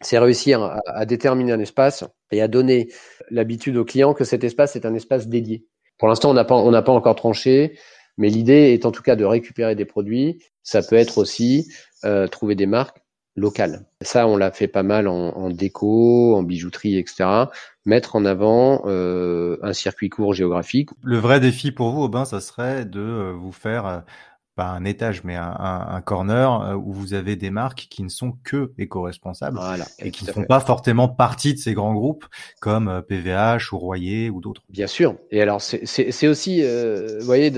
c'est 0.00 0.18
réussir 0.18 0.62
à, 0.86 1.06
déterminer 1.06 1.52
un 1.52 1.60
espace 1.60 2.04
et 2.30 2.42
à 2.42 2.48
donner 2.48 2.88
l'habitude 3.30 3.76
au 3.76 3.84
client 3.84 4.14
que 4.14 4.24
cet 4.24 4.44
espace 4.44 4.76
est 4.76 4.86
un 4.86 4.94
espace 4.94 5.28
dédié. 5.28 5.66
Pour 5.98 6.08
l'instant, 6.08 6.30
on 6.30 6.34
n'a 6.34 6.44
pas, 6.44 6.82
pas 6.82 6.92
encore 6.92 7.14
tranché, 7.14 7.78
mais 8.16 8.28
l'idée 8.28 8.72
est 8.72 8.86
en 8.86 8.92
tout 8.92 9.02
cas 9.02 9.16
de 9.16 9.24
récupérer 9.24 9.74
des 9.74 9.84
produits. 9.84 10.42
Ça 10.62 10.82
peut 10.82 10.96
être 10.96 11.18
aussi 11.18 11.68
euh, 12.04 12.26
trouver 12.26 12.54
des 12.54 12.66
marques 12.66 13.03
locales. 13.36 13.84
Ça, 14.00 14.26
on 14.26 14.36
l'a 14.36 14.50
fait 14.52 14.68
pas 14.68 14.82
mal 14.82 15.08
en, 15.08 15.30
en 15.36 15.50
déco, 15.50 16.36
en 16.36 16.42
bijouterie, 16.42 16.96
etc. 16.98 17.50
Mettre 17.84 18.16
en 18.16 18.24
avant 18.24 18.82
euh, 18.86 19.58
un 19.62 19.72
circuit 19.72 20.08
court 20.08 20.34
géographique 20.34 20.90
Le 21.02 21.18
vrai 21.18 21.40
défi 21.40 21.72
pour 21.72 21.90
vous, 21.90 22.02
Aubin, 22.02 22.24
ça 22.24 22.40
serait 22.40 22.84
de 22.84 23.00
euh, 23.00 23.32
vous 23.32 23.52
faire 23.52 23.86
euh, 23.86 23.98
pas 24.56 24.66
un 24.66 24.84
étage, 24.84 25.24
mais 25.24 25.34
un, 25.34 25.54
un, 25.58 25.86
un 25.96 26.00
corner 26.00 26.62
euh, 26.62 26.74
où 26.76 26.92
vous 26.92 27.12
avez 27.12 27.34
des 27.34 27.50
marques 27.50 27.88
qui 27.90 28.04
ne 28.04 28.08
sont 28.08 28.34
que 28.44 28.72
éco-responsables 28.78 29.58
Voilà. 29.58 29.84
et 29.98 30.12
qui 30.12 30.24
ne 30.24 30.30
font 30.30 30.42
fait. 30.42 30.46
pas 30.46 30.60
forcément 30.60 31.08
partie 31.08 31.54
de 31.54 31.58
ces 31.58 31.74
grands 31.74 31.92
groupes 31.92 32.24
comme 32.60 33.02
PVH 33.08 33.72
ou 33.72 33.78
Royer 33.78 34.30
ou 34.30 34.40
d'autres. 34.40 34.62
Bien 34.70 34.86
sûr. 34.86 35.16
Et 35.32 35.42
alors, 35.42 35.60
c'est- 35.60 36.28
aussi, 36.28 36.62
euh, 36.62 37.18
vous 37.18 37.26
voyez, 37.26 37.52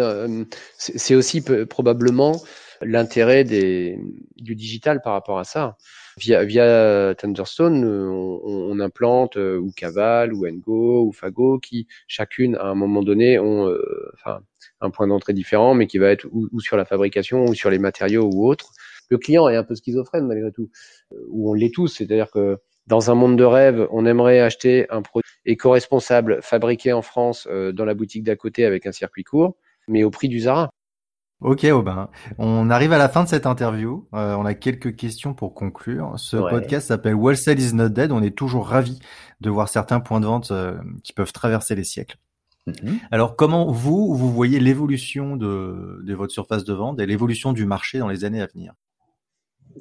c'est 0.78 1.14
aussi 1.14 1.42
probablement 1.68 2.40
l'intérêt 2.82 3.44
du 3.44 4.54
digital 4.54 5.00
par 5.02 5.12
rapport 5.12 5.38
à 5.38 5.44
ça. 5.44 5.76
Via, 6.18 6.44
via 6.44 7.14
Thunderstone, 7.18 7.84
euh, 7.84 8.08
on, 8.08 8.40
on 8.44 8.80
implante 8.80 9.36
euh, 9.36 9.58
ou 9.58 9.70
Caval, 9.70 10.32
ou 10.32 10.46
Engo, 10.46 11.04
ou 11.06 11.12
Fago, 11.12 11.58
qui 11.58 11.88
chacune 12.08 12.56
à 12.56 12.68
un 12.68 12.74
moment 12.74 13.02
donné 13.02 13.38
ont, 13.38 13.68
euh, 13.68 14.10
enfin, 14.14 14.40
un 14.80 14.90
point 14.90 15.06
d'entrée 15.06 15.34
différent, 15.34 15.74
mais 15.74 15.86
qui 15.86 15.98
va 15.98 16.10
être 16.10 16.26
ou, 16.32 16.48
ou 16.52 16.60
sur 16.60 16.78
la 16.78 16.86
fabrication, 16.86 17.44
ou 17.44 17.54
sur 17.54 17.68
les 17.68 17.78
matériaux 17.78 18.30
ou 18.32 18.48
autre. 18.48 18.72
Le 19.10 19.18
client 19.18 19.48
est 19.48 19.56
un 19.56 19.62
peu 19.62 19.74
schizophrène 19.74 20.26
malgré 20.26 20.50
tout, 20.52 20.70
euh, 21.12 21.16
ou 21.28 21.50
on 21.50 21.54
l'est 21.54 21.74
tous, 21.74 21.88
c'est-à-dire 21.88 22.30
que 22.30 22.58
dans 22.86 23.10
un 23.10 23.14
monde 23.14 23.36
de 23.36 23.44
rêve, 23.44 23.86
on 23.90 24.06
aimerait 24.06 24.40
acheter 24.40 24.86
un 24.90 25.02
produit 25.02 25.28
éco-responsable 25.44 26.40
fabriqué 26.42 26.92
en 26.92 27.02
France 27.02 27.46
euh, 27.50 27.72
dans 27.72 27.84
la 27.84 27.94
boutique 27.94 28.22
d'à 28.22 28.36
côté 28.36 28.64
avec 28.64 28.86
un 28.86 28.92
circuit 28.92 29.24
court, 29.24 29.56
mais 29.88 30.02
au 30.04 30.10
prix 30.10 30.28
du 30.28 30.40
Zara. 30.40 30.70
Ok, 31.42 31.64
Aubin. 31.64 32.08
On 32.38 32.70
arrive 32.70 32.92
à 32.92 32.98
la 32.98 33.10
fin 33.10 33.22
de 33.24 33.28
cette 33.28 33.46
interview. 33.46 34.08
Euh, 34.14 34.34
on 34.36 34.46
a 34.46 34.54
quelques 34.54 34.96
questions 34.96 35.34
pour 35.34 35.54
conclure. 35.54 36.14
Ce 36.16 36.36
Ouais. 36.36 36.50
podcast 36.50 36.88
s'appelle 36.88 37.14
Wholesale 37.14 37.60
is 37.60 37.74
not 37.74 37.90
dead. 37.90 38.10
On 38.10 38.22
est 38.22 38.34
toujours 38.34 38.66
ravis 38.66 39.00
de 39.42 39.50
voir 39.50 39.68
certains 39.68 40.00
points 40.00 40.20
de 40.20 40.26
vente 40.26 40.50
euh, 40.50 40.78
qui 41.04 41.12
peuvent 41.12 41.32
traverser 41.32 41.74
les 41.74 41.84
siècles. 41.84 42.16
Alors, 43.12 43.36
comment 43.36 43.70
vous, 43.70 44.14
vous 44.14 44.32
voyez 44.32 44.58
l'évolution 44.58 45.36
de, 45.36 46.00
de 46.02 46.14
votre 46.14 46.32
surface 46.32 46.64
de 46.64 46.72
vente 46.74 46.98
et 47.00 47.06
l'évolution 47.06 47.52
du 47.52 47.64
marché 47.64 47.98
dans 47.98 48.08
les 48.08 48.24
années 48.24 48.42
à 48.42 48.46
venir? 48.46 48.72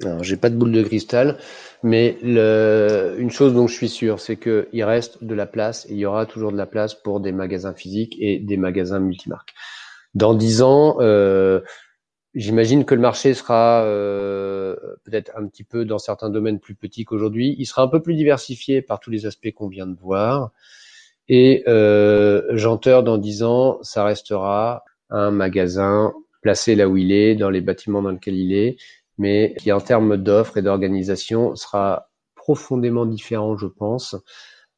Alors, 0.04 0.22
j'ai 0.22 0.36
pas 0.36 0.50
de 0.50 0.56
boule 0.56 0.70
de 0.70 0.82
cristal, 0.84 1.38
mais 1.82 2.16
le, 2.22 3.16
une 3.18 3.30
chose 3.30 3.54
dont 3.54 3.66
je 3.66 3.72
suis 3.74 3.88
sûr, 3.88 4.20
c'est 4.20 4.36
que 4.36 4.68
il 4.72 4.84
reste 4.84 5.24
de 5.24 5.34
la 5.34 5.46
place 5.46 5.86
et 5.86 5.94
il 5.94 5.98
y 5.98 6.06
aura 6.06 6.26
toujours 6.26 6.52
de 6.52 6.56
la 6.56 6.66
place 6.66 6.94
pour 6.94 7.18
des 7.18 7.32
magasins 7.32 7.72
physiques 7.74 8.14
et 8.20 8.38
des 8.38 8.56
magasins 8.56 9.00
multimarques. 9.00 9.54
Dans 10.16 10.34
dix 10.34 10.62
ans, 10.62 10.96
euh, 11.00 11.60
j'imagine 12.34 12.84
que 12.84 12.94
le 12.94 13.02
marché 13.02 13.34
sera 13.34 13.84
euh, 13.84 14.76
peut-être 15.04 15.32
un 15.36 15.46
petit 15.46 15.64
peu 15.64 15.84
dans 15.84 15.98
certains 15.98 16.30
domaines 16.30 16.60
plus 16.60 16.74
petit 16.74 17.04
qu'aujourd'hui. 17.04 17.56
Il 17.58 17.66
sera 17.66 17.82
un 17.82 17.88
peu 17.88 18.02
plus 18.02 18.14
diversifié 18.14 18.82
par 18.82 19.00
tous 19.00 19.10
les 19.10 19.26
aspects 19.26 19.52
qu'on 19.52 19.68
vient 19.68 19.86
de 19.86 19.98
voir. 19.98 20.52
Et 21.28 21.64
euh, 21.68 22.42
Janteur, 22.56 23.02
dans 23.02 23.18
dix 23.18 23.42
ans, 23.42 23.78
ça 23.82 24.04
restera 24.04 24.84
un 25.10 25.30
magasin 25.30 26.14
placé 26.42 26.74
là 26.76 26.88
où 26.88 26.96
il 26.96 27.12
est, 27.12 27.34
dans 27.36 27.50
les 27.50 27.60
bâtiments 27.60 28.02
dans 28.02 28.10
lesquels 28.10 28.36
il 28.38 28.54
est, 28.54 28.76
mais 29.18 29.54
qui 29.58 29.72
en 29.72 29.80
termes 29.80 30.16
d'offres 30.18 30.58
et 30.58 30.62
d'organisation 30.62 31.56
sera 31.56 32.10
profondément 32.36 33.06
différent, 33.06 33.56
je 33.56 33.66
pense, 33.66 34.16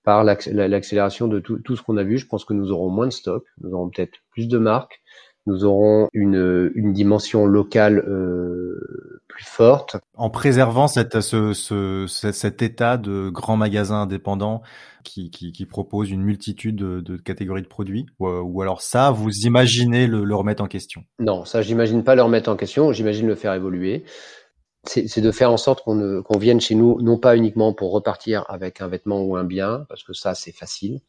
par 0.04 0.24
l'acc- 0.24 0.50
la- 0.52 0.68
l'accélération 0.68 1.28
de 1.28 1.40
tout, 1.40 1.58
tout 1.58 1.76
ce 1.76 1.82
qu'on 1.82 1.96
a 1.96 2.02
vu. 2.04 2.18
Je 2.18 2.26
pense 2.26 2.44
que 2.44 2.54
nous 2.54 2.70
aurons 2.72 2.88
moins 2.90 3.06
de 3.06 3.12
stock, 3.12 3.44
nous 3.60 3.72
aurons 3.74 3.90
peut-être 3.90 4.18
plus 4.30 4.48
de 4.48 4.58
marques, 4.58 5.02
nous 5.48 5.64
aurons 5.64 6.08
une, 6.12 6.70
une 6.74 6.92
dimension 6.92 7.46
locale 7.46 7.98
euh, 8.06 9.22
plus 9.28 9.44
forte. 9.44 9.96
En 10.14 10.30
préservant 10.30 10.86
cette, 10.86 11.20
ce, 11.20 11.52
ce, 11.52 12.04
ce- 12.06 12.32
cet 12.32 12.62
état 12.62 12.96
de 12.96 13.28
grands 13.30 13.56
magasins 13.56 14.02
indépendants 14.02 14.62
qui, 15.04 15.30
qui, 15.30 15.52
qui 15.52 15.66
propose 15.66 16.10
une 16.10 16.22
multitude 16.22 16.76
de, 16.76 17.00
de 17.00 17.16
catégories 17.16 17.62
de 17.62 17.66
produits, 17.68 18.06
ou, 18.18 18.28
ou 18.28 18.62
alors 18.62 18.82
ça, 18.82 19.10
vous 19.10 19.30
imaginez 19.46 20.06
le, 20.06 20.24
le 20.24 20.34
remettre 20.34 20.62
en 20.62 20.68
question? 20.68 21.02
Non, 21.18 21.44
ça, 21.44 21.62
j'imagine 21.62 22.04
pas 22.04 22.14
le 22.14 22.22
remettre 22.22 22.50
en 22.50 22.56
question, 22.56 22.92
j'imagine 22.92 23.26
le 23.26 23.34
faire 23.34 23.54
évoluer. 23.54 24.04
C'est 24.84 25.20
de 25.20 25.30
faire 25.32 25.50
en 25.50 25.56
sorte 25.56 25.82
qu'on 25.84 25.96
ne- 25.96 26.20
qu'on 26.20 26.38
vienne 26.38 26.60
chez 26.60 26.74
nous, 26.74 27.02
non 27.02 27.18
pas 27.18 27.36
uniquement 27.36 27.74
pour 27.74 27.92
repartir 27.92 28.44
avec 28.48 28.80
un 28.80 28.88
vêtement 28.88 29.22
ou 29.22 29.36
un 29.36 29.44
bien, 29.44 29.84
parce 29.88 30.02
que 30.02 30.14
ça, 30.14 30.34
c'est 30.34 30.52
facile, 30.52 31.00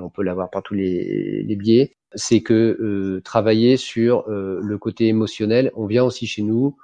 on 0.00 0.08
peut 0.08 0.22
l'avoir 0.22 0.50
par 0.50 0.62
tous 0.62 0.74
les, 0.74 1.44
les 1.44 1.56
biais. 1.56 1.96
C'est 2.14 2.40
que 2.42 2.76
euh, 2.80 3.20
travailler 3.22 3.76
sur 3.76 4.28
euh, 4.28 4.60
le 4.62 4.78
côté 4.78 5.06
émotionnel, 5.08 5.70
on 5.76 5.86
vient 5.86 6.04
aussi 6.04 6.26
chez 6.26 6.42
nous, 6.42 6.76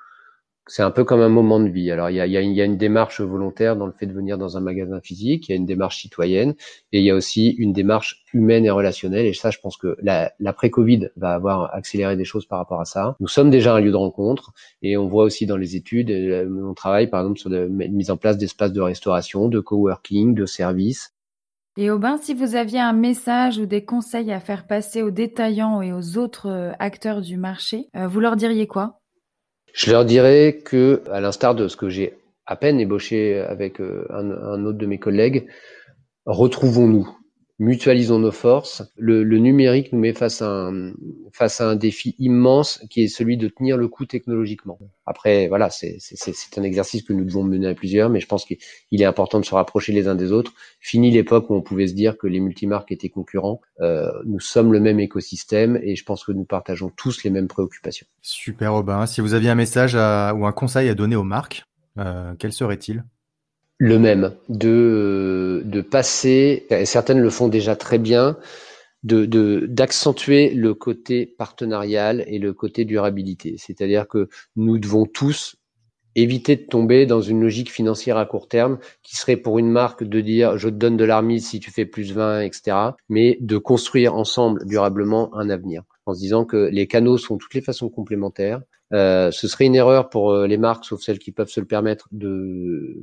c'est 0.68 0.82
un 0.82 0.90
peu 0.90 1.04
comme 1.04 1.20
un 1.20 1.28
moment 1.28 1.60
de 1.60 1.68
vie. 1.68 1.92
Alors, 1.92 2.10
il 2.10 2.16
y 2.16 2.20
a, 2.20 2.26
y, 2.26 2.36
a, 2.36 2.42
y 2.42 2.60
a 2.60 2.64
une 2.64 2.76
démarche 2.76 3.20
volontaire 3.20 3.76
dans 3.76 3.86
le 3.86 3.92
fait 3.92 4.06
de 4.06 4.12
venir 4.12 4.36
dans 4.38 4.56
un 4.56 4.60
magasin 4.60 5.00
physique, 5.00 5.48
il 5.48 5.52
y 5.52 5.54
a 5.54 5.56
une 5.56 5.66
démarche 5.66 5.98
citoyenne, 6.02 6.54
et 6.92 6.98
il 7.00 7.04
y 7.04 7.10
a 7.10 7.14
aussi 7.14 7.50
une 7.50 7.72
démarche 7.72 8.24
humaine 8.32 8.64
et 8.64 8.70
relationnelle. 8.70 9.26
Et 9.26 9.32
ça, 9.34 9.50
je 9.50 9.58
pense 9.60 9.76
que 9.76 9.96
la- 10.02 10.32
l'après-Covid 10.40 11.10
va 11.16 11.34
avoir 11.34 11.72
accéléré 11.74 12.16
des 12.16 12.24
choses 12.24 12.46
par 12.46 12.58
rapport 12.58 12.80
à 12.80 12.84
ça. 12.84 13.16
Nous 13.20 13.28
sommes 13.28 13.50
déjà 13.50 13.76
un 13.76 13.80
lieu 13.80 13.92
de 13.92 13.96
rencontre, 13.96 14.52
et 14.82 14.96
on 14.96 15.06
voit 15.06 15.24
aussi 15.24 15.46
dans 15.46 15.56
les 15.56 15.76
études, 15.76 16.10
euh, 16.10 16.48
on 16.68 16.74
travaille 16.74 17.08
par 17.08 17.20
exemple 17.20 17.38
sur 17.38 17.50
la 17.50 17.66
mise 17.68 18.10
en 18.10 18.16
place 18.16 18.36
d'espaces 18.36 18.72
de 18.72 18.80
restauration, 18.80 19.48
de 19.48 19.60
coworking, 19.60 20.34
de 20.34 20.46
services. 20.46 21.12
Et 21.78 21.90
Aubin, 21.90 22.16
si 22.16 22.32
vous 22.32 22.54
aviez 22.54 22.80
un 22.80 22.94
message 22.94 23.58
ou 23.58 23.66
des 23.66 23.84
conseils 23.84 24.32
à 24.32 24.40
faire 24.40 24.66
passer 24.66 25.02
aux 25.02 25.10
détaillants 25.10 25.82
et 25.82 25.92
aux 25.92 26.16
autres 26.16 26.48
euh, 26.48 26.72
acteurs 26.78 27.20
du 27.20 27.36
marché, 27.36 27.88
euh, 27.94 28.08
vous 28.08 28.20
leur 28.20 28.36
diriez 28.36 28.66
quoi? 28.66 29.00
Je 29.74 29.90
leur 29.90 30.06
dirais 30.06 30.62
que, 30.64 31.02
à 31.10 31.20
l'instar 31.20 31.54
de 31.54 31.68
ce 31.68 31.76
que 31.76 31.90
j'ai 31.90 32.16
à 32.46 32.56
peine 32.56 32.80
ébauché 32.80 33.40
avec 33.40 33.82
euh, 33.82 34.06
un, 34.08 34.30
un 34.30 34.64
autre 34.64 34.78
de 34.78 34.86
mes 34.86 34.98
collègues, 34.98 35.48
retrouvons-nous, 36.24 37.10
mutualisons 37.58 38.18
nos 38.18 38.32
forces. 38.32 38.82
Le, 38.96 39.22
numérique 39.24 39.92
nous 39.92 39.98
met 39.98 40.12
face 40.12 40.42
à, 40.42 40.70
un, 40.70 41.76
défi 41.76 42.14
immense 42.18 42.84
qui 42.90 43.04
est 43.04 43.08
celui 43.08 43.36
de 43.36 43.48
tenir 43.48 43.76
le 43.76 43.88
coup 43.88 44.04
technologiquement. 44.04 44.78
Après, 45.06 45.48
voilà, 45.48 45.70
c'est 45.70 45.98
un 46.56 46.62
exercice 46.62 47.02
que 47.02 47.12
nous 47.12 47.24
devons 47.24 47.44
mener 47.44 47.68
à 47.68 47.74
plusieurs, 47.74 48.10
mais 48.10 48.20
je 48.20 48.26
pense 48.26 48.44
qu'il 48.44 48.58
il 48.90 49.02
est 49.02 49.06
important 49.06 49.40
de 49.40 49.44
se 49.44 49.54
rapprocher 49.54 49.92
les 49.92 50.08
uns 50.08 50.14
des 50.14 50.32
autres. 50.32 50.52
Fini 50.80 51.10
l'époque 51.10 51.50
où 51.50 51.54
on 51.54 51.62
pouvait 51.62 51.88
se 51.88 51.94
dire 51.94 52.18
que 52.18 52.26
les 52.26 52.40
multimarques 52.40 52.92
étaient 52.92 53.08
concurrents. 53.08 53.60
Euh, 53.80 54.10
nous 54.24 54.40
sommes 54.40 54.72
le 54.72 54.80
même 54.80 55.00
écosystème 55.00 55.78
et 55.82 55.96
je 55.96 56.04
pense 56.04 56.24
que 56.24 56.32
nous 56.32 56.44
partageons 56.44 56.90
tous 56.96 57.24
les 57.24 57.30
mêmes 57.30 57.48
préoccupations. 57.48 58.06
Super 58.22 58.74
Aubin. 58.74 59.06
Si 59.06 59.20
vous 59.20 59.34
aviez 59.34 59.50
un 59.50 59.54
message 59.54 59.94
ou 59.94 60.46
un 60.46 60.52
conseil 60.52 60.88
à 60.88 60.94
donner 60.94 61.16
aux 61.16 61.24
marques, 61.24 61.64
euh, 61.98 62.34
quel 62.38 62.52
serait-il? 62.52 63.04
Le 63.78 63.98
même, 63.98 64.32
de, 64.48 65.62
de 65.66 65.80
passer, 65.82 66.66
et 66.70 66.86
certaines 66.86 67.20
le 67.20 67.30
font 67.30 67.48
déjà 67.48 67.76
très 67.76 67.98
bien, 67.98 68.38
de 69.02 69.66
d'accentuer 69.66 70.50
le 70.50 70.74
côté 70.74 71.26
partenarial 71.26 72.24
et 72.26 72.38
le 72.38 72.52
côté 72.52 72.84
durabilité. 72.84 73.56
C'est-à-dire 73.58 74.08
que 74.08 74.28
nous 74.56 74.78
devons 74.78 75.04
tous 75.06 75.56
éviter 76.16 76.56
de 76.56 76.62
tomber 76.62 77.06
dans 77.06 77.20
une 77.20 77.42
logique 77.42 77.70
financière 77.70 78.16
à 78.16 78.24
court 78.24 78.48
terme 78.48 78.78
qui 79.02 79.16
serait 79.16 79.36
pour 79.36 79.58
une 79.58 79.70
marque 79.70 80.02
de 80.02 80.20
dire 80.20 80.56
je 80.58 80.68
te 80.68 80.74
donne 80.74 80.96
de 80.96 81.04
l'armise 81.04 81.46
si 81.46 81.60
tu 81.60 81.70
fais 81.70 81.84
plus 81.84 82.12
20, 82.12 82.40
etc. 82.40 82.76
Mais 83.08 83.36
de 83.40 83.58
construire 83.58 84.14
ensemble 84.14 84.66
durablement 84.66 85.36
un 85.36 85.50
avenir 85.50 85.82
en 86.06 86.14
se 86.14 86.20
disant 86.20 86.44
que 86.44 86.68
les 86.72 86.86
canaux 86.86 87.18
sont 87.18 87.36
toutes 87.36 87.54
les 87.54 87.60
façons 87.60 87.90
complémentaires. 87.90 88.62
Euh, 88.92 89.30
ce 89.32 89.48
serait 89.48 89.66
une 89.66 89.74
erreur 89.74 90.08
pour 90.08 90.30
euh, 90.30 90.46
les 90.46 90.56
marques, 90.56 90.84
sauf 90.84 91.02
celles 91.02 91.18
qui 91.18 91.32
peuvent 91.32 91.48
se 91.48 91.58
le 91.58 91.66
permettre, 91.66 92.08
de, 92.12 92.96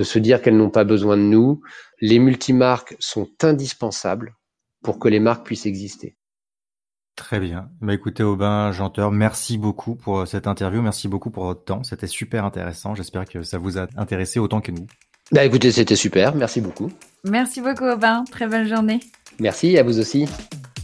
de 0.00 0.04
se 0.04 0.18
dire 0.18 0.40
qu'elles 0.40 0.56
n'ont 0.56 0.70
pas 0.70 0.84
besoin 0.84 1.18
de 1.18 1.22
nous. 1.22 1.60
Les 2.00 2.18
multimarques 2.18 2.96
sont 3.00 3.28
indispensables 3.42 4.34
pour 4.82 4.98
que 4.98 5.08
les 5.08 5.20
marques 5.20 5.44
puissent 5.44 5.66
exister. 5.66 6.16
Très 7.16 7.38
bien. 7.38 7.68
Bah 7.82 7.92
écoutez 7.92 8.22
Aubin 8.22 8.72
Janteur, 8.72 9.10
merci 9.10 9.58
beaucoup 9.58 9.96
pour 9.96 10.26
cette 10.26 10.46
interview, 10.46 10.80
merci 10.80 11.06
beaucoup 11.06 11.28
pour 11.28 11.44
votre 11.44 11.64
temps, 11.64 11.84
c'était 11.84 12.06
super 12.06 12.46
intéressant. 12.46 12.94
J'espère 12.94 13.26
que 13.26 13.42
ça 13.42 13.58
vous 13.58 13.76
a 13.76 13.88
intéressé 13.98 14.38
autant 14.38 14.62
que 14.62 14.72
nous. 14.72 14.86
Bah 15.32 15.44
écoutez, 15.44 15.70
c'était 15.70 15.96
super, 15.96 16.34
merci 16.34 16.62
beaucoup. 16.62 16.90
Merci 17.24 17.60
beaucoup 17.60 17.84
Aubin, 17.84 18.24
très 18.30 18.46
bonne 18.46 18.66
journée. 18.66 19.00
Merci 19.38 19.76
à 19.76 19.82
vous 19.82 19.98
aussi. 19.98 20.24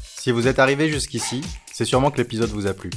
Si 0.03 0.31
vous 0.31 0.47
êtes 0.47 0.59
arrivé 0.59 0.91
jusqu'ici, 0.91 1.41
c'est 1.73 1.87
sûrement 1.87 2.11
que 2.11 2.19
l'épisode 2.19 2.51
vous 2.51 2.67
a 2.67 2.75
plu. 2.75 2.91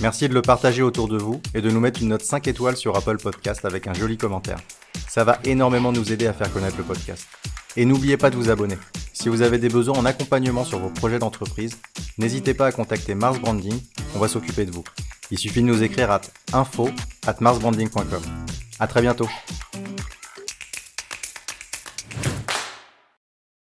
Merci 0.00 0.30
de 0.30 0.34
le 0.34 0.40
partager 0.40 0.80
autour 0.80 1.08
de 1.08 1.18
vous 1.18 1.42
et 1.52 1.60
de 1.60 1.70
nous 1.70 1.80
mettre 1.80 2.00
une 2.00 2.08
note 2.08 2.22
5 2.22 2.48
étoiles 2.48 2.78
sur 2.78 2.96
Apple 2.96 3.18
Podcast 3.18 3.66
avec 3.66 3.86
un 3.86 3.92
joli 3.92 4.16
commentaire. 4.16 4.60
Ça 5.08 5.24
va 5.24 5.38
énormément 5.44 5.92
nous 5.92 6.12
aider 6.12 6.26
à 6.26 6.32
faire 6.32 6.52
connaître 6.52 6.76
le 6.76 6.84
podcast. 6.84 7.26
Et 7.76 7.84
n'oubliez 7.84 8.16
pas 8.16 8.30
de 8.30 8.36
vous 8.36 8.50
abonner. 8.50 8.78
Si 9.12 9.28
vous 9.28 9.42
avez 9.42 9.58
des 9.58 9.68
besoins 9.68 9.98
en 9.98 10.04
accompagnement 10.04 10.64
sur 10.64 10.78
vos 10.78 10.90
projets 10.90 11.18
d'entreprise, 11.18 11.78
n'hésitez 12.18 12.54
pas 12.54 12.66
à 12.66 12.72
contacter 12.72 13.14
Mars 13.14 13.38
Branding, 13.38 13.80
on 14.14 14.18
va 14.18 14.28
s'occuper 14.28 14.64
de 14.64 14.70
vous. 14.70 14.84
Il 15.30 15.38
suffit 15.38 15.60
de 15.60 15.66
nous 15.66 15.82
écrire 15.82 16.10
à 16.10 16.20
info 16.52 16.90
at 17.26 17.36
marsbranding.com. 17.40 18.22
À 18.78 18.86
très 18.86 19.02
bientôt. 19.02 19.28